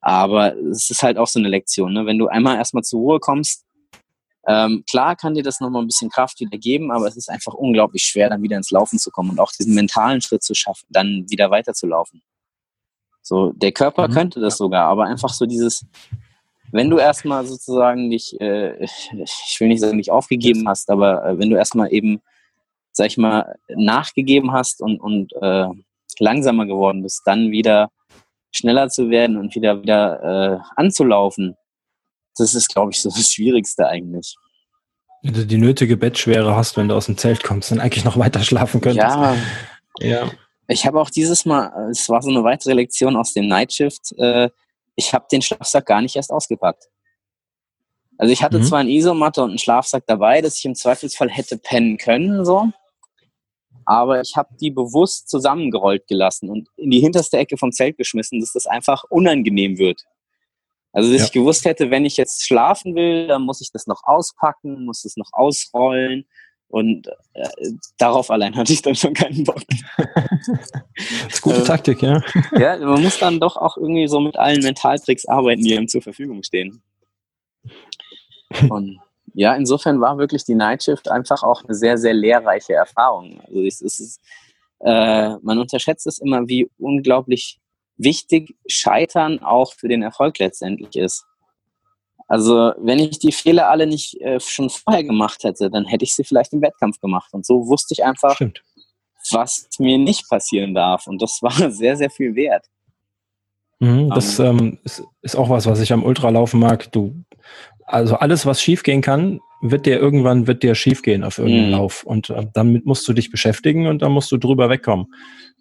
[0.00, 2.06] Aber es ist halt auch so eine Lektion, ne?
[2.06, 3.64] wenn du einmal erstmal zur Ruhe kommst,
[4.46, 7.54] ähm, klar kann dir das nochmal ein bisschen Kraft wieder geben, aber es ist einfach
[7.54, 10.86] unglaublich schwer, dann wieder ins Laufen zu kommen und auch diesen mentalen Schritt zu schaffen,
[10.90, 12.22] dann wieder weiterzulaufen.
[13.22, 14.12] So, der Körper mhm.
[14.12, 15.84] könnte das sogar, aber einfach so dieses,
[16.72, 21.38] wenn du erstmal sozusagen dich, äh, ich will nicht sagen, nicht aufgegeben hast, aber äh,
[21.38, 22.22] wenn du erstmal eben,
[22.92, 25.66] sag ich mal, nachgegeben hast und, und äh,
[26.18, 27.90] langsamer geworden bist, dann wieder
[28.52, 31.56] schneller zu werden und wieder wieder äh, anzulaufen,
[32.36, 34.34] das ist, glaube ich, so das Schwierigste eigentlich.
[35.22, 38.18] Wenn du die nötige Bettschwere hast, wenn du aus dem Zelt kommst, dann eigentlich noch
[38.18, 39.16] weiter schlafen könntest.
[39.16, 39.36] Ja.
[39.98, 40.30] ja.
[40.68, 44.48] Ich habe auch dieses Mal, es war so eine weitere Lektion aus dem Nightshift, äh,
[44.96, 46.84] ich habe den Schlafsack gar nicht erst ausgepackt.
[48.18, 48.64] Also ich hatte mhm.
[48.64, 52.68] zwar eine Isomatte und einen Schlafsack dabei, dass ich im Zweifelsfall hätte pennen können, so.
[53.86, 58.38] Aber ich habe die bewusst zusammengerollt gelassen und in die hinterste Ecke vom Zelt geschmissen,
[58.40, 60.04] dass das einfach unangenehm wird.
[60.92, 61.26] Also, dass ja.
[61.26, 65.02] ich gewusst hätte, wenn ich jetzt schlafen will, dann muss ich das noch auspacken, muss
[65.02, 66.26] das noch ausrollen.
[66.68, 67.48] Und äh,
[67.98, 69.60] darauf allein hatte ich dann schon keinen Bock.
[69.96, 72.22] das ist gute äh, Taktik, ja.
[72.58, 76.02] ja, man muss dann doch auch irgendwie so mit allen Mentaltricks arbeiten, die einem zur
[76.02, 76.82] Verfügung stehen.
[78.68, 78.98] Und
[79.34, 83.40] ja, insofern war wirklich die Nightshift einfach auch eine sehr, sehr lehrreiche Erfahrung.
[83.46, 84.20] Also es ist,
[84.80, 87.60] äh, man unterschätzt es immer, wie unglaublich
[88.02, 91.24] wichtig Scheitern auch für den Erfolg letztendlich ist.
[92.30, 96.14] Also wenn ich die Fehler alle nicht äh, schon vorher gemacht hätte, dann hätte ich
[96.14, 97.30] sie vielleicht im Wettkampf gemacht.
[97.32, 98.62] Und so wusste ich einfach, Stimmt.
[99.32, 101.08] was mir nicht passieren darf.
[101.08, 102.66] Und das war sehr, sehr viel wert.
[103.80, 104.58] Mhm, das um, ähm.
[104.58, 106.92] ähm, ist, ist, auch was, was ich am Ultralaufen mag.
[106.92, 107.24] Du,
[107.84, 111.72] also alles, was schiefgehen kann, wird dir irgendwann wird dir schiefgehen auf irgendeinem mhm.
[111.72, 112.04] Lauf.
[112.04, 115.12] Und äh, damit musst du dich beschäftigen und dann musst du drüber wegkommen.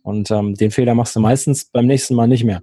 [0.03, 2.61] Und ähm, den Fehler machst du meistens beim nächsten Mal nicht mehr.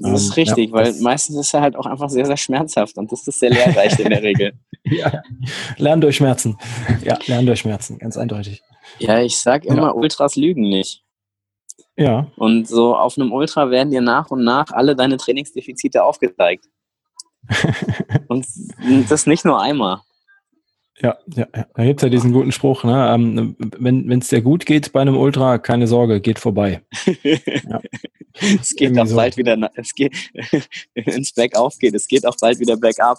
[0.00, 2.96] Das ist ähm, richtig, ja, weil meistens ist er halt auch einfach sehr, sehr schmerzhaft
[2.98, 4.52] und das ist sehr lehrreich in der Regel.
[4.84, 5.22] ja,
[5.76, 6.56] lernen durch Schmerzen.
[7.04, 8.62] Ja, lernen durch Schmerzen, ganz eindeutig.
[8.98, 9.92] Ja, ich sag immer, ja.
[9.92, 11.02] Ultras lügen nicht.
[11.96, 12.26] Ja.
[12.36, 16.66] Und so auf einem Ultra werden dir nach und nach alle deine Trainingsdefizite aufgezeigt.
[18.28, 18.46] und
[19.08, 20.00] das nicht nur einmal.
[21.02, 21.66] Ja, ja, ja.
[21.74, 23.12] da gibt es ja diesen guten Spruch, ne?
[23.12, 26.82] Ähm, wenn es dir gut geht bei einem Ultra, keine Sorge, geht vorbei.
[27.14, 27.80] ja.
[28.34, 29.16] Es geht auch so.
[29.16, 30.16] bald wieder, es geht,
[30.94, 33.18] wenn es bergauf geht, es geht auch bald wieder bergab.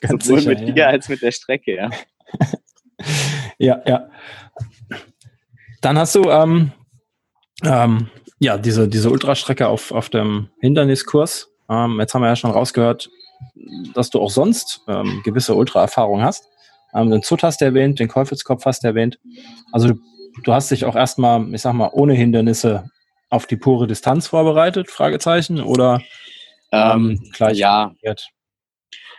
[0.00, 0.86] Ganz Sowohl sicher, mit dir ja.
[0.86, 1.90] als mit der Strecke, ja.
[3.58, 4.08] ja, ja.
[5.80, 6.70] Dann hast du ähm,
[7.64, 8.08] ähm,
[8.38, 11.50] ja diese, diese Ultrastrecke auf, auf dem Hinderniskurs.
[11.68, 13.10] Ähm, jetzt haben wir ja schon rausgehört,
[13.94, 16.48] dass du auch sonst ähm, gewisse Ultra-Erfahrung hast.
[16.94, 19.18] Ähm, den Zut hast du erwähnt, den Käufelskopf hast du erwähnt.
[19.72, 19.94] Also du,
[20.42, 22.90] du hast dich auch erstmal, ich sag mal, ohne Hindernisse
[23.30, 26.00] auf die pure Distanz vorbereitet, Fragezeichen, oder
[26.72, 27.58] ähm, ähm gleich?
[27.58, 27.88] Ja.
[27.88, 28.28] Probiert?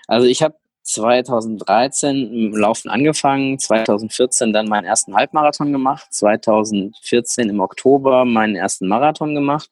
[0.08, 7.60] Also ich habe 2013 im Laufen angefangen, 2014 dann meinen ersten Halbmarathon gemacht, 2014 im
[7.60, 9.72] Oktober meinen ersten Marathon gemacht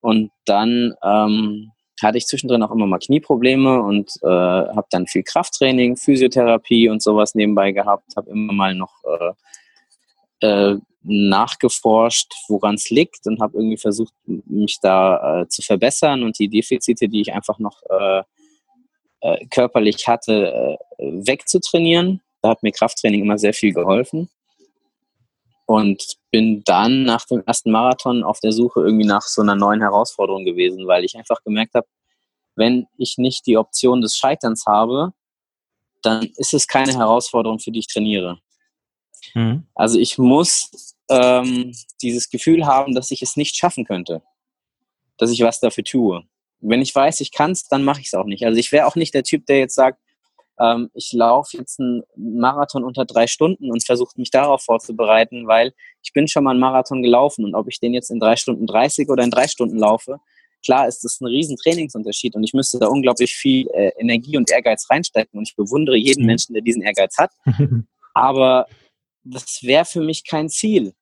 [0.00, 1.70] und dann ähm,
[2.02, 7.02] hatte ich zwischendrin auch immer mal Knieprobleme und äh, habe dann viel Krafttraining, Physiotherapie und
[7.02, 8.92] sowas nebenbei gehabt, habe immer mal noch
[10.40, 16.22] äh, äh, nachgeforscht, woran es liegt und habe irgendwie versucht, mich da äh, zu verbessern
[16.22, 18.22] und die Defizite, die ich einfach noch äh,
[19.20, 22.20] äh, körperlich hatte, wegzutrainieren.
[22.40, 24.28] Da hat mir Krafttraining immer sehr viel geholfen.
[25.72, 29.80] Und bin dann nach dem ersten Marathon auf der Suche irgendwie nach so einer neuen
[29.80, 31.86] Herausforderung gewesen, weil ich einfach gemerkt habe,
[32.56, 35.14] wenn ich nicht die Option des Scheiterns habe,
[36.02, 38.38] dann ist es keine Herausforderung, für die ich trainiere.
[39.32, 39.66] Mhm.
[39.74, 44.20] Also ich muss ähm, dieses Gefühl haben, dass ich es nicht schaffen könnte,
[45.16, 46.22] dass ich was dafür tue.
[46.60, 48.44] Wenn ich weiß, ich kann es, dann mache ich es auch nicht.
[48.44, 50.01] Also ich wäre auch nicht der Typ, der jetzt sagt,
[50.58, 55.72] ähm, ich laufe jetzt einen Marathon unter drei Stunden und versuche mich darauf vorzubereiten, weil
[56.02, 58.66] ich bin schon mal einen Marathon gelaufen und ob ich den jetzt in drei Stunden
[58.66, 60.20] 30 oder in drei Stunden laufe,
[60.64, 64.50] klar ist das ein riesen Trainingsunterschied und ich müsste da unglaublich viel äh, Energie und
[64.50, 66.26] Ehrgeiz reinstecken und ich bewundere jeden mhm.
[66.26, 67.32] Menschen, der diesen Ehrgeiz hat.
[68.14, 68.66] Aber
[69.24, 70.94] das wäre für mich kein Ziel.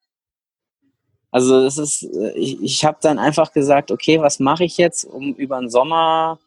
[1.30, 5.04] Also das ist, äh, ich, ich habe dann einfach gesagt, okay, was mache ich jetzt,
[5.04, 6.38] um über den Sommer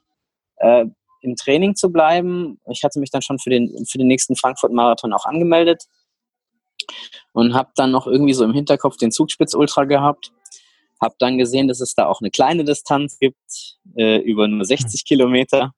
[0.58, 0.86] äh,
[1.24, 2.60] im Training zu bleiben.
[2.70, 5.86] Ich hatte mich dann schon für den, für den nächsten Frankfurt-Marathon auch angemeldet
[7.32, 10.32] und habe dann noch irgendwie so im Hinterkopf den Zugspitz-Ultra gehabt.
[11.02, 15.06] Habe dann gesehen, dass es da auch eine kleine Distanz gibt, äh, über nur 60
[15.06, 15.74] Kilometer.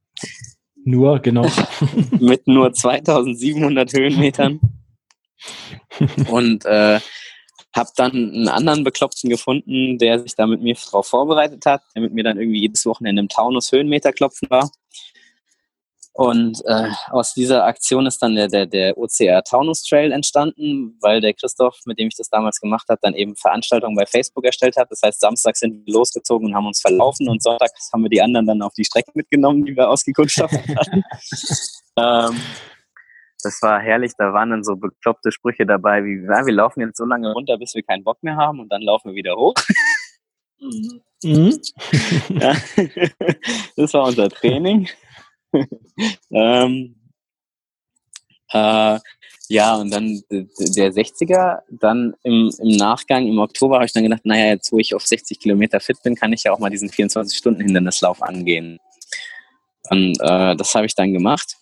[0.84, 1.48] Nur, genau.
[2.20, 4.60] mit nur 2700 Höhenmetern.
[6.30, 7.00] Und äh,
[7.76, 12.04] habe dann einen anderen Bekloppten gefunden, der sich da mit mir darauf vorbereitet hat, der
[12.04, 14.72] mit mir dann irgendwie jedes Wochenende im Taunus Höhenmeter klopfen war.
[16.18, 21.20] Und äh, aus dieser Aktion ist dann der, der, der OCR Taunus Trail entstanden, weil
[21.20, 24.78] der Christoph, mit dem ich das damals gemacht habe, dann eben Veranstaltungen bei Facebook erstellt
[24.78, 24.90] hat.
[24.90, 28.22] Das heißt, Samstag sind wir losgezogen und haben uns verlaufen und Sonntag haben wir die
[28.22, 31.04] anderen dann auf die Strecke mitgenommen, die wir ausgekundschaftet hatten.
[31.98, 32.42] ähm,
[33.44, 36.96] das war herrlich, da waren dann so bekloppte Sprüche dabei, wie, ja, wir laufen jetzt
[36.96, 39.54] so lange runter, bis wir keinen Bock mehr haben und dann laufen wir wieder hoch.
[40.62, 41.02] Mhm.
[42.30, 42.56] ja,
[43.76, 44.88] das war unser Training.
[46.32, 46.96] ähm,
[48.52, 49.00] äh,
[49.48, 54.26] ja, und dann der 60er, dann im, im Nachgang, im Oktober, habe ich dann gedacht,
[54.26, 56.90] naja, jetzt wo ich auf 60 Kilometer fit bin, kann ich ja auch mal diesen
[56.90, 58.80] 24-Stunden-Hindernislauf angehen.
[59.90, 61.58] Und äh, das habe ich dann gemacht.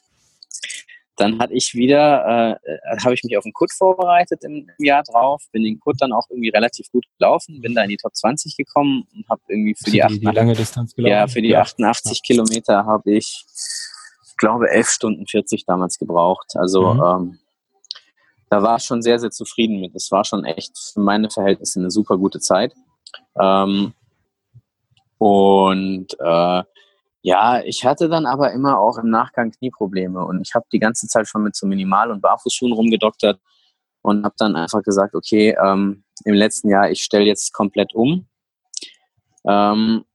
[1.17, 5.03] Dann hatte ich wieder, äh, habe ich mich auf den Kut vorbereitet im, im, Jahr
[5.03, 8.15] drauf, bin den Kut dann auch irgendwie relativ gut gelaufen, bin da in die Top
[8.15, 11.11] 20 gekommen und habe irgendwie für die, die, 88, die lange Distanz gelaufen.
[11.11, 12.21] Ja, für die 88 ja.
[12.25, 13.45] Kilometer habe ich
[14.37, 16.53] glaube, 11 Stunden 40 damals gebraucht.
[16.55, 17.01] Also mhm.
[17.03, 17.39] ähm,
[18.49, 19.95] da war ich schon sehr, sehr zufrieden mit.
[19.95, 22.73] Es war schon echt für meine Verhältnisse eine super gute Zeit.
[23.39, 23.93] Ähm,
[25.17, 26.63] und äh,
[27.21, 31.07] ja, ich hatte dann aber immer auch im Nachgang Knieprobleme und ich habe die ganze
[31.07, 33.39] Zeit schon mit so Minimal- und Barfußschuhen rumgedoktert
[34.01, 38.27] und habe dann einfach gesagt, okay, ähm, im letzten Jahr, ich stelle jetzt komplett um
[39.47, 40.05] ähm,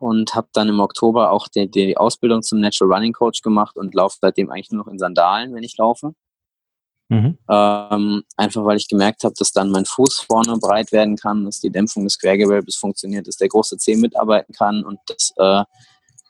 [0.00, 3.94] und habe dann im Oktober auch die, die, Ausbildung zum Natural Running Coach gemacht und
[3.94, 6.14] laufe seitdem eigentlich nur noch in Sandalen, wenn ich laufe.
[7.08, 7.38] Mhm.
[7.48, 11.60] Ähm, einfach weil ich gemerkt habe, dass dann mein Fuß vorne breit werden kann, dass
[11.60, 15.64] die Dämpfung des Quergewölbes funktioniert, dass der große Zeh mitarbeiten kann und dass äh,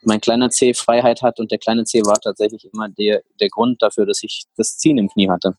[0.03, 3.81] mein kleiner C Freiheit hat und der kleine C war tatsächlich immer der, der Grund
[3.81, 5.57] dafür, dass ich das Ziehen im Knie hatte.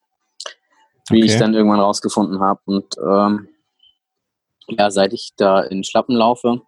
[1.08, 1.32] Wie okay.
[1.32, 2.60] ich dann irgendwann rausgefunden habe.
[2.64, 3.48] Und ähm,
[4.68, 6.62] ja, seit ich da in Schlappen laufe,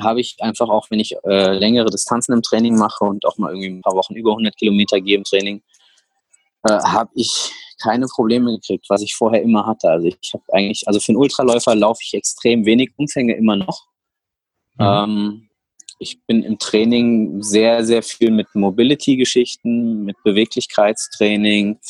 [0.00, 3.50] habe ich einfach auch, wenn ich äh, längere Distanzen im Training mache und auch mal
[3.50, 5.62] irgendwie ein paar Wochen über 100 Kilometer gehe im Training,
[6.64, 9.88] äh, habe ich keine Probleme gekriegt, was ich vorher immer hatte.
[9.88, 13.86] Also ich habe eigentlich, also für einen Ultraläufer laufe ich extrem wenig Umfänge immer noch.
[14.78, 14.84] Mhm.
[14.84, 15.48] Ähm,
[16.00, 21.80] ich bin im Training sehr, sehr viel mit Mobility-Geschichten, mit Beweglichkeitstraining,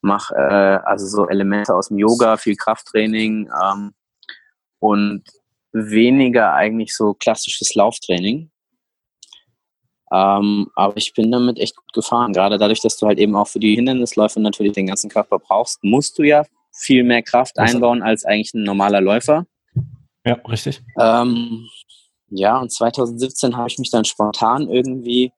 [0.00, 3.94] mache äh, also so Elemente aus dem Yoga, viel Krafttraining ähm,
[4.80, 5.22] und
[5.74, 8.50] weniger eigentlich so klassisches Lauftraining.
[10.12, 12.32] Ähm, aber ich bin damit echt gut gefahren.
[12.32, 15.82] Gerade dadurch, dass du halt eben auch für die Hindernisläufe natürlich den ganzen Körper brauchst,
[15.82, 19.46] musst du ja viel mehr Kraft einbauen als eigentlich ein normaler Läufer.
[20.24, 20.82] Ja, richtig.
[20.98, 21.68] Ähm,
[22.30, 25.32] ja, und 2017 habe ich mich dann spontan irgendwie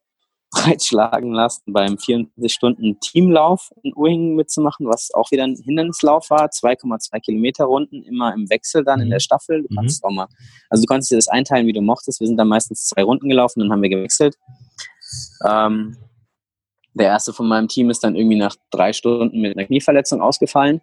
[0.53, 6.47] breitschlagen lassen, beim 24-Stunden-Teamlauf in Uhingen mitzumachen, was auch wieder ein Hindernislauf war.
[6.47, 9.21] 2,2 Kilometer Runden, immer im Wechsel dann in der mhm.
[9.21, 9.63] Staffel.
[9.63, 10.09] Du kannst mhm.
[10.09, 10.29] auch mal,
[10.71, 12.21] also du konntest dir das einteilen, wie du mochtest.
[12.21, 14.37] Wir sind dann meistens zwei Runden gelaufen, dann haben wir gewechselt.
[15.45, 15.97] Ähm,
[16.95, 20.81] der erste von meinem Team ist dann irgendwie nach drei Stunden mit einer Knieverletzung ausgefallen.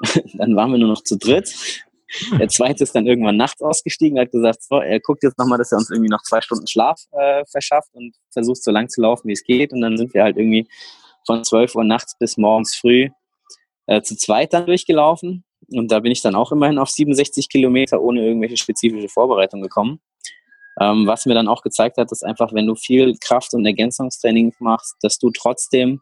[0.34, 1.83] dann waren wir nur noch zu dritt.
[2.38, 5.72] Der zweite ist dann irgendwann nachts ausgestiegen, hat gesagt, so, er guckt jetzt nochmal, dass
[5.72, 9.28] er uns irgendwie noch zwei Stunden Schlaf äh, verschafft und versucht so lang zu laufen,
[9.28, 9.72] wie es geht.
[9.72, 10.68] Und dann sind wir halt irgendwie
[11.26, 13.08] von 12 Uhr nachts bis morgens früh
[13.86, 15.44] äh, zu zweit dann durchgelaufen.
[15.72, 20.00] Und da bin ich dann auch immerhin auf 67 Kilometer ohne irgendwelche spezifische Vorbereitung gekommen.
[20.80, 24.52] Ähm, was mir dann auch gezeigt hat, dass einfach, wenn du viel Kraft- und Ergänzungstraining
[24.58, 26.00] machst, dass du trotzdem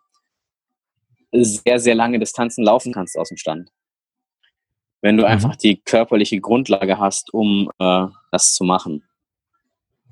[1.30, 3.70] sehr, sehr lange Distanzen laufen kannst aus dem Stand
[5.02, 5.28] wenn du mhm.
[5.28, 9.04] einfach die körperliche Grundlage hast, um äh, das zu machen.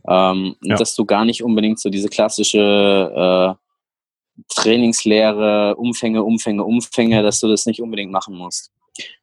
[0.06, 0.76] Ähm, ja.
[0.76, 7.48] Dass du gar nicht unbedingt so diese klassische äh, Trainingslehre, Umfänge, Umfänge, Umfänge, dass du
[7.48, 8.72] das nicht unbedingt machen musst.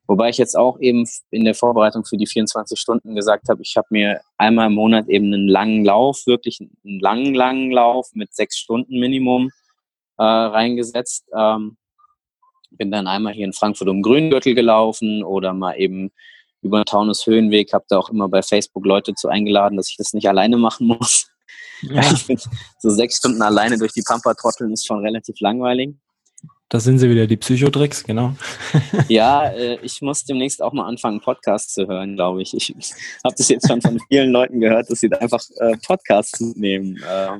[0.08, 3.76] Wobei ich jetzt auch eben in der Vorbereitung für die 24 Stunden gesagt habe, ich
[3.76, 8.34] habe mir einmal im Monat eben einen langen Lauf, wirklich einen langen, langen Lauf mit
[8.34, 9.50] sechs Stunden Minimum
[10.18, 11.26] äh, reingesetzt.
[11.36, 11.78] Ähm,
[12.72, 16.12] bin dann einmal hier in Frankfurt um Grüngürtel gelaufen oder mal eben
[16.62, 19.98] über den Taunus Höhenweg, habe da auch immer bei Facebook Leute zu eingeladen, dass ich
[19.98, 21.30] das nicht alleine machen muss.
[21.82, 22.02] Ja.
[22.80, 25.96] So sechs Stunden alleine durch die Pampa trotteln ist schon relativ langweilig.
[26.70, 28.34] Da sind sie wieder, die Psychotricks, genau.
[29.08, 32.54] ja, äh, ich muss demnächst auch mal anfangen, Podcasts zu hören, glaube ich.
[32.54, 32.70] Ich
[33.24, 36.98] habe das jetzt schon von vielen Leuten gehört, dass sie da einfach äh, Podcasts nehmen.
[36.98, 37.40] Äh,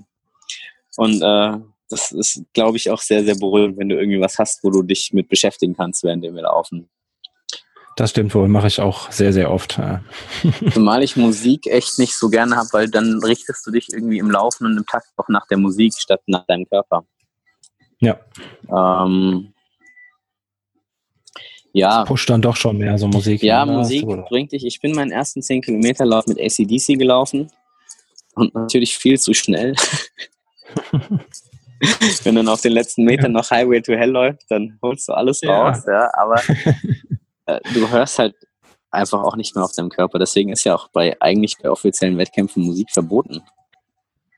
[0.96, 1.60] und äh,
[1.90, 4.84] das ist, glaube ich, auch sehr, sehr beruhigend, wenn du irgendwie was hast, wo du
[4.84, 6.90] dich mit beschäftigen kannst, während wir laufen.
[7.96, 9.80] Das stimmt wohl, mache ich auch sehr, sehr oft.
[10.74, 14.30] Zumal ich Musik echt nicht so gerne habe, weil dann richtest du dich irgendwie im
[14.30, 17.06] Laufen und im Takt auch nach der Musik statt nach deinem Körper.
[18.00, 18.20] Ja.
[18.70, 19.52] Ähm,
[21.74, 22.02] ja.
[22.02, 23.42] Das pusht dann doch schon mehr so Musik.
[23.42, 24.64] Ja, Musik bringt dich.
[24.64, 27.52] Ich bin meinen ersten 10 Kilometer Lauf mit ACDC gelaufen
[28.36, 29.76] und natürlich viel zu schnell.
[32.24, 33.40] Wenn dann auf den letzten Metern ja.
[33.40, 35.70] noch Highway to Hell läuft, dann holst du alles ja.
[35.70, 36.10] raus, ja.
[36.14, 36.36] Aber
[37.46, 38.36] äh, du hörst halt
[38.92, 40.20] einfach auch nicht mehr auf deinem Körper.
[40.20, 43.42] Deswegen ist ja auch bei eigentlich bei offiziellen Wettkämpfen Musik verboten.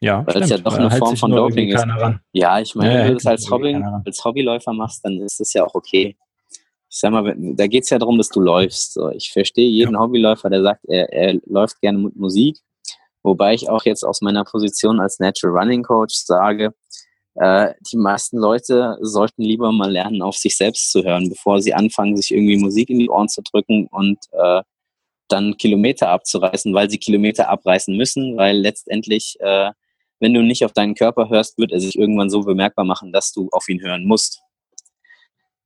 [0.02, 1.86] Ja, weil es ja doch eine Form von Doping ist.
[2.32, 3.76] Ja, ich meine, ja, wenn du das als, Hobby,
[4.06, 6.16] als Hobbyläufer machst, dann ist das ja auch okay.
[6.90, 8.94] Ich sag mal, da geht es ja darum, dass du läufst.
[8.94, 10.00] So, ich verstehe jeden ja.
[10.00, 12.58] Hobbyläufer, der sagt, er, er läuft gerne mit Musik.
[13.24, 16.74] Wobei ich auch jetzt aus meiner Position als Natural Running Coach sage,
[17.40, 21.74] äh, die meisten Leute sollten lieber mal lernen, auf sich selbst zu hören, bevor sie
[21.74, 24.62] anfangen, sich irgendwie Musik in die Ohren zu drücken und äh,
[25.30, 29.72] dann Kilometer abzureißen, weil sie Kilometer abreißen müssen, weil letztendlich, äh,
[30.20, 33.32] wenn du nicht auf deinen Körper hörst, wird er sich irgendwann so bemerkbar machen, dass
[33.32, 34.42] du auf ihn hören musst.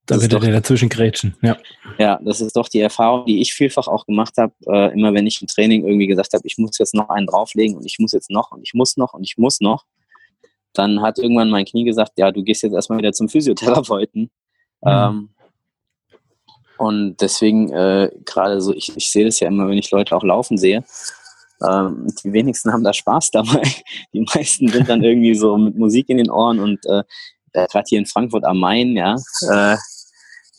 [0.05, 1.57] Da wird er dir dazwischen grätschen, ja.
[1.97, 5.25] Ja, das ist doch die Erfahrung, die ich vielfach auch gemacht habe, äh, immer wenn
[5.25, 8.11] ich im Training irgendwie gesagt habe, ich muss jetzt noch einen drauflegen und ich muss
[8.11, 9.85] jetzt noch und ich muss noch und ich muss noch
[10.73, 14.23] dann hat irgendwann mein Knie gesagt, ja, du gehst jetzt erstmal wieder zum Physiotherapeuten.
[14.81, 14.89] Mhm.
[14.89, 15.29] Ähm,
[16.77, 20.23] und deswegen äh, gerade so, ich, ich sehe das ja immer, wenn ich Leute auch
[20.23, 20.83] laufen sehe.
[21.65, 23.61] Ähm, die wenigsten haben da Spaß dabei.
[24.13, 27.03] Die meisten sind dann irgendwie so mit Musik in den Ohren und äh,
[27.53, 29.15] gerade hier in Frankfurt am Main, ja,
[29.49, 29.77] äh,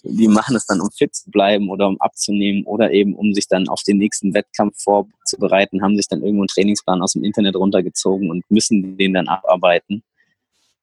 [0.04, 3.48] die machen es dann, um fit zu bleiben oder um abzunehmen oder eben um sich
[3.48, 7.56] dann auf den nächsten Wettkampf vorzubereiten, haben sich dann irgendwo einen Trainingsplan aus dem Internet
[7.56, 10.02] runtergezogen und müssen den dann abarbeiten.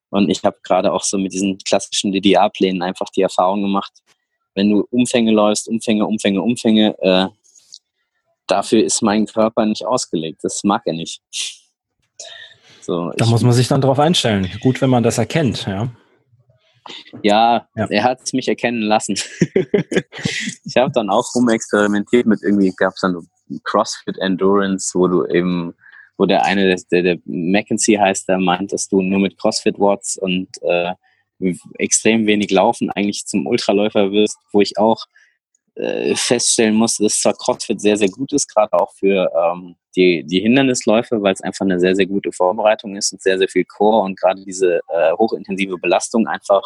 [0.09, 3.93] Und ich habe gerade auch so mit diesen klassischen DDA-Plänen einfach die Erfahrung gemacht,
[4.55, 7.28] wenn du Umfänge läufst, Umfänge, Umfänge, Umfänge, äh,
[8.47, 10.43] dafür ist mein Körper nicht ausgelegt.
[10.43, 11.22] Das mag er nicht.
[12.82, 14.49] So, da muss man sich dann drauf einstellen.
[14.59, 15.89] Gut, wenn man das erkennt, ja.
[17.21, 17.86] Ja, ja.
[17.89, 19.15] er hat es mich erkennen lassen.
[20.65, 23.27] ich habe dann auch rumexperimentiert mit irgendwie, gab es dann
[23.63, 25.73] CrossFit Endurance, wo du eben,
[26.17, 30.17] wo der eine, der, der Mackenzie heißt, der meint, dass du nur mit CrossFit Watts
[30.17, 30.93] und äh,
[31.77, 35.05] extrem wenig Laufen eigentlich zum Ultraläufer wirst, wo ich auch
[35.76, 40.24] äh, feststellen musste, dass zwar CrossFit sehr, sehr gut ist, gerade auch für ähm, die,
[40.26, 43.65] die Hindernisläufe, weil es einfach eine sehr, sehr gute Vorbereitung ist und sehr, sehr viel
[43.65, 46.61] Core und gerade diese äh, hochintensive Belastung einfach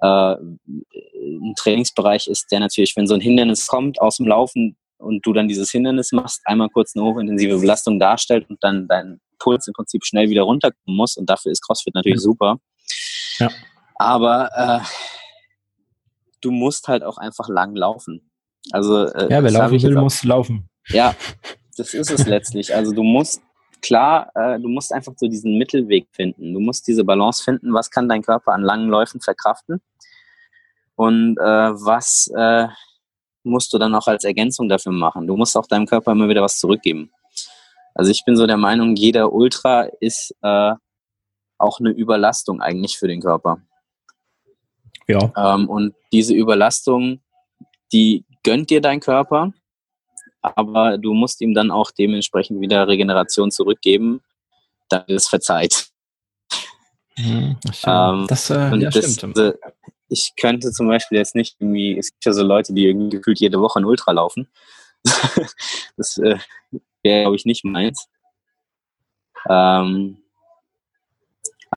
[0.00, 5.24] äh, ein Trainingsbereich ist, der natürlich, wenn so ein Hindernis kommt aus dem Laufen und
[5.24, 9.66] du dann dieses Hindernis machst, einmal kurz eine hochintensive Belastung darstellt und dann dein Puls
[9.66, 12.58] im Prinzip schnell wieder runterkommen muss und dafür ist CrossFit natürlich super.
[13.38, 13.50] Ja.
[13.96, 15.15] Aber äh,
[16.46, 18.30] du musst halt auch einfach lang laufen.
[18.70, 20.68] Also äh, ja, wer laufen will, muss laufen.
[20.88, 21.14] Ja,
[21.76, 22.74] das ist es letztlich.
[22.74, 23.42] Also du musst
[23.82, 26.54] klar, äh, du musst einfach so diesen Mittelweg finden.
[26.54, 29.80] Du musst diese Balance finden, was kann dein Körper an langen Läufen verkraften
[30.94, 32.68] und äh, was äh,
[33.42, 35.26] musst du dann auch als Ergänzung dafür machen.
[35.26, 37.10] Du musst auch deinem Körper immer wieder was zurückgeben.
[37.94, 40.72] Also ich bin so der Meinung, jeder Ultra ist äh,
[41.58, 43.60] auch eine Überlastung eigentlich für den Körper.
[45.08, 45.32] Ja.
[45.36, 47.20] Ähm, und diese Überlastung,
[47.92, 49.52] die gönnt dir dein Körper
[50.54, 54.20] aber du musst ihm dann auch dementsprechend wieder Regeneration zurückgeben,
[54.88, 55.88] damit es verzeiht.
[57.16, 59.38] Mhm, ähm, das, äh, ja, das, stimmt.
[59.38, 59.54] Äh,
[60.08, 63.40] ich könnte zum Beispiel jetzt nicht irgendwie, es gibt ja so Leute, die irgendwie gefühlt
[63.40, 64.48] jede Woche ein Ultra laufen.
[65.96, 66.38] das äh,
[67.02, 68.08] wäre, glaube ich, nicht meins.
[69.48, 70.18] Ähm,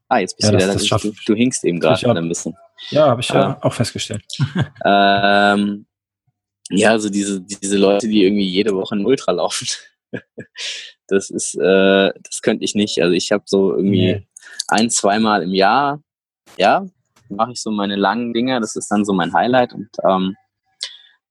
[0.07, 0.97] ah, jetzt bist ja, du wieder da.
[0.97, 2.55] Du, du hinkst eben gerade ein bisschen.
[2.89, 4.23] Ja, habe ich ja ähm, auch festgestellt.
[4.85, 5.85] ähm,
[6.69, 9.67] ja, also diese, diese Leute, die irgendwie jede Woche ein Ultra laufen,
[11.07, 13.01] das ist, äh, das könnte ich nicht.
[13.01, 14.27] Also ich habe so irgendwie nee.
[14.67, 16.01] ein, zweimal im Jahr,
[16.57, 16.85] ja,
[17.29, 20.35] mache ich so meine langen Dinger, das ist dann so mein Highlight und ähm,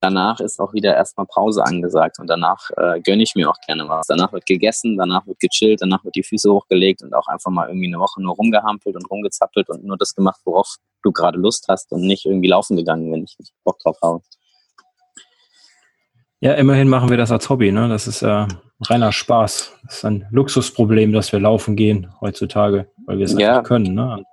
[0.01, 3.88] danach ist auch wieder erstmal Pause angesagt und danach äh, gönne ich mir auch gerne
[3.88, 4.07] was.
[4.07, 7.68] Danach wird gegessen, danach wird gechillt, danach wird die Füße hochgelegt und auch einfach mal
[7.68, 11.66] irgendwie eine Woche nur rumgehampelt und rumgezappelt und nur das gemacht, worauf du gerade Lust
[11.68, 14.20] hast und nicht irgendwie laufen gegangen, wenn ich nicht Bock drauf habe.
[16.40, 17.88] Ja, immerhin machen wir das als Hobby, ne?
[17.88, 18.46] Das ist äh,
[18.84, 19.72] reiner Spaß.
[19.84, 23.57] Das ist ein Luxusproblem, dass wir laufen gehen heutzutage, weil wir es Ja.
[23.59, 24.24] einfach können, ne?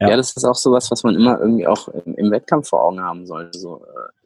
[0.00, 0.10] Ja.
[0.10, 0.16] Ja.
[0.16, 3.26] das ist auch sowas, was man immer irgendwie auch im, im Wettkampf vor Augen haben
[3.26, 3.58] sollte.
[3.58, 4.21] So, äh,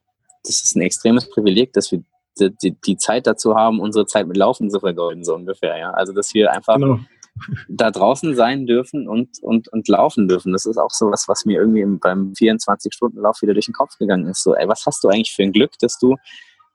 [0.46, 2.02] das ist ein extremes Privileg, dass wir
[2.38, 5.78] die, die, die Zeit dazu haben, unsere Zeit mit Laufen zu vergeuden, so ungefähr.
[5.78, 5.90] Ja?
[5.92, 7.00] Also, dass wir einfach Genau.
[7.68, 10.52] da draußen sein dürfen und, und, und laufen dürfen.
[10.52, 14.26] Das ist auch sowas, was mir irgendwie im, beim 24-Stunden-Lauf wieder durch den Kopf gegangen
[14.26, 14.42] ist.
[14.42, 16.16] So, ey, was hast du eigentlich für ein Glück, dass du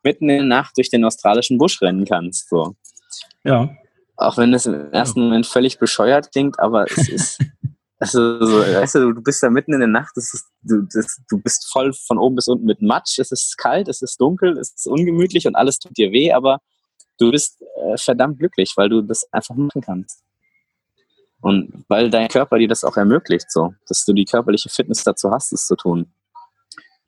[0.04, 2.50] mitten in der Nacht durch den australischen Busch rennen kannst?
[2.50, 2.76] So.
[3.44, 3.76] Ja.
[4.18, 7.40] Auch wenn es im ersten Moment völlig bescheuert klingt, aber es ist,
[8.02, 11.38] also, so, weißt du, du bist da mitten in der Nacht, ist, du, das, du
[11.38, 14.74] bist voll von oben bis unten mit Matsch, es ist kalt, es ist dunkel, es
[14.74, 16.62] ist ungemütlich und alles tut dir weh, aber
[17.20, 20.24] du bist äh, verdammt glücklich, weil du das einfach machen kannst.
[21.42, 25.30] Und weil dein Körper dir das auch ermöglicht, so, dass du die körperliche Fitness dazu
[25.30, 26.12] hast, es zu tun.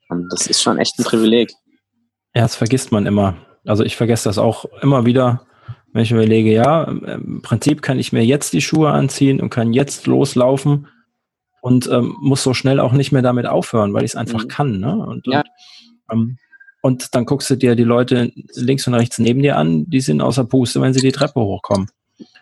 [0.08, 1.52] Und das ist schon echt ein Privileg.
[2.36, 3.36] Ja, das vergisst man immer.
[3.64, 5.44] Also ich vergesse das auch immer wieder,
[5.94, 9.72] wenn ich überlege, ja, im Prinzip kann ich mir jetzt die Schuhe anziehen und kann
[9.72, 10.88] jetzt loslaufen
[11.62, 14.48] und ähm, muss so schnell auch nicht mehr damit aufhören, weil ich es einfach Mhm.
[14.48, 14.80] kann.
[14.80, 14.94] Ne?
[14.96, 15.38] Und, Ja.
[15.38, 15.46] und,
[16.12, 16.38] ähm,
[16.82, 20.20] und dann guckst du dir die Leute links und rechts neben dir an, die sind
[20.20, 21.88] außer Puste, wenn sie die Treppe hochkommen.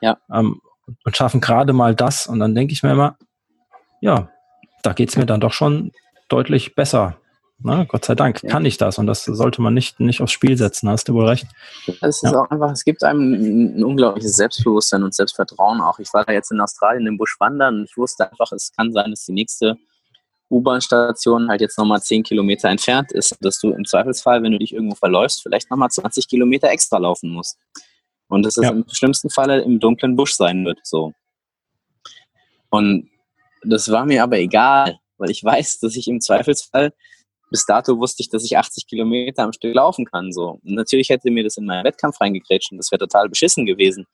[0.00, 0.18] Ja.
[0.32, 0.60] Ähm,
[1.04, 2.26] und schaffen gerade mal das.
[2.26, 3.16] Und dann denke ich mir immer,
[4.00, 4.30] ja,
[4.82, 5.92] da geht's mir dann doch schon
[6.28, 7.18] deutlich besser.
[7.64, 10.56] Na, Gott sei Dank kann ich das und das sollte man nicht, nicht aufs Spiel
[10.56, 11.46] setzen, hast du wohl recht.
[12.00, 12.40] Es ist Ja.
[12.40, 15.98] auch einfach, es gibt einem ein, ein unglaubliches Selbstbewusstsein und Selbstvertrauen auch.
[15.98, 18.92] Ich war da jetzt in Australien im Busch wandern und ich wusste einfach, es kann
[18.92, 19.76] sein, dass die nächste
[20.50, 24.72] U-Bahn-Station halt jetzt nochmal 10 Kilometer entfernt ist, dass du im Zweifelsfall, wenn du dich
[24.74, 27.58] irgendwo verläufst, vielleicht nochmal 20 Kilometer extra laufen musst.
[28.28, 28.70] Und dass es Ja.
[28.70, 31.12] im schlimmsten Falle im dunklen Busch sein wird, so.
[32.70, 33.08] Und
[33.62, 36.92] das war mir aber egal, weil ich weiß, dass ich im Zweifelsfall
[37.52, 40.32] bis dato wusste ich, dass ich 80 Kilometer am Stück laufen kann.
[40.32, 40.58] So.
[40.64, 44.06] Und natürlich hätte mir das in meinen Wettkampf reingekrätscht und das wäre total beschissen gewesen.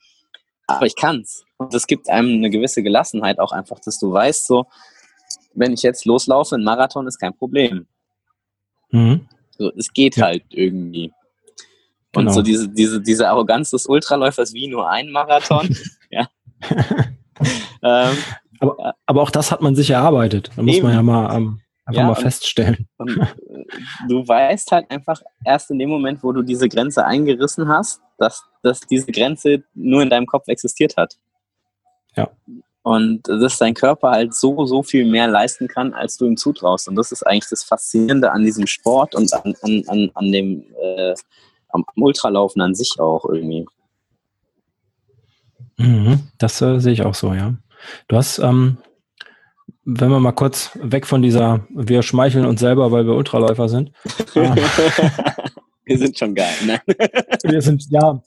[0.66, 1.45] Aber ich kann's.
[1.57, 4.66] Und das gibt einem eine gewisse Gelassenheit auch einfach, dass du weißt, so,
[5.55, 7.86] wenn ich jetzt loslaufe, ein Marathon ist kein Problem.
[8.91, 9.26] Mhm.
[9.57, 10.26] So, es geht Ja.
[10.26, 11.12] halt irgendwie.
[12.14, 12.32] Und Genau.
[12.32, 15.68] so diese, diese, diese Arroganz des Ultraläufers wie nur ein Marathon.
[16.11, 16.28] ja.
[17.82, 18.16] ähm,
[18.61, 20.51] Aber, aber auch das hat man sich erarbeitet.
[20.57, 20.86] Da muss Eben.
[20.86, 22.89] man ja mal ähm, einfach Ja, mal und- feststellen.
[22.99, 23.26] Und äh,
[24.09, 28.45] du weißt halt einfach erst in dem Moment, wo du diese Grenze eingerissen hast, dass,
[28.62, 31.16] dass diese Grenze nur in deinem Kopf existiert hat.
[32.16, 32.28] Ja.
[32.82, 36.89] Und dass dein Körper halt so, so viel mehr leisten kann, als du ihm zutraust.
[36.89, 40.64] Und das ist eigentlich das Faszinierende an diesem Sport und an, an, an, an dem
[40.82, 41.14] äh,
[41.70, 43.66] am am Ultralaufen an sich auch irgendwie.
[45.76, 46.28] Mhm.
[46.39, 47.55] Das äh, sehe ich auch so, ja.
[48.09, 48.78] Du hast, ähm,
[49.91, 53.91] wenn wir mal kurz weg von dieser, wir schmeicheln uns selber, weil wir Ultraläufer sind.
[54.34, 54.55] Ah,
[55.89, 56.53] Wir sind schon geil.
[56.66, 56.78] Ne?
[57.45, 58.22] wir sind, ja,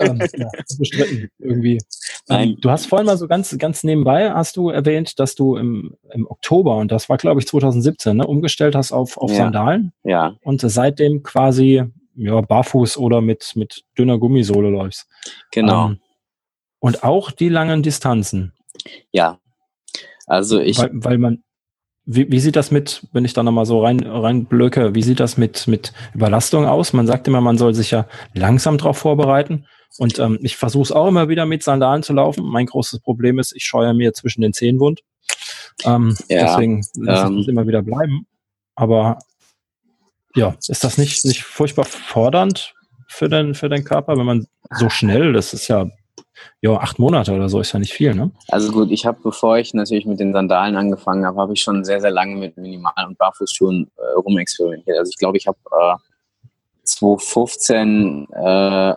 [0.00, 0.48] ähm, ja
[0.80, 1.78] bestritten irgendwie.
[2.26, 2.48] Nein.
[2.48, 5.94] Ähm, du hast vorhin mal so ganz, ganz nebenbei, hast du erwähnt, dass du im,
[6.12, 9.36] im Oktober, und das war glaube ich 2017, ne, umgestellt hast auf, auf Ja.
[9.36, 11.84] Sandalen Ja, und seitdem quasi
[12.16, 15.06] ja, barfuß oder mit, mit dünner Gummisohle läufst.
[15.52, 15.90] genau.
[15.90, 16.00] Ähm,
[16.80, 18.54] und auch die langen Distanzen.
[19.12, 19.38] ja.
[20.28, 21.42] Also ich, weil, weil man,
[22.04, 25.20] wie, wie sieht das mit, wenn ich da nochmal so rein, rein blöcke, wie sieht
[25.20, 26.92] das mit, mit Überlastung aus?
[26.92, 29.66] Man sagt immer, man soll sich ja langsam darauf vorbereiten.
[29.98, 32.44] Und ähm, ich versuche es auch immer wieder mit Sandalen zu laufen.
[32.44, 35.00] Mein großes Problem ist, ich scheue mir zwischen den Zehen wund.
[35.84, 38.26] Ähm, Ja, deswegen lasse ich ähm, das immer wieder bleiben.
[38.74, 39.18] Aber
[40.34, 42.74] ja, ist das nicht, nicht furchtbar fordernd
[43.08, 44.46] für den, für den Körper, wenn man
[44.78, 45.88] so schnell, das ist ja,
[46.60, 48.30] ja, acht Monate oder so, ist ja nicht viel, ne?
[48.48, 51.84] Also gut, ich habe, bevor ich natürlich mit den Sandalen angefangen habe, habe ich schon
[51.84, 54.98] sehr, sehr lange mit Minimal- und Barfußschuhen äh, rumexperimentiert.
[54.98, 55.94] Also ich glaube, ich habe äh,
[56.84, 58.94] 2015 äh,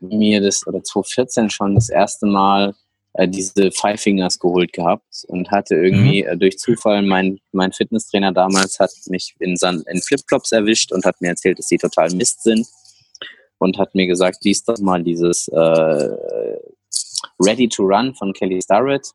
[0.00, 2.74] mir das, oder 2014 schon das erste Mal
[3.14, 8.32] äh, diese Five Fingers geholt gehabt und hatte irgendwie äh, durch Zufall, mein, mein Fitnesstrainer
[8.32, 12.10] damals hat mich in, Sand, in Flipflops erwischt und hat mir erzählt, dass die total
[12.10, 12.66] Mist sind
[13.62, 16.08] und hat mir gesagt, lies doch mal dieses äh,
[17.40, 19.10] Ready to Run von Kelly Starrett.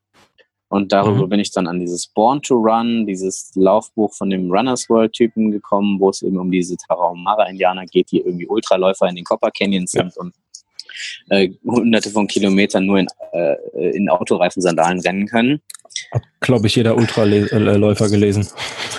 [0.70, 1.30] Und darüber Mhm.
[1.30, 5.50] bin ich dann an dieses Born to Run, dieses Laufbuch von dem Runners World Typen
[5.52, 9.94] gekommen, wo es eben um diese Tarahumara-Indianer geht, die irgendwie Ultraläufer in den Copper Canyons
[9.94, 10.02] Ja.
[10.02, 10.34] sind und
[11.30, 13.56] äh, hunderte von Kilometern nur in, äh,
[13.96, 15.62] in Autoreifen-Sandalen rennen können.
[16.12, 18.48] Hat, glaube ich, jeder Ultraläufer gelesen.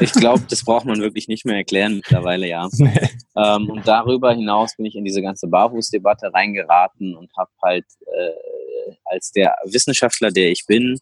[0.01, 2.69] Ich glaube, das braucht man wirklich nicht mehr erklären mittlerweile, ja.
[2.79, 3.09] Nee.
[3.37, 8.95] Ähm, und darüber hinaus bin ich in diese ganze Barfußdebatte reingeraten und habe halt äh,
[9.05, 10.99] als der Wissenschaftler, der ich bin,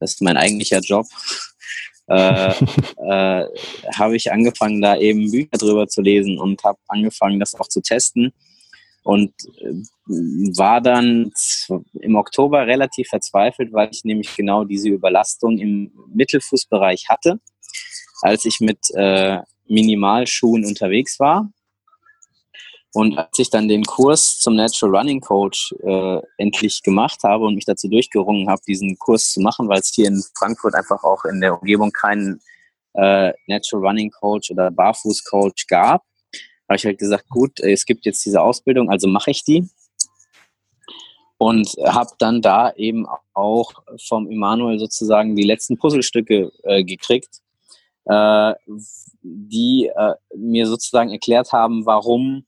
[0.00, 1.06] das ist mein eigentlicher Job,
[2.08, 2.50] äh,
[3.08, 3.44] äh,
[3.94, 7.80] habe ich angefangen, da eben Bücher drüber zu lesen und habe angefangen, das auch zu
[7.80, 8.32] testen
[9.08, 9.32] und
[9.62, 9.72] äh,
[10.58, 11.32] war dann
[11.94, 17.40] im Oktober relativ verzweifelt, weil ich nämlich genau diese Überlastung im Mittelfußbereich hatte,
[18.20, 21.50] als ich mit äh, Minimalschuhen unterwegs war.
[22.92, 27.54] Und als ich dann den Kurs zum Natural Running Coach äh, endlich gemacht habe und
[27.54, 31.24] mich dazu durchgerungen habe, diesen Kurs zu machen, weil es hier in Frankfurt einfach auch
[31.24, 32.42] in der Umgebung keinen
[32.92, 36.02] äh, Natural Running Coach oder Barfuß Coach gab,
[36.68, 39.68] habe ich halt gesagt, gut, es gibt jetzt diese Ausbildung, also mache ich die.
[41.38, 43.72] Und habe dann da eben auch
[44.08, 47.40] vom Emanuel sozusagen die letzten Puzzlestücke äh, gekriegt,
[48.06, 48.54] äh,
[49.22, 52.44] die äh, mir sozusagen erklärt haben, warum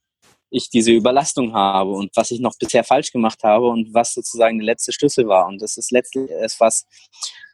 [0.51, 4.59] ich diese Überlastung habe und was ich noch bisher falsch gemacht habe und was sozusagen
[4.59, 5.47] der letzte Schlüssel war.
[5.47, 6.85] Und das ist letztlich etwas,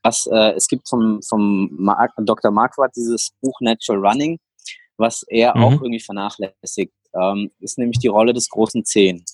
[0.02, 2.50] was äh, es gibt vom, vom Mark, Dr.
[2.50, 4.38] Marquardt dieses Buch Natural Running,
[4.96, 5.64] was er mhm.
[5.64, 9.24] auch irgendwie vernachlässigt, ähm, ist nämlich die Rolle des großen Zehen.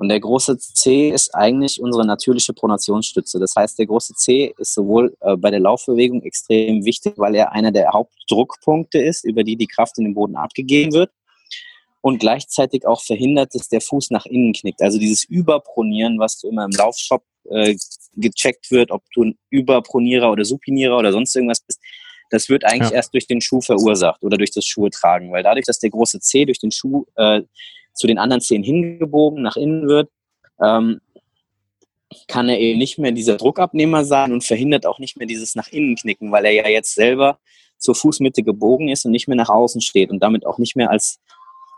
[0.00, 3.38] Und der große C ist eigentlich unsere natürliche Pronationsstütze.
[3.38, 7.52] Das heißt, der große C ist sowohl äh, bei der Laufbewegung extrem wichtig, weil er
[7.52, 11.10] einer der Hauptdruckpunkte ist, über die die Kraft in den Boden abgegeben wird.
[12.00, 14.80] Und gleichzeitig auch verhindert, dass der Fuß nach innen knickt.
[14.80, 17.76] Also dieses Überpronieren, was du immer im Laufshop äh,
[18.14, 21.78] gecheckt wird, ob du ein Überpronierer oder Supinierer oder sonst irgendwas bist,
[22.30, 22.96] das wird eigentlich ja.
[22.96, 26.20] erst durch den Schuh verursacht oder durch das Schuhe tragen, weil dadurch, dass der große
[26.20, 27.42] C durch den Schuh äh,
[27.92, 30.08] zu den anderen Zehen hingebogen nach innen wird,
[30.62, 31.00] ähm,
[32.26, 35.68] kann er eben nicht mehr dieser Druckabnehmer sein und verhindert auch nicht mehr dieses nach
[35.68, 37.38] innen knicken, weil er ja jetzt selber
[37.78, 40.90] zur Fußmitte gebogen ist und nicht mehr nach außen steht und damit auch nicht mehr
[40.90, 41.20] als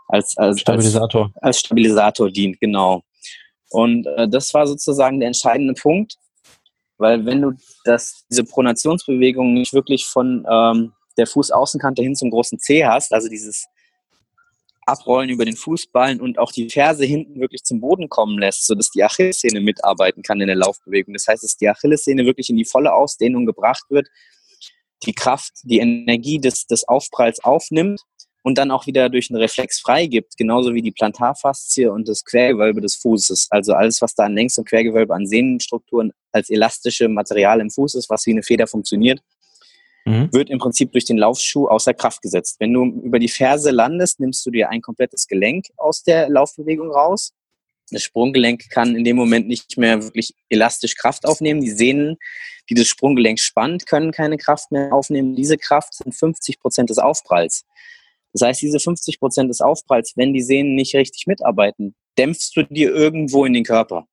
[0.07, 3.03] als als Stabilisator als, als Stabilisator dient, genau.
[3.69, 6.17] Und äh, das war sozusagen der entscheidende Punkt,
[6.97, 7.51] weil wenn du
[7.85, 13.29] das, diese Pronationsbewegung nicht wirklich von ähm, der Fußaußenkante hin zum großen C hast, also
[13.29, 13.65] dieses
[14.85, 18.89] Abrollen über den Fußballen und auch die Ferse hinten wirklich zum Boden kommen lässt, sodass
[18.89, 21.13] die Achillessehne mitarbeiten kann in der Laufbewegung.
[21.13, 24.09] Das heißt, dass die Achillessehne wirklich in die volle Ausdehnung gebracht wird,
[25.03, 28.01] die Kraft, die Energie des, des Aufpralls aufnimmt
[28.43, 32.81] und dann auch wieder durch einen Reflex freigibt, genauso wie die Plantarfaszie und das Quergewölbe
[32.81, 33.47] des Fußes.
[33.49, 37.95] Also alles, was da an Längs- und Quergewölbe an Sehnenstrukturen als elastische Material im Fuß
[37.95, 39.21] ist, was wie eine Feder funktioniert,
[40.05, 40.29] mhm.
[40.33, 42.57] wird im Prinzip durch den Laufschuh außer Kraft gesetzt.
[42.59, 46.91] Wenn du über die Ferse landest, nimmst du dir ein komplettes Gelenk aus der Laufbewegung
[46.91, 47.33] raus.
[47.91, 51.61] Das Sprunggelenk kann in dem Moment nicht mehr wirklich elastisch Kraft aufnehmen.
[51.61, 52.17] Die Sehnen,
[52.69, 55.35] die das Sprunggelenk spannt, können keine Kraft mehr aufnehmen.
[55.35, 57.65] Diese Kraft sind 50 Prozent des Aufpralls.
[58.33, 62.63] Das heißt, diese 50 Prozent des Aufpralls, wenn die Sehnen nicht richtig mitarbeiten, dämpfst du
[62.63, 64.07] dir irgendwo in den Körper.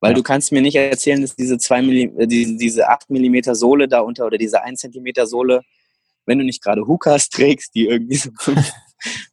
[0.00, 0.16] Weil ja.
[0.16, 3.88] du kannst mir nicht erzählen, dass diese, zwei Millim äh, die, diese 8 Millimeter Sohle
[3.88, 5.62] da unter oder diese 1 Zentimeter Sohle,
[6.26, 8.30] wenn du nicht gerade Hookers trägst, die irgendwie so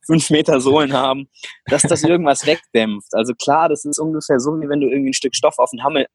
[0.05, 1.27] 5 Meter Sohlen haben,
[1.65, 3.13] dass das irgendwas wegdämpft.
[3.13, 5.83] Also klar, das ist ungefähr so, wie wenn du irgendwie ein Stück Stoff auf den
[5.83, 6.05] Hammer,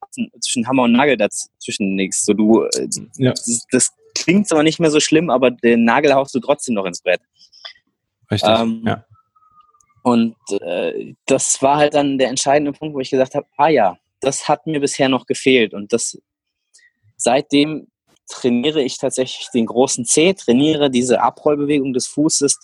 [0.41, 2.25] zwischen Hammer und Nagel dazwischen legst.
[2.25, 2.87] So du, äh,
[3.17, 3.31] ja.
[3.31, 6.85] das, das klingt zwar nicht mehr so schlimm, aber den Nagel haust du trotzdem noch
[6.85, 7.21] ins Brett.
[8.31, 9.05] Richtig, ähm, ja.
[10.03, 13.97] Und äh, das war halt dann der entscheidende Punkt, wo ich gesagt habe, ah ja,
[14.21, 15.73] das hat mir bisher noch gefehlt.
[15.73, 16.17] Und das
[17.17, 17.87] seitdem
[18.27, 22.59] trainiere ich tatsächlich den großen C, trainiere diese Abrollbewegung des Fußes.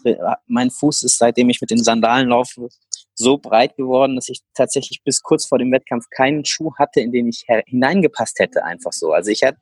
[0.48, 2.70] Mein Fuß ist, seitdem ich mit den Sandalen laufe,
[3.16, 7.12] so breit geworden, dass ich tatsächlich bis kurz vor dem Wettkampf keinen Schuh hatte, in
[7.12, 9.12] den ich hineingepasst hätte, einfach so.
[9.12, 9.58] Also ich hatte,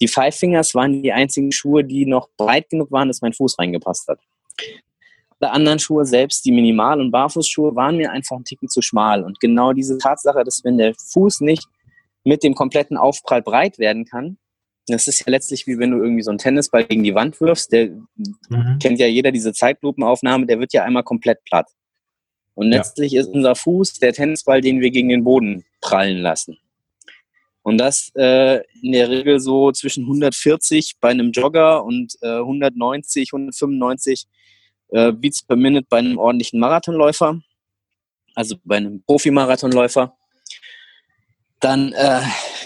[0.00, 3.58] die Five Fingers waren die einzigen Schuhe, die noch breit genug waren, dass mein Fuß
[3.58, 4.18] reingepasst hat
[5.40, 9.24] alle anderen Schuhe, selbst die Minimal- und Barfußschuhe, waren mir einfach ein Ticken zu schmal.
[9.24, 11.66] Und genau diese Tatsache, dass wenn der Fuß nicht
[12.24, 14.38] mit dem kompletten Aufprall breit werden kann,
[14.86, 17.72] das ist ja letztlich wie wenn du irgendwie so einen Tennisball gegen die Wand wirfst,
[17.72, 17.90] der
[18.48, 18.78] mhm.
[18.82, 21.70] kennt ja jeder diese Zeitlupenaufnahme, der wird ja einmal komplett platt.
[22.54, 23.22] Und letztlich ja.
[23.22, 26.58] ist unser Fuß der Tennisball, den wir gegen den Boden prallen lassen.
[27.62, 33.30] Und das äh, in der Regel so zwischen 140 bei einem Jogger und äh, 190,
[33.32, 34.26] 195
[34.90, 37.40] äh, Beats per Minute bei einem ordentlichen Marathonläufer,
[38.34, 40.16] also bei einem Profi-Marathonläufer,
[41.60, 42.20] dann äh,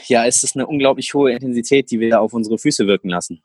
[0.06, 3.42] ja, ist es eine unglaublich hohe Intensität, die wir auf unsere Füße wirken lassen.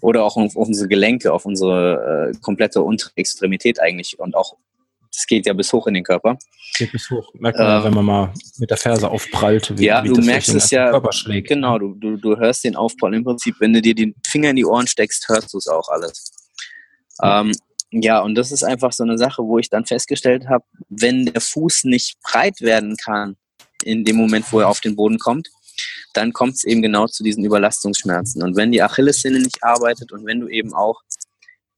[0.00, 4.56] Oder auch auf, auf unsere Gelenke, auf unsere äh, komplette untere Extremität eigentlich und auch
[5.18, 6.38] das geht ja bis hoch in den Körper.
[6.76, 7.32] Geht bis hoch.
[7.34, 10.54] Merkt man, ähm, wenn man mal mit der Ferse aufprallt, wie, ja, wie du merkst
[10.54, 11.48] es ja, schlägt.
[11.48, 14.56] Genau, du, du, du hörst den Aufprall im Prinzip, wenn du dir den Finger in
[14.56, 16.30] die Ohren steckst, hörst du es auch alles.
[17.20, 17.40] Ja.
[17.40, 17.52] Ähm,
[17.90, 21.40] ja, und das ist einfach so eine Sache, wo ich dann festgestellt habe, wenn der
[21.40, 23.36] Fuß nicht breit werden kann,
[23.82, 25.48] in dem Moment, wo er auf den Boden kommt,
[26.12, 28.42] dann kommt es eben genau zu diesen Überlastungsschmerzen.
[28.42, 31.02] Und wenn die Achillessehne nicht arbeitet und wenn du eben auch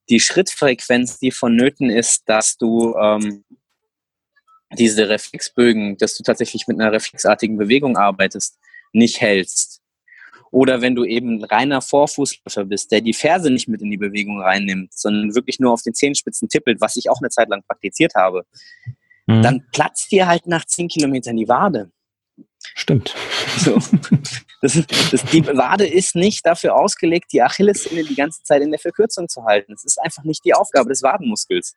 [0.09, 3.45] die Schrittfrequenz, die vonnöten ist, dass du ähm,
[4.77, 8.59] diese Reflexbögen, dass du tatsächlich mit einer reflexartigen Bewegung arbeitest,
[8.93, 9.80] nicht hältst.
[10.51, 14.41] Oder wenn du eben reiner Vorfußläufer bist, der die Ferse nicht mit in die Bewegung
[14.41, 18.15] reinnimmt, sondern wirklich nur auf den Zehenspitzen tippelt, was ich auch eine Zeit lang praktiziert
[18.17, 18.45] habe,
[19.27, 19.43] mhm.
[19.43, 21.91] dann platzt dir halt nach zehn Kilometern die Wade.
[22.75, 23.15] Stimmt.
[23.59, 23.79] So.
[24.63, 24.75] Das,
[25.11, 29.27] das, die Wade ist nicht dafür ausgelegt, die Achillessehne die ganze Zeit in der Verkürzung
[29.27, 29.73] zu halten.
[29.73, 31.77] Es ist einfach nicht die Aufgabe des Wadenmuskels.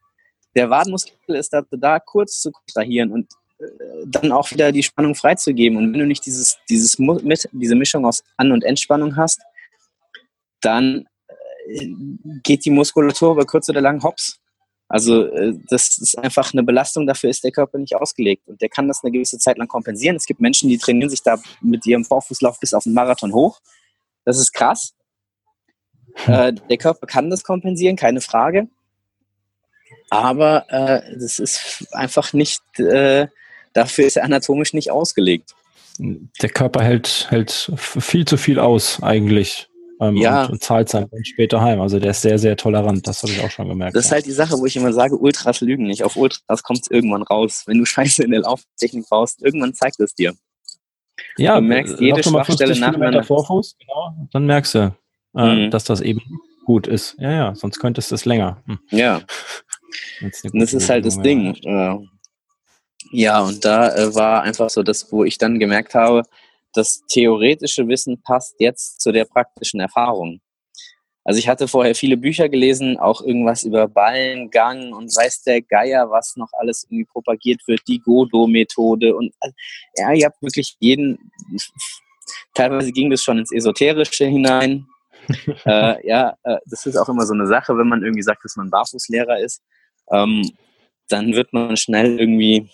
[0.56, 3.32] Der Wadenmuskel ist dazu da, kurz zu kontrahieren und
[4.06, 5.78] dann auch wieder die Spannung freizugeben.
[5.78, 6.98] Und wenn du nicht dieses, dieses,
[7.52, 9.42] diese Mischung aus An- und Entspannung hast,
[10.62, 11.06] dann
[11.68, 11.88] äh,
[12.44, 14.40] geht die Muskulatur über kurz oder lang hops.
[14.88, 18.48] Also äh, das ist einfach eine Belastung, dafür ist der Körper nicht ausgelegt.
[18.48, 20.16] Und der kann das eine gewisse Zeit lang kompensieren.
[20.16, 23.60] Es gibt Menschen, die trainieren sich da mit ihrem Vorfußlauf bis auf den Marathon hoch.
[24.26, 24.94] Das ist krass.
[26.16, 26.34] Hm.
[26.34, 28.68] Äh, der Körper kann das kompensieren, keine Frage.
[30.10, 33.28] Aber äh, das ist einfach nicht, äh,
[33.74, 35.56] dafür ist er anatomisch nicht ausgelegt.
[36.00, 39.70] Der Körper hält, hält viel zu viel aus eigentlich
[40.00, 40.46] ähm, ja.
[40.46, 41.82] und, und, zahlt sein Geld später heim.
[41.82, 43.96] Also der ist sehr, sehr tolerant, das habe ich auch schon gemerkt.
[43.96, 46.04] Das ist halt die Sache, wo ich immer sage, Ultras lügen nicht.
[46.04, 47.64] Auf Ultras kommt es irgendwann raus.
[47.68, 50.34] Wenn du Scheiße in der Lauftechnik baust, irgendwann zeigt es dir.
[51.38, 53.24] Ja, du merkst jede Schwachstelle nacheinander.
[53.24, 54.96] Vorfuß, genau, dann merkst du,
[55.36, 55.72] äh, mhm.
[55.72, 56.22] dass das eben
[56.66, 57.16] gut ist.
[57.20, 58.64] Ja, ja, sonst könntest du es länger.
[58.66, 58.80] Hm.
[58.90, 59.22] Ja.
[60.22, 61.56] Und das ist halt das Ding.
[61.62, 62.00] Ja,
[63.44, 66.24] und da äh, war einfach so das, wo ich dann gemerkt habe,
[66.74, 70.42] das theoretische Wissen passt jetzt zu der praktischen Erfahrung.
[71.24, 76.10] Also ich hatte vorher viele Bücher gelesen, auch irgendwas über Ballengang und weiß der Geier,
[76.10, 79.32] was noch alles irgendwie propagiert wird, die Godo-Methode und
[79.96, 81.32] ja, ihr habt wirklich jeden,
[82.56, 84.88] teilweise ging das schon ins Esoterische hinein.
[85.66, 88.58] äh, ja, äh, das ist auch immer so eine Sache, wenn man irgendwie sagt, dass
[88.58, 89.62] man Barfußlehrer ist,
[90.12, 90.52] ähm,
[91.10, 92.70] dann wird man schnell irgendwie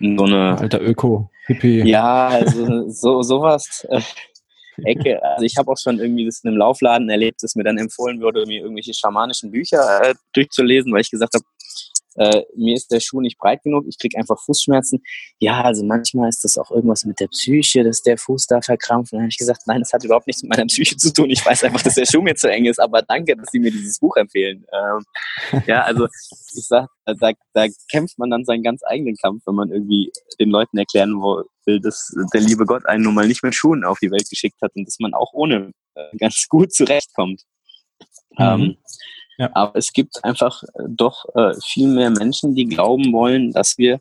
[0.00, 1.30] so eine alter Öko.
[1.46, 1.82] Hippie.
[1.82, 3.86] Ja, also so, sowas.
[3.90, 4.00] Äh,
[4.82, 5.22] Ecke.
[5.22, 8.20] Also ich habe auch schon irgendwie das in einem Laufladen erlebt, dass mir dann empfohlen
[8.20, 11.44] wurde, mir irgendwelche schamanischen Bücher äh, durchzulesen, weil ich gesagt habe,
[12.16, 15.02] äh, mir ist der Schuh nicht breit genug, ich kriege einfach Fußschmerzen.
[15.38, 19.12] Ja, also manchmal ist das auch irgendwas mit der Psyche, dass der Fuß da verkrampft.
[19.12, 21.30] Und dann habe ich gesagt, nein, das hat überhaupt nichts mit meiner Psyche zu tun.
[21.30, 23.70] Ich weiß einfach, dass der Schuh mir zu eng ist, aber danke, dass Sie mir
[23.70, 24.64] dieses Buch empfehlen.
[24.72, 29.54] Ähm, ja, also ich sag, da, da kämpft man dann seinen ganz eigenen Kampf, wenn
[29.54, 31.14] man irgendwie den Leuten erklären
[31.66, 34.60] will, dass der liebe Gott einen nun mal nicht mit Schuhen auf die Welt geschickt
[34.62, 37.42] hat und dass man auch ohne äh, ganz gut zurechtkommt.
[38.38, 38.44] Mhm.
[38.44, 38.76] Ähm,
[39.38, 39.50] ja.
[39.54, 44.00] Aber es gibt einfach äh, doch äh, viel mehr Menschen, die glauben wollen, dass wir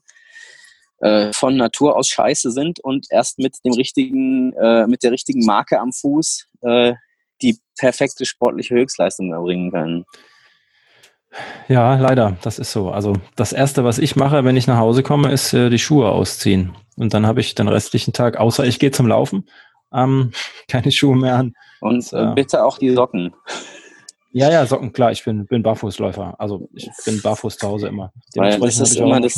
[0.99, 5.45] äh, von Natur aus scheiße sind und erst mit dem richtigen, äh, mit der richtigen
[5.45, 6.93] Marke am Fuß äh,
[7.41, 10.05] die perfekte sportliche Höchstleistung erbringen können.
[11.67, 12.91] Ja, leider, das ist so.
[12.91, 16.09] Also das Erste, was ich mache, wenn ich nach Hause komme, ist äh, die Schuhe
[16.09, 16.75] ausziehen.
[16.95, 19.49] Und dann habe ich den restlichen Tag, außer ich gehe zum Laufen,
[19.91, 20.31] ähm,
[20.67, 21.53] keine Schuhe mehr an.
[21.81, 23.33] Und bitte auch die Socken.
[24.35, 26.33] Ja, ja, Socken, klar, ich bin, bin Barfußläufer.
[26.39, 28.11] Also ich bin barfuß zu Hause immer.
[28.33, 29.35] Weil das ist immer das,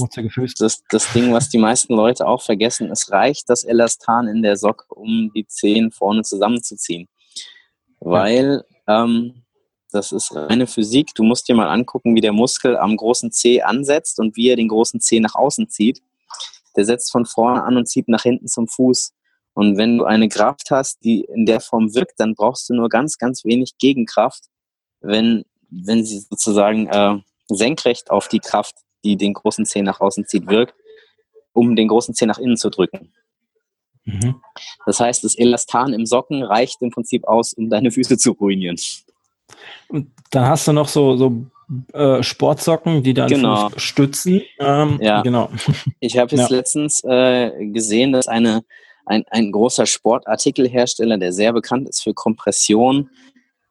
[0.58, 2.90] das, das Ding, was die meisten Leute auch vergessen.
[2.90, 7.10] Es reicht das Elastan in der Socke, um die Zehen vorne zusammenzuziehen.
[8.00, 9.44] Weil ähm,
[9.92, 11.14] das ist reine Physik.
[11.14, 14.56] Du musst dir mal angucken, wie der Muskel am großen C ansetzt und wie er
[14.56, 16.02] den großen C nach außen zieht.
[16.78, 19.14] Der setzt von vorne an und zieht nach hinten zum Fuß.
[19.56, 22.88] Und wenn du eine Kraft hast, die in der Form wirkt, dann brauchst du nur
[22.88, 24.46] ganz, ganz wenig Gegenkraft
[25.06, 30.26] wenn, wenn sie sozusagen äh, senkrecht auf die Kraft, die den großen Zeh nach außen
[30.26, 30.74] zieht, wirkt,
[31.54, 33.12] um den großen Zeh nach innen zu drücken.
[34.06, 34.42] Mhm.
[34.86, 38.78] Das heißt, das Elastan im Socken reicht im Prinzip aus, um deine Füße zu ruinieren.
[39.88, 41.46] Und dann hast du noch so, so
[41.94, 43.70] äh, Sportsocken, die dann genau.
[43.78, 44.42] stützen.
[44.60, 45.50] Ähm, ja, genau.
[46.00, 46.56] Ich habe jetzt ja.
[46.56, 48.64] letztens äh, gesehen, dass eine,
[49.06, 53.10] ein, ein großer Sportartikelhersteller, der sehr bekannt ist für Kompression,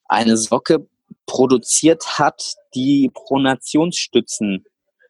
[0.07, 0.87] eine Socke
[1.27, 4.65] produziert hat, die Pronationsstützen,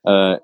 [0.05, 0.39] äh,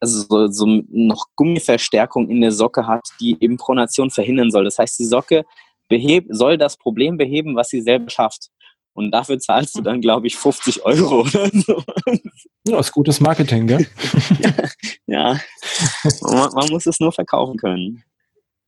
[0.00, 4.64] also so, so noch Gummiverstärkung in der Socke hat, die eben Pronation verhindern soll.
[4.64, 5.44] Das heißt, die Socke
[5.88, 8.48] beheb, soll das Problem beheben, was sie selber schafft.
[8.92, 11.82] Und dafür zahlst du dann, glaube ich, 50 Euro oder so.
[12.66, 13.86] Ja, ist gutes Marketing, gell?
[15.06, 15.38] ja,
[16.22, 18.02] man, man muss es nur verkaufen können.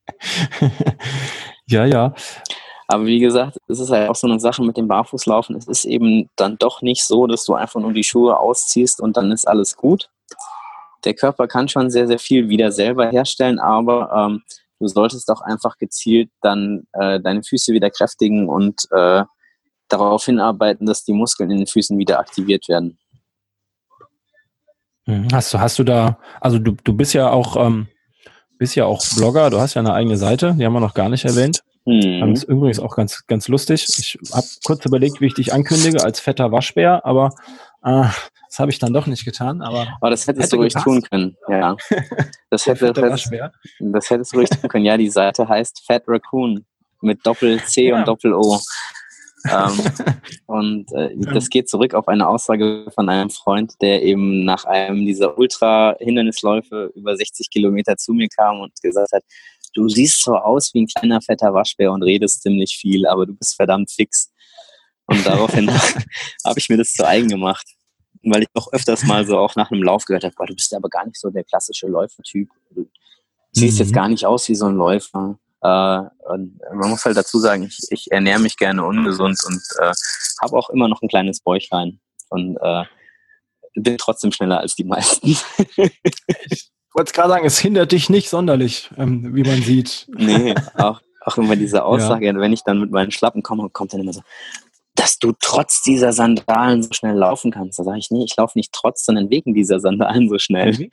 [1.66, 2.14] ja, ja.
[2.92, 5.56] Aber wie gesagt, es ist halt auch so eine Sache mit dem Barfußlaufen.
[5.56, 9.16] Es ist eben dann doch nicht so, dass du einfach nur die Schuhe ausziehst und
[9.16, 10.10] dann ist alles gut.
[11.06, 14.42] Der Körper kann schon sehr, sehr viel wieder selber herstellen, aber ähm,
[14.78, 19.24] du solltest auch einfach gezielt dann äh, deine Füße wieder kräftigen und äh,
[19.88, 22.98] darauf hinarbeiten, dass die Muskeln in den Füßen wieder aktiviert werden.
[25.06, 25.28] Mhm.
[25.32, 27.88] Hast du, hast du da, also du, du bist ja auch, ähm,
[28.58, 31.08] bist ja auch Blogger, du hast ja eine eigene Seite, die haben wir noch gar
[31.08, 31.62] nicht erwähnt.
[31.84, 32.20] Mhm.
[32.20, 33.86] Das ist übrigens auch ganz, ganz lustig.
[33.88, 37.30] Ich habe kurz überlegt, wie ich dich ankündige als fetter Waschbär, aber
[37.84, 38.04] äh,
[38.48, 39.62] das habe ich dann doch nicht getan.
[39.62, 41.36] Aber, aber das hättest hätte du ruhig tun können.
[41.48, 41.76] Ja,
[42.50, 43.30] das, hätte, das,
[43.80, 44.84] das hättest du ruhig tun können.
[44.84, 46.64] Ja, die Seite heißt Fat Raccoon
[47.00, 47.98] mit Doppel C ja.
[47.98, 48.60] und Doppel O.
[49.50, 49.80] ähm,
[50.46, 55.04] und äh, das geht zurück auf eine Aussage von einem Freund, der eben nach einem
[55.04, 59.24] dieser Ultra-Hindernisläufe über 60 Kilometer zu mir kam und gesagt hat,
[59.74, 63.34] du siehst so aus wie ein kleiner fetter Waschbär und redest ziemlich viel, aber du
[63.34, 64.30] bist verdammt fix.
[65.06, 65.70] Und daraufhin
[66.44, 67.66] habe ich mir das zu eigen gemacht,
[68.22, 70.88] weil ich auch öfters mal so auch nach einem Lauf gehört habe, du bist aber
[70.88, 72.48] gar nicht so der klassische Läufertyp.
[72.70, 72.88] Du
[73.52, 73.84] siehst mhm.
[73.84, 75.38] jetzt gar nicht aus wie so ein Läufer.
[75.62, 76.00] Äh,
[76.32, 79.92] und man muss halt dazu sagen, ich, ich ernähre mich gerne ungesund und äh,
[80.42, 82.00] habe auch immer noch ein kleines Bäuchlein
[82.30, 82.84] und äh,
[83.74, 85.36] bin trotzdem schneller als die meisten.
[86.92, 90.06] Ich wollte gerade sagen, es hindert dich nicht sonderlich, ähm, wie man sieht.
[90.14, 92.34] Nee, auch, auch immer diese Aussage, ja.
[92.34, 94.20] wenn ich dann mit meinen Schlappen komme, kommt dann immer so,
[94.94, 97.78] dass du trotz dieser Sandalen so schnell laufen kannst.
[97.78, 100.90] Da sage ich, nee, ich laufe nicht trotz, sondern wegen dieser Sandalen so schnell.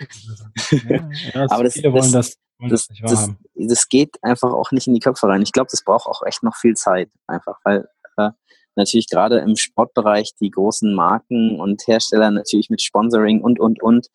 [0.72, 0.80] Ja,
[1.34, 5.28] ja, Aber das, das, das, das, das, das, geht einfach auch nicht in die Köpfe
[5.28, 5.42] rein.
[5.42, 8.30] Ich glaube, das braucht auch echt noch viel Zeit, einfach, weil äh,
[8.76, 14.08] natürlich gerade im Sportbereich die großen Marken und Hersteller natürlich mit Sponsoring und, und, und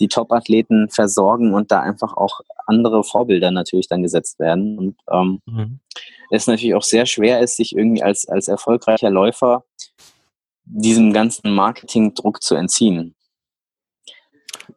[0.00, 4.78] die Top-Athleten versorgen und da einfach auch andere Vorbilder natürlich dann gesetzt werden.
[4.78, 5.80] Und ähm, mhm.
[6.30, 9.64] es natürlich auch sehr schwer ist, sich irgendwie als, als erfolgreicher Läufer
[10.64, 13.14] diesem ganzen Marketingdruck zu entziehen.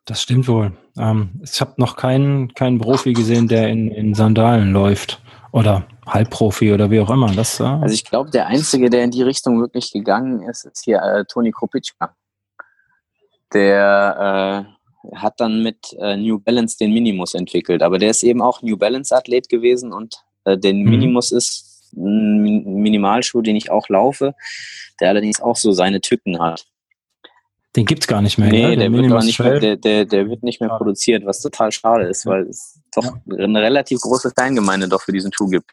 [0.05, 0.73] Das stimmt wohl.
[0.97, 5.21] Ähm, ich habe noch keinen, keinen Profi gesehen, der in, in Sandalen läuft.
[5.51, 7.31] Oder Halbprofi oder wie auch immer.
[7.33, 10.83] Das, äh also ich glaube, der Einzige, der in die Richtung wirklich gegangen ist, ist
[10.83, 12.15] hier äh, Toni Kropitschka.
[13.53, 14.76] Der äh,
[15.15, 17.81] hat dann mit äh, New Balance den Minimus entwickelt.
[17.81, 20.89] Aber der ist eben auch New Balance Athlet gewesen und äh, den mhm.
[20.89, 24.35] Minimus ist ein Minimalschuh, den ich auch laufe,
[24.99, 26.65] der allerdings auch so seine Tücken hat.
[27.75, 28.49] Den gibt es gar nicht mehr.
[28.49, 28.67] Nee, ja?
[28.69, 30.77] der, der, wird nicht mehr, der, der, der, wird nicht mehr ja.
[30.77, 33.37] produziert, was total schade ist, weil es doch ja.
[33.37, 35.71] eine relativ große Fangemeinde doch für diesen Schuh gibt.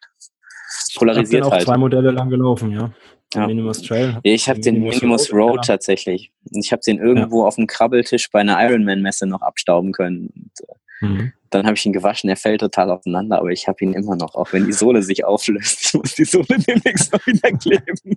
[0.96, 1.62] Polarisiert ich bin auch halt.
[1.64, 2.90] zwei Modelle lang gelaufen, ja.
[3.34, 3.46] Ja.
[3.46, 4.18] Minimus Trail.
[4.22, 6.32] Ich habe den Minimus Road, Road tatsächlich.
[6.52, 7.48] Ich habe den irgendwo ja.
[7.48, 10.28] auf dem Krabbeltisch bei einer Ironman-Messe noch abstauben können.
[10.34, 11.32] Und, äh, mhm.
[11.50, 14.34] Dann habe ich ihn gewaschen, er fällt total auseinander, aber ich habe ihn immer noch,
[14.34, 15.84] auch wenn die Sohle sich auflöst.
[15.84, 18.16] Ich muss die Sohle demnächst noch wieder kleben.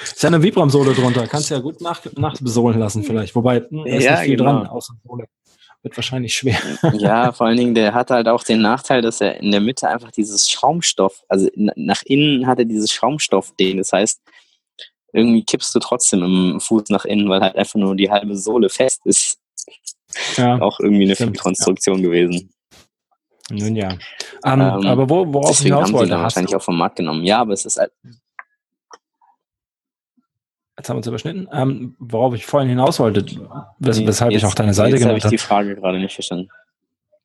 [0.00, 1.26] Ist ja eine Vibram-Sohle drunter.
[1.26, 3.34] Kannst ja gut nach, nachbesohlen lassen vielleicht.
[3.34, 4.52] Wobei, hm, da ist ja, nicht viel genau.
[4.52, 5.24] dran, außer Sohle
[5.82, 6.58] wird wahrscheinlich schwer.
[6.94, 9.88] Ja, vor allen Dingen, der hat halt auch den Nachteil, dass er in der Mitte
[9.88, 13.78] einfach dieses Schaumstoff, also nach innen hat er dieses Schaumstoff-Ding.
[13.78, 14.20] Das heißt,
[15.12, 18.68] irgendwie kippst du trotzdem im Fuß nach innen, weil halt einfach nur die halbe Sohle
[18.68, 19.38] fest ist.
[20.36, 22.02] Ja, auch irgendwie eine Fehlkonstruktion ja.
[22.02, 22.52] gewesen.
[23.50, 23.90] Nun ja.
[24.44, 27.24] Um, ähm, ähm, aber wo, worauf deswegen haben sie dann wahrscheinlich auch vom Markt genommen.
[27.24, 27.92] Ja, aber es ist halt,
[30.78, 31.48] Jetzt haben wir uns überschnitten.
[31.52, 33.24] Ähm, worauf ich vorhin hinaus wollte,
[33.78, 35.14] wes weshalb jetzt, ich auch deine Seite genannt habe.
[35.16, 36.48] Jetzt habe ich die Frage gerade nicht verstanden.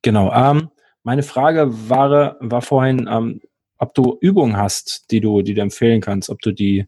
[0.02, 0.32] Genau.
[0.32, 0.70] Ähm,
[1.02, 3.40] meine Frage war, war vorhin, ähm,
[3.78, 6.86] ob du Übungen hast, die du, die du empfehlen kannst, ob du die,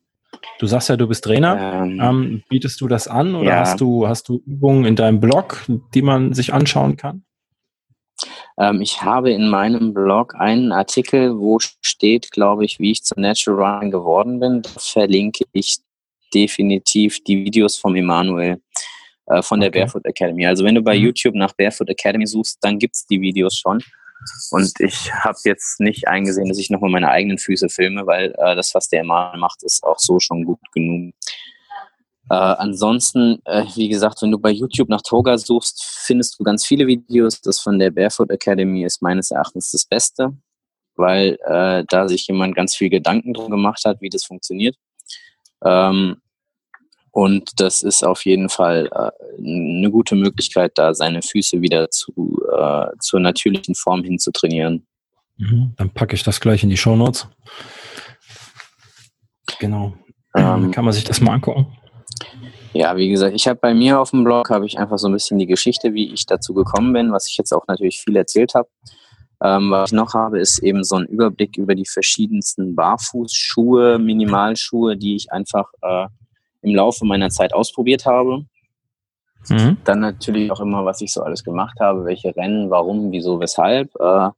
[0.58, 3.60] du sagst ja, du bist Trainer, ähm, ähm bietest du das an oder ja.
[3.60, 5.64] hast du, hast du Übungen in deinem Blog,
[5.94, 7.24] die man sich anschauen kann?
[8.58, 13.22] Ähm, ich habe in meinem Blog einen Artikel, wo steht, glaube ich, wie ich zum
[13.22, 14.62] Natural Run geworden bin.
[14.62, 15.78] Da verlinke ich
[16.34, 18.60] definitiv die Videos vom Emanuel
[19.26, 19.80] äh, von der okay.
[19.80, 20.46] Barefoot Academy.
[20.46, 21.04] Also wenn du bei mhm.
[21.04, 23.82] YouTube nach Barefoot Academy suchst, dann gibt es die Videos schon.
[24.50, 28.54] Und ich habe jetzt nicht eingesehen, dass ich nochmal meine eigenen Füße filme, weil äh,
[28.54, 31.14] das, was der Emanuel macht, ist auch so schon gut genug.
[32.30, 36.64] Äh, ansonsten, äh, wie gesagt, wenn du bei YouTube nach Toga suchst, findest du ganz
[36.64, 37.40] viele Videos.
[37.40, 40.36] Das von der Barefoot Academy ist meines Erachtens das Beste,
[40.96, 44.76] weil äh, da sich jemand ganz viel Gedanken drum gemacht hat, wie das funktioniert.
[45.64, 46.16] Ähm,
[47.12, 52.40] und das ist auf jeden Fall äh, eine gute Möglichkeit, da seine Füße wieder zu,
[52.56, 54.86] äh, zur natürlichen Form hin zu trainieren.
[55.36, 57.26] Mhm, dann packe ich das gleich in die Show Notes.
[59.58, 59.94] Genau.
[60.36, 61.66] Ähm, Kann man sich das mal angucken?
[62.72, 65.12] Ja, wie gesagt, ich habe bei mir auf dem Blog habe ich einfach so ein
[65.12, 68.54] bisschen die Geschichte, wie ich dazu gekommen bin, was ich jetzt auch natürlich viel erzählt
[68.54, 68.68] habe.
[69.42, 74.96] Ähm, was ich noch habe, ist eben so ein Überblick über die verschiedensten Barfußschuhe, Minimalschuhe,
[74.96, 76.06] die ich einfach äh,
[76.62, 78.44] im Laufe meiner Zeit ausprobiert habe.
[79.48, 79.78] Mhm.
[79.84, 83.90] Dann natürlich auch immer, was ich so alles gemacht habe, welche Rennen, warum, wieso, weshalb.
[83.98, 84.28] Äh,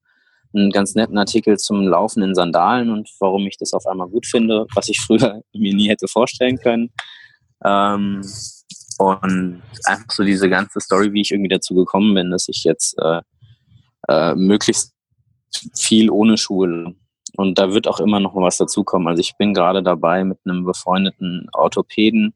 [0.55, 4.27] einen ganz netten Artikel zum Laufen in Sandalen und warum ich das auf einmal gut
[4.27, 6.91] finde, was ich früher mir nie hätte vorstellen können.
[7.65, 8.23] Ähm,
[8.99, 12.97] und einfach so diese ganze Story, wie ich irgendwie dazu gekommen bin, dass ich jetzt
[12.99, 13.21] äh,
[14.09, 14.92] äh, möglichst
[15.75, 16.95] viel ohne Schuhe
[17.37, 19.09] und da wird auch immer noch was dazukommen.
[19.09, 22.35] Also ich bin gerade dabei mit einem befreundeten Orthopäden,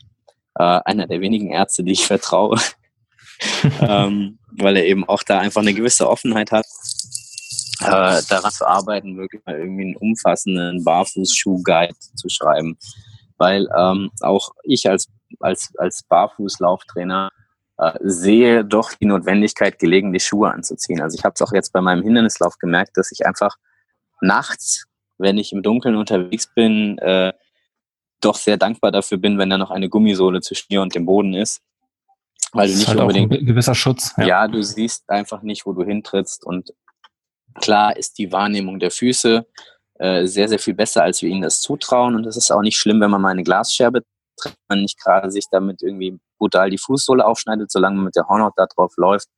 [0.55, 2.59] äh, einer der wenigen Ärzte, die ich vertraue,
[3.81, 6.67] ähm, weil er eben auch da einfach eine gewisse Offenheit hat,
[7.81, 12.79] äh, daran zu arbeiten, wirklich mal irgendwie einen umfassenden Barfußschuh-Guide zu schreiben.
[13.37, 15.09] Weil ähm, auch ich als,
[15.41, 17.31] als, als Barfußlauftrainer
[17.79, 21.01] äh, sehe doch die Notwendigkeit, gelegentlich Schuhe anzuziehen.
[21.01, 23.57] Also ich habe es auch jetzt bei meinem Hindernislauf gemerkt, dass ich einfach
[24.21, 24.87] nachts,
[25.19, 27.33] wenn ich im Dunkeln unterwegs bin, äh,
[28.21, 31.35] doch sehr dankbar dafür bin, wenn da noch eine Gummisohle zwischen mir und dem Boden
[31.35, 31.61] ist.
[32.53, 33.33] Weil du nicht halt unbedingt.
[33.33, 34.15] ein gewisser Schutz.
[34.17, 34.27] Ja.
[34.27, 36.45] ja, du siehst einfach nicht, wo du hintrittst.
[36.45, 36.73] Und
[37.61, 39.47] klar ist die Wahrnehmung der Füße
[39.99, 42.15] äh, sehr, sehr viel besser, als wir ihnen das zutrauen.
[42.15, 44.03] Und es ist auch nicht schlimm, wenn man mal eine Glasscherbe
[44.41, 48.29] trifft, man nicht gerade sich damit irgendwie brutal die Fußsohle aufschneidet, solange man mit der
[48.29, 49.29] Hornhaut da drauf läuft,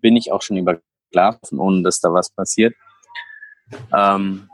[0.00, 0.78] bin ich auch schon über
[1.10, 2.74] Glas, ohne dass da was passiert.
[3.96, 4.48] Ähm,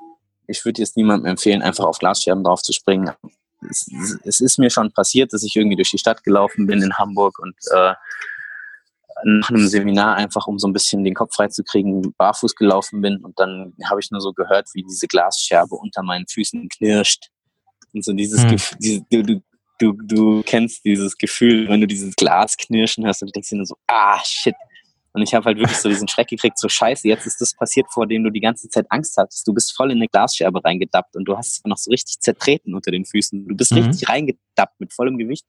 [0.46, 3.10] ich würde jetzt niemandem empfehlen, einfach auf Glasscherben drauf zu springen.
[3.68, 3.88] Es,
[4.24, 7.38] es, ist mir schon passiert, dass ich irgendwie durch die Stadt gelaufen bin in Hamburg
[7.38, 7.94] und äh,
[9.24, 13.38] nach einem Seminar einfach, um so ein bisschen den Kopf freizukriegen, barfuß gelaufen bin und
[13.38, 17.28] dann habe ich nur so gehört, wie diese Glasscherbe unter meinen Füßen knirscht.
[17.92, 18.50] Und so dieses hm.
[18.50, 19.42] Gefühl, diese, du, du,
[19.80, 23.56] du, du kennst dieses Gefühl, wenn du dieses Glas knirschen hast und du denkst dir
[23.56, 24.54] nur so, ah, shit,
[25.12, 27.86] und ich habe halt wirklich so diesen Schreck gekriegt, so scheiße, jetzt ist das passiert,
[27.92, 29.46] vor dem du die ganze Zeit Angst hattest.
[29.46, 32.74] Du bist voll in eine Glasscherbe reingedappt und du hast es noch so richtig zertreten
[32.74, 33.48] unter den Füßen.
[33.48, 33.78] Du bist mhm.
[33.78, 35.46] richtig reingedappt mit vollem Gewicht.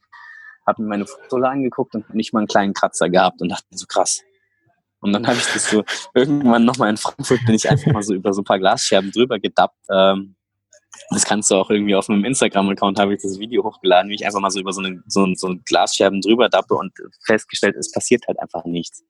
[0.66, 3.86] Hab mir meine Fotola angeguckt und nicht mal einen kleinen Kratzer gehabt und dachte so
[3.86, 4.22] krass.
[5.00, 5.84] Und dann habe ich das so
[6.14, 9.40] irgendwann nochmal in Frankfurt bin ich einfach mal so über so ein paar Glasscherben drüber
[9.40, 9.78] gedappt.
[9.92, 10.36] Ähm,
[11.10, 14.26] das kannst du auch irgendwie auf meinem Instagram-Account habe ich das Video hochgeladen, wie ich
[14.26, 16.94] einfach mal so über so eine so, so Glasscherben drüber dappe und
[17.26, 19.04] festgestellt, es passiert halt einfach nichts.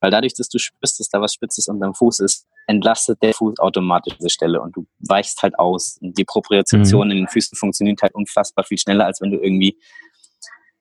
[0.00, 3.58] Weil dadurch, dass du spürst, dass da was Spitzes unterm Fuß ist, entlastet der Fuß
[3.58, 5.96] automatisch diese Stelle und du weichst halt aus.
[6.00, 7.10] Und die Propriozeption mhm.
[7.12, 9.78] in den Füßen funktioniert halt unfassbar viel schneller, als wenn du irgendwie,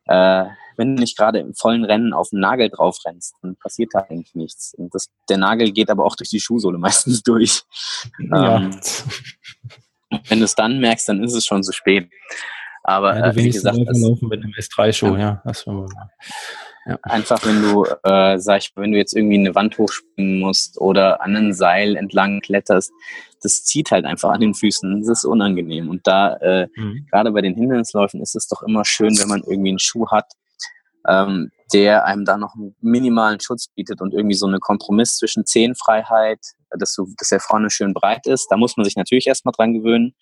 [0.08, 0.46] äh,
[0.76, 4.00] wenn du nicht gerade im vollen Rennen auf den Nagel drauf rennst, dann passiert da
[4.00, 4.74] eigentlich nichts.
[4.74, 7.64] Und das, der Nagel geht aber auch durch die Schuhsohle meistens durch.
[8.20, 8.58] Ja.
[8.58, 8.80] Ähm,
[10.27, 12.10] wenn du es dann merkst, dann ist es schon zu spät.
[12.84, 15.41] Aber ja, äh, wie gesagt, das, laufen mit einem S3-Schuh, ja.
[15.45, 15.85] ja.
[16.85, 16.99] Ja.
[17.03, 21.22] Einfach wenn du, äh, sag ich, wenn du jetzt irgendwie eine Wand hochspringen musst oder
[21.22, 22.91] an einem Seil entlang kletterst,
[23.41, 24.99] das zieht halt einfach an den Füßen.
[24.99, 25.90] Das ist unangenehm.
[25.90, 27.07] Und da, äh, mhm.
[27.10, 30.34] gerade bei den Hindernisläufen, ist es doch immer schön, wenn man irgendwie einen Schuh hat,
[31.07, 35.45] ähm, der einem da noch einen minimalen Schutz bietet und irgendwie so eine Kompromiss zwischen
[35.45, 36.40] Zehenfreiheit,
[36.78, 38.48] dass, du, dass der vorne schön breit ist.
[38.50, 40.16] Da muss man sich natürlich erstmal dran gewöhnen.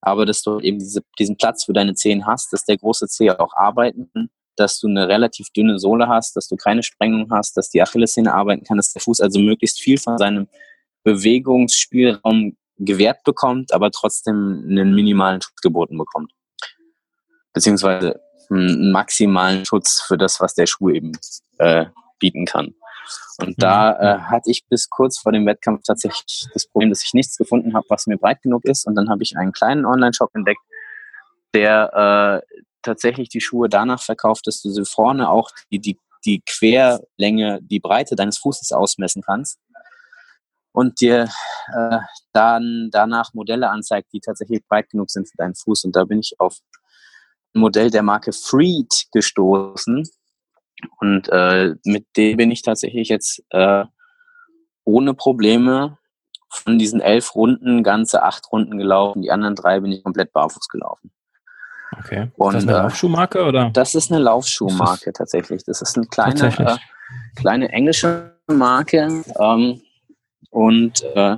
[0.00, 3.30] Aber dass du eben diese, diesen Platz für deine Zehen hast, dass der große Zeh
[3.30, 7.70] auch arbeiten dass du eine relativ dünne Sohle hast, dass du keine Sprengung hast, dass
[7.70, 10.48] die Achillessehne arbeiten kann, dass der Fuß also möglichst viel von seinem
[11.04, 16.32] Bewegungsspielraum gewährt bekommt, aber trotzdem einen minimalen Schutz geboten bekommt.
[17.52, 21.12] Beziehungsweise einen maximalen Schutz für das, was der Schuh eben
[21.58, 21.86] äh,
[22.18, 22.74] bieten kann.
[23.38, 23.54] Und mhm.
[23.58, 27.36] da äh, hatte ich bis kurz vor dem Wettkampf tatsächlich das Problem, dass ich nichts
[27.36, 28.86] gefunden habe, was mir breit genug ist.
[28.86, 30.60] Und dann habe ich einen kleinen Online-Shop entdeckt,
[31.54, 36.42] der äh, tatsächlich die Schuhe danach verkauft, dass du sie vorne auch die, die, die
[36.46, 39.58] Querlänge, die Breite deines Fußes ausmessen kannst
[40.72, 41.28] und dir
[41.74, 41.98] äh,
[42.32, 45.84] dann danach Modelle anzeigt, die tatsächlich breit genug sind für deinen Fuß.
[45.84, 46.58] Und da bin ich auf
[47.54, 50.08] ein Modell der Marke Freed gestoßen.
[50.98, 53.84] Und äh, mit dem bin ich tatsächlich jetzt äh,
[54.84, 55.98] ohne Probleme
[56.48, 59.22] von diesen elf Runden ganze acht Runden gelaufen.
[59.22, 61.10] Die anderen drei bin ich komplett barfuß gelaufen.
[61.98, 62.30] Okay.
[62.36, 63.70] Und, ist das eine äh, Laufschuhmarke oder?
[63.70, 65.64] Das ist eine Laufschuhmarke ist tatsächlich.
[65.64, 66.76] Das ist eine kleine, äh,
[67.36, 69.22] kleine englische Marke.
[69.38, 69.80] Ähm,
[70.50, 71.36] und äh,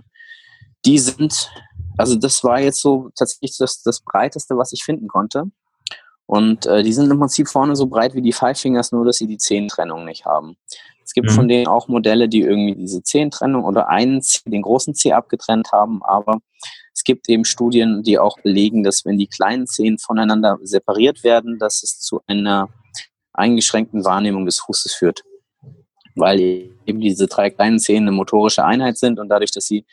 [0.85, 1.51] die sind,
[1.97, 5.45] also das war jetzt so tatsächlich das, das breiteste, was ich finden konnte.
[6.27, 9.17] Und äh, die sind im Prinzip vorne so breit wie die Five Fingers, nur dass
[9.17, 10.57] sie die Zehentrennung nicht haben.
[11.05, 11.35] Es gibt mhm.
[11.35, 15.71] von denen auch Modelle, die irgendwie diese Zehentrennung oder einen C, den großen C abgetrennt
[15.73, 16.39] haben, aber
[17.05, 21.83] gibt eben Studien, die auch belegen, dass wenn die kleinen Zehen voneinander separiert werden, dass
[21.83, 22.69] es zu einer
[23.33, 25.23] eingeschränkten Wahrnehmung des Fußes führt.
[26.17, 29.85] Weil eben diese drei kleinen Zehen eine motorische Einheit sind und dadurch, dass sie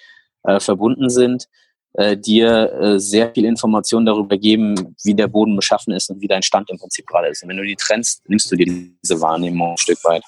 [0.43, 1.47] äh, verbunden sind,
[1.93, 6.27] äh, dir äh, sehr viel Information darüber geben, wie der Boden beschaffen ist und wie
[6.27, 7.43] dein Stand im Prinzip gerade ist.
[7.43, 8.65] Und wenn du die trennst, nimmst du dir
[9.03, 10.23] diese Wahrnehmung ein Stück weit.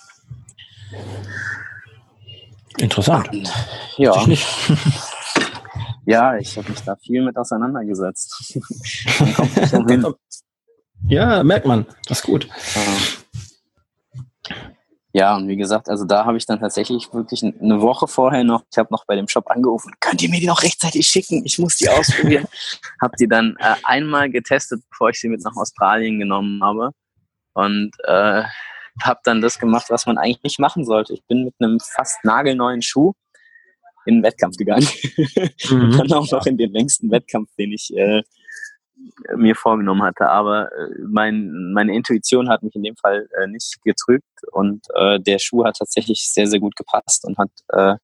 [2.77, 3.29] Interessant.
[3.29, 3.51] Und,
[3.97, 4.27] ja.
[4.27, 4.45] Ich
[6.05, 8.59] ja, ich habe mich da viel mit auseinandergesetzt.
[11.07, 11.85] ja, merkt man.
[12.07, 12.47] Das ist gut.
[12.75, 12.81] Ja,
[15.35, 18.77] und wie gesagt, also da habe ich dann tatsächlich wirklich eine Woche vorher noch, ich
[18.79, 21.43] habe noch bei dem Shop angerufen, könnt ihr mir die noch rechtzeitig schicken?
[21.45, 22.47] Ich muss die ausprobieren.
[23.01, 26.91] habe die dann äh, einmal getestet, bevor ich sie mit nach Australien genommen habe.
[27.53, 28.43] Und äh,
[29.03, 31.13] habe dann das gemacht, was man eigentlich nicht machen sollte.
[31.13, 33.13] Ich bin mit einem fast nagelneuen Schuh
[34.05, 34.87] in den Wettkampf gegangen.
[35.69, 35.97] Mhm.
[35.97, 38.23] dann auch noch in den längsten Wettkampf, den ich äh,
[39.35, 40.29] mir vorgenommen hatte.
[40.29, 45.19] Aber äh, mein, meine Intuition hat mich in dem Fall äh, nicht getrügt und äh,
[45.19, 47.97] der Schuh hat tatsächlich sehr, sehr gut gepasst und hat äh,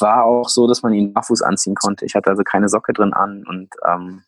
[0.00, 2.04] war auch so, dass man ihn barfuß anziehen konnte.
[2.04, 4.22] Ich hatte also keine Socke drin an und ähm,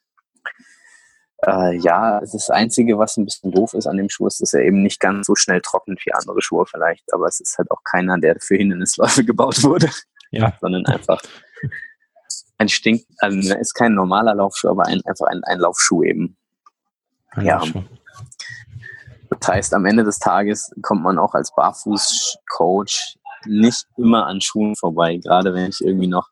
[1.44, 4.62] äh, ja, das Einzige, was ein bisschen doof ist an dem Schuh, ist, dass er
[4.62, 7.12] eben nicht ganz so schnell trocknet wie andere Schuhe vielleicht.
[7.12, 9.90] Aber es ist halt auch keiner, der für Hindernisläufe gebaut wurde.
[10.30, 10.56] Ja.
[10.60, 11.20] Sondern einfach
[12.62, 16.36] ein Stink, also ist kein normaler Laufschuh, aber ein, einfach ein, ein Laufschuh eben.
[17.30, 17.58] Ein ja.
[17.58, 17.82] Laufschuh.
[19.30, 23.16] Das heißt, am Ende des Tages kommt man auch als Barfuß-Coach
[23.46, 26.28] nicht immer an Schuhen vorbei, gerade wenn ich irgendwie noch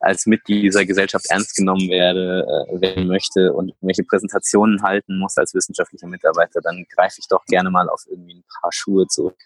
[0.00, 5.36] als Mitglied dieser Gesellschaft ernst genommen werde, äh, werden möchte und welche Präsentationen halten muss
[5.36, 9.36] als wissenschaftlicher Mitarbeiter, dann greife ich doch gerne mal auf irgendwie ein paar Schuhe zurück.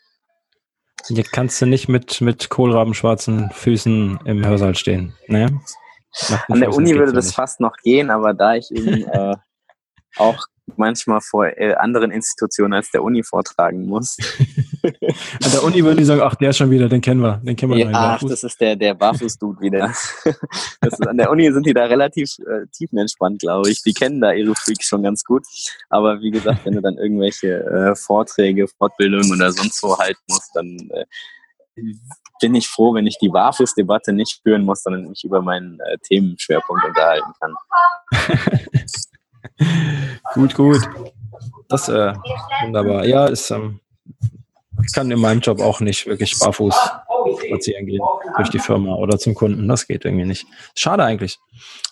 [1.08, 5.14] Hier kannst du nicht mit, mit kohlrabenschwarzen Füßen im Hörsaal stehen.
[5.26, 5.60] Ne?
[6.48, 7.34] An der Uni würde das nicht.
[7.34, 9.36] fast noch gehen, aber da ich eben äh,
[10.16, 14.16] auch manchmal vor äh, anderen Institutionen als der Uni vortragen muss.
[15.44, 17.56] An der Uni würden die sagen, ach, der ist schon wieder, den kennen wir, den
[17.56, 17.78] kennen wir.
[17.78, 19.90] Ja, ach, das ist der, der Barfuß-Dude wieder.
[20.80, 23.82] ist, an der Uni sind die da relativ äh, tiefenentspannt, glaube ich.
[23.82, 25.44] Die kennen da ihre Freaks schon ganz gut.
[25.88, 30.50] Aber wie gesagt, wenn du dann irgendwelche äh, Vorträge, Fortbildungen oder sonst wo halten musst,
[30.54, 31.04] dann äh,
[32.42, 35.96] bin ich froh, wenn ich die Barfuß-Debatte nicht führen muss, sondern mich über meinen äh,
[35.98, 37.54] Themenschwerpunkt unterhalten kann.
[40.34, 40.80] gut, gut.
[41.68, 42.12] Das äh,
[42.64, 43.04] wunderbar.
[43.06, 43.78] Ja, ist, ähm,
[44.84, 46.74] ich kann in meinem Job auch nicht wirklich barfuß
[47.46, 48.02] spazieren gehen
[48.36, 49.68] durch die Firma oder zum Kunden.
[49.68, 50.44] Das geht irgendwie nicht.
[50.74, 51.38] Schade eigentlich.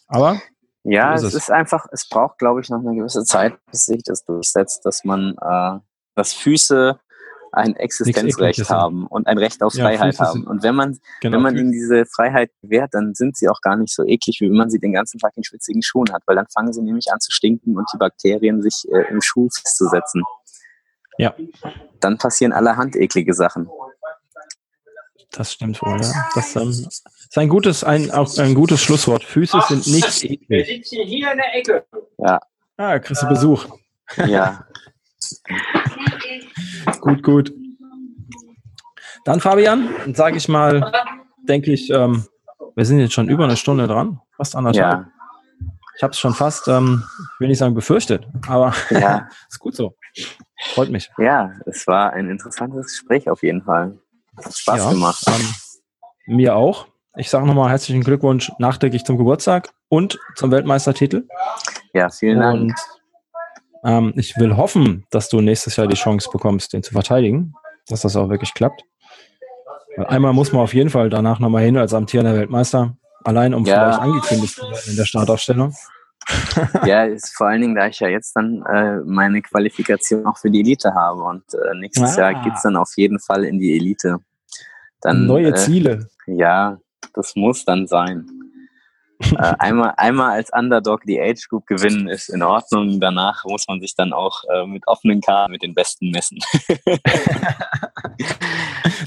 [0.09, 0.41] Aber
[0.83, 4.03] ja, ist es, ist einfach, es braucht, glaube ich, noch eine gewisse Zeit, bis sich
[4.03, 5.79] das durchsetzt, dass man, äh,
[6.17, 6.99] dass Füße
[7.53, 10.47] ein Existenzrecht haben und ein Recht auf ja, Freiheit haben.
[10.47, 13.77] Und wenn man, genau, wenn man ihnen diese Freiheit gewährt, dann sind sie auch gar
[13.77, 16.37] nicht so eklig, wie wenn man sie den ganzen Tag in schwitzigen Schuhen hat, weil
[16.37, 20.23] dann fangen sie nämlich an zu stinken und die Bakterien sich äh, im Schuh festzusetzen.
[21.19, 21.35] Ja.
[22.01, 23.69] Dann passieren allerhand eklige Sachen.
[25.33, 26.29] Das stimmt wohl, ja.
[26.35, 27.05] Das ähm, ist
[27.37, 29.23] ein gutes, ein, auch ein gutes Schlusswort.
[29.23, 30.49] Füße sind nicht eklig.
[30.49, 31.85] Wir sitzen hier in der Ecke.
[32.19, 32.41] Ja.
[32.77, 33.67] Ah, kriegst du Besuch.
[34.27, 34.67] Ja.
[37.01, 37.53] gut, gut.
[39.25, 40.93] Dann, Fabian, sage ich mal,
[41.49, 42.25] denke ich, ähm,
[42.75, 45.07] wir sind jetzt schon über eine Stunde dran, fast anderthalb.
[45.07, 45.11] Ja.
[45.97, 47.05] Ich habe es schon fast, ähm,
[47.39, 49.29] will nicht sagen befürchtet, aber ja.
[49.51, 49.97] ist gut so.
[50.75, 51.11] Freut mich.
[51.19, 53.99] Ja, es war ein interessantes Gespräch auf jeden Fall.
[54.37, 55.23] Hat Spaß ja, gemacht.
[55.27, 56.87] Ähm, mir auch.
[57.17, 61.27] Ich sage nochmal herzlichen Glückwunsch nachträglich zum Geburtstag und zum Weltmeistertitel.
[61.93, 62.61] Ja, vielen Dank.
[62.61, 62.75] Und
[63.85, 67.55] ähm, ich will hoffen, dass du nächstes Jahr die Chance bekommst, den zu verteidigen,
[67.89, 68.85] dass das auch wirklich klappt.
[69.97, 73.65] Weil einmal muss man auf jeden Fall danach nochmal hin als amtierender Weltmeister, allein um
[73.65, 73.75] ja.
[73.75, 75.75] vielleicht angekündigt zu werden in der Startaufstellung.
[76.87, 80.51] ja, ist vor allen Dingen, da ich ja jetzt dann äh, meine Qualifikation auch für
[80.51, 82.33] die Elite habe und äh, nächstes ah.
[82.33, 84.19] Jahr es dann auf jeden Fall in die Elite.
[85.01, 86.09] Dann, Neue äh, Ziele.
[86.27, 86.79] Ja,
[87.15, 88.27] das muss dann sein
[89.21, 93.01] äh, einmal, einmal als Underdog die Age Group gewinnen ist in Ordnung.
[93.01, 96.39] Danach muss man sich dann auch äh, mit offenen Karten mit den Besten messen.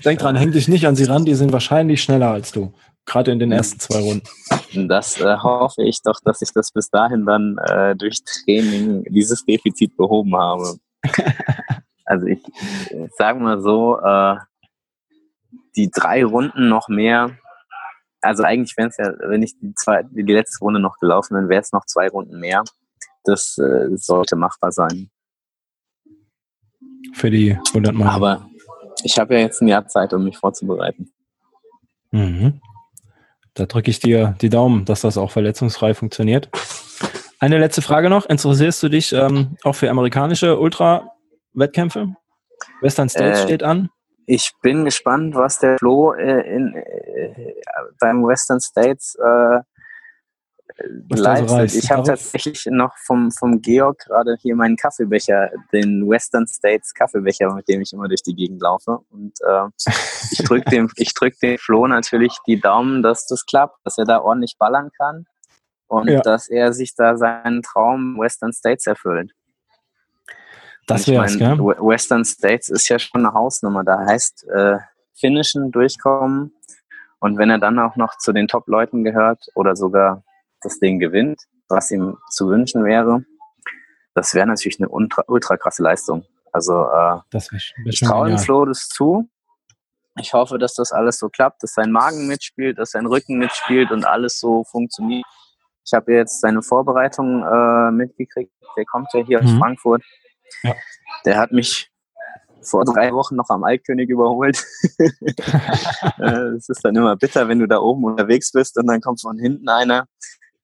[0.05, 2.73] Denk dran, häng dich nicht an sie ran, die sind wahrscheinlich schneller als du.
[3.05, 4.27] Gerade in den ersten zwei Runden.
[4.87, 9.43] Das äh, hoffe ich doch, dass ich das bis dahin dann äh, durch Training dieses
[9.45, 10.77] Defizit behoben habe.
[12.05, 12.39] also ich,
[12.91, 14.37] ich sage mal so, äh,
[15.75, 17.31] die drei Runden noch mehr
[18.23, 21.49] also eigentlich wären es ja, wenn ich die, zwei, die letzte Runde noch gelaufen wäre,
[21.49, 22.63] wäre es noch zwei Runden mehr.
[23.23, 25.09] Das äh, sollte machbar sein.
[27.13, 28.09] Für die 100 Mal.
[28.09, 28.49] Aber
[29.03, 31.11] ich habe ja jetzt ein Jahr Zeit, um mich vorzubereiten.
[32.11, 32.61] Mhm.
[33.53, 36.49] Da drücke ich dir die Daumen, dass das auch verletzungsfrei funktioniert.
[37.39, 38.25] Eine letzte Frage noch.
[38.25, 42.15] Interessierst du dich ähm, auch für amerikanische Ultra-Wettkämpfe?
[42.81, 43.89] Western States äh, steht an.
[44.25, 47.53] Ich bin gespannt, was der Flo äh, in, äh,
[47.99, 49.59] beim Western States äh,
[51.09, 51.69] leistet.
[51.69, 56.93] So ich habe tatsächlich noch vom, vom Georg gerade hier meinen Kaffeebecher, den Western States
[56.93, 58.99] Kaffeebecher, mit dem ich immer durch die Gegend laufe.
[59.09, 59.67] Und äh,
[60.31, 64.05] ich drücke dem, ich drück dem Flo natürlich die Daumen, dass das klappt, dass er
[64.05, 65.25] da ordentlich ballern kann
[65.87, 66.21] und ja.
[66.21, 69.31] dass er sich da seinen Traum Western States erfüllt.
[70.87, 73.83] Das wäre ich mein, Western States ist ja schon eine Hausnummer.
[73.83, 74.77] Da heißt äh,
[75.15, 76.53] finishen, durchkommen.
[77.19, 80.23] Und wenn er dann auch noch zu den Top-Leuten gehört oder sogar
[80.61, 83.23] das Ding gewinnt, was ihm zu wünschen wäre,
[84.13, 86.25] das wäre natürlich eine ultra, ultra krasse Leistung.
[86.51, 87.19] Also äh,
[87.85, 89.29] ich traue dem Flo das zu.
[90.19, 93.91] Ich hoffe, dass das alles so klappt, dass sein Magen mitspielt, dass sein Rücken mitspielt
[93.91, 95.25] und alles so funktioniert.
[95.85, 98.53] Ich habe jetzt seine Vorbereitung äh, mitgekriegt.
[98.77, 99.47] Der kommt ja hier mhm.
[99.47, 100.03] aus Frankfurt.
[100.63, 100.75] Ja.
[101.25, 101.89] Der hat mich
[102.61, 104.63] vor drei Wochen noch am Altkönig überholt.
[106.19, 109.21] Äh, es ist dann immer bitter, wenn du da oben unterwegs bist und dann kommt
[109.21, 110.05] von hinten einer.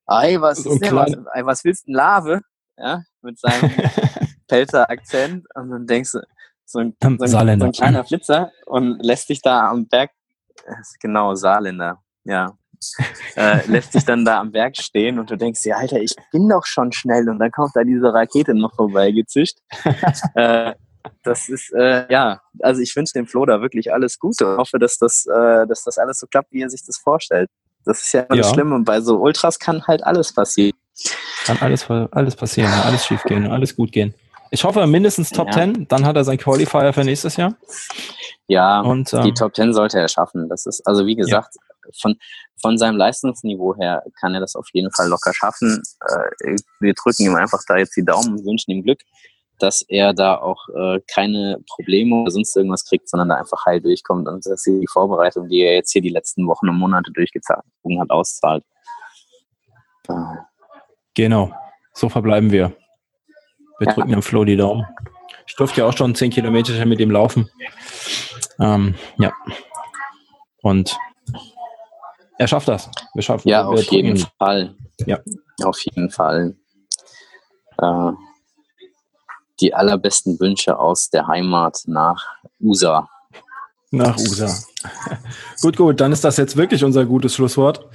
[0.06, 2.42] Ei, was, ist denn, was, ei, was willst du Lave?
[2.78, 3.72] Ja, mit seinem
[4.48, 5.46] Pelzer Akzent.
[5.56, 6.22] Und dann denkst du,
[6.66, 10.12] so ein, so ein, so ein kleiner Flitzer und lässt dich da am Berg,
[11.00, 12.58] genau, Saarländer, ja,
[13.36, 16.48] äh, lässt sich dann da am Berg stehen und du denkst dir, Alter, ich bin
[16.48, 19.58] doch schon schnell und dann kommt da diese Rakete noch vorbeigezischt.
[20.36, 20.74] äh,
[21.24, 24.80] das ist, äh, ja, also ich wünsche dem Flo da wirklich alles Gute und hoffe,
[24.80, 27.50] dass das, äh, dass das alles so klappt, wie er sich das vorstellt.
[27.86, 28.42] Das ist ja immer ja.
[28.42, 30.78] das Schlimme und bei so Ultras kann halt alles passieren.
[31.46, 34.14] Kann alles, alles passieren, alles schief gehen, alles gut gehen.
[34.52, 35.54] Ich hoffe mindestens Top ja.
[35.54, 37.56] 10, dann hat er sein Qualifier für nächstes Jahr.
[38.48, 40.50] Ja, und, ähm, die Top 10 sollte er schaffen.
[40.50, 41.69] Das ist, also wie gesagt, ja.
[42.00, 42.16] Von,
[42.62, 45.82] von seinem Leistungsniveau her kann er das auf jeden Fall locker schaffen.
[46.08, 49.00] Äh, wir drücken ihm einfach da jetzt die Daumen und wünschen ihm Glück,
[49.60, 53.82] dass er da auch äh, keine Probleme oder sonst irgendwas kriegt, sondern da einfach heil
[53.82, 57.12] durchkommt und dass sie die Vorbereitung, die er jetzt hier die letzten Wochen und Monate
[57.12, 58.64] durchgezogen hat, auszahlt.
[61.14, 61.54] Genau,
[61.94, 62.74] so verbleiben wir.
[63.80, 63.94] Wir ja.
[63.94, 64.86] drücken dem Flo die Daumen.
[65.48, 67.50] Ich durfte ja auch schon zehn Kilometer mit ihm laufen.
[68.60, 69.32] Ähm, ja.
[70.62, 70.98] Und
[72.40, 72.90] er schafft das.
[73.14, 74.26] Wir schaffen Ja, wir auf jeden ihn.
[74.40, 74.74] Fall.
[75.06, 75.20] Ja.
[75.64, 76.56] Auf jeden Fall.
[77.78, 78.12] Äh,
[79.60, 82.26] die allerbesten Wünsche aus der Heimat nach
[82.62, 83.10] USA.
[83.92, 84.56] Nach USA.
[85.62, 87.90] gut, gut, dann ist das jetzt wirklich unser gutes Schlusswort.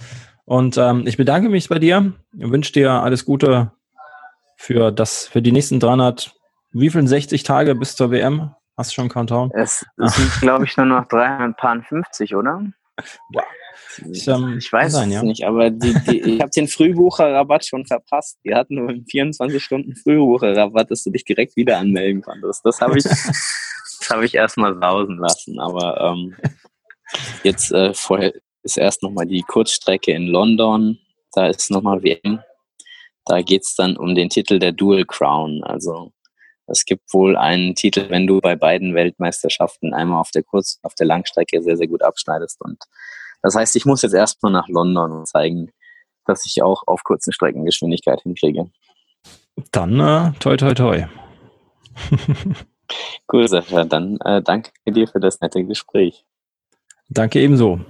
[0.45, 2.13] Und ähm, ich bedanke mich bei dir.
[2.37, 3.73] Ich wünsche dir alles Gute
[4.57, 6.35] für das, für die nächsten 300,
[6.73, 8.55] wie viel 60 Tage bis zur WM?
[8.77, 9.51] Hast du schon Countdown?
[9.55, 12.63] Es, es sind, glaube ich, nur noch 350, oder?
[13.33, 13.43] Ja.
[14.11, 15.23] Ich, ähm, ich weiß sein, es ja.
[15.23, 18.39] nicht, aber die, die, ich habe den Frühbucherrabatt schon verpasst.
[18.45, 22.65] Die hatten nur 24 Stunden Frühbucherrabatt, dass du dich direkt wieder anmelden konntest.
[22.65, 25.59] Das habe ich, das habe ich erstmal sausen lassen.
[25.59, 26.37] Aber ähm,
[27.43, 28.33] jetzt äh, vorher
[28.63, 30.99] ist erst nochmal die Kurzstrecke in London.
[31.33, 32.41] Da ist nochmal WM.
[33.27, 35.63] Da geht es dann um den Titel der Dual Crown.
[35.65, 36.13] Also
[36.67, 40.95] es gibt wohl einen Titel, wenn du bei beiden Weltmeisterschaften einmal auf der Kurz-, auf
[40.95, 42.61] der Langstrecke sehr, sehr gut abschneidest.
[42.61, 42.83] Und
[43.45, 45.71] das heißt, ich muss jetzt erstmal nach London und zeigen,
[46.25, 48.71] dass ich auch auf kurzen Strecken Geschwindigkeit hinkriege.
[49.71, 51.07] Dann äh, toi toi toi.
[53.33, 53.85] cool, Sascha.
[53.85, 56.25] Dann äh, danke dir für das nette Gespräch.
[57.11, 57.81] Danke ebenso.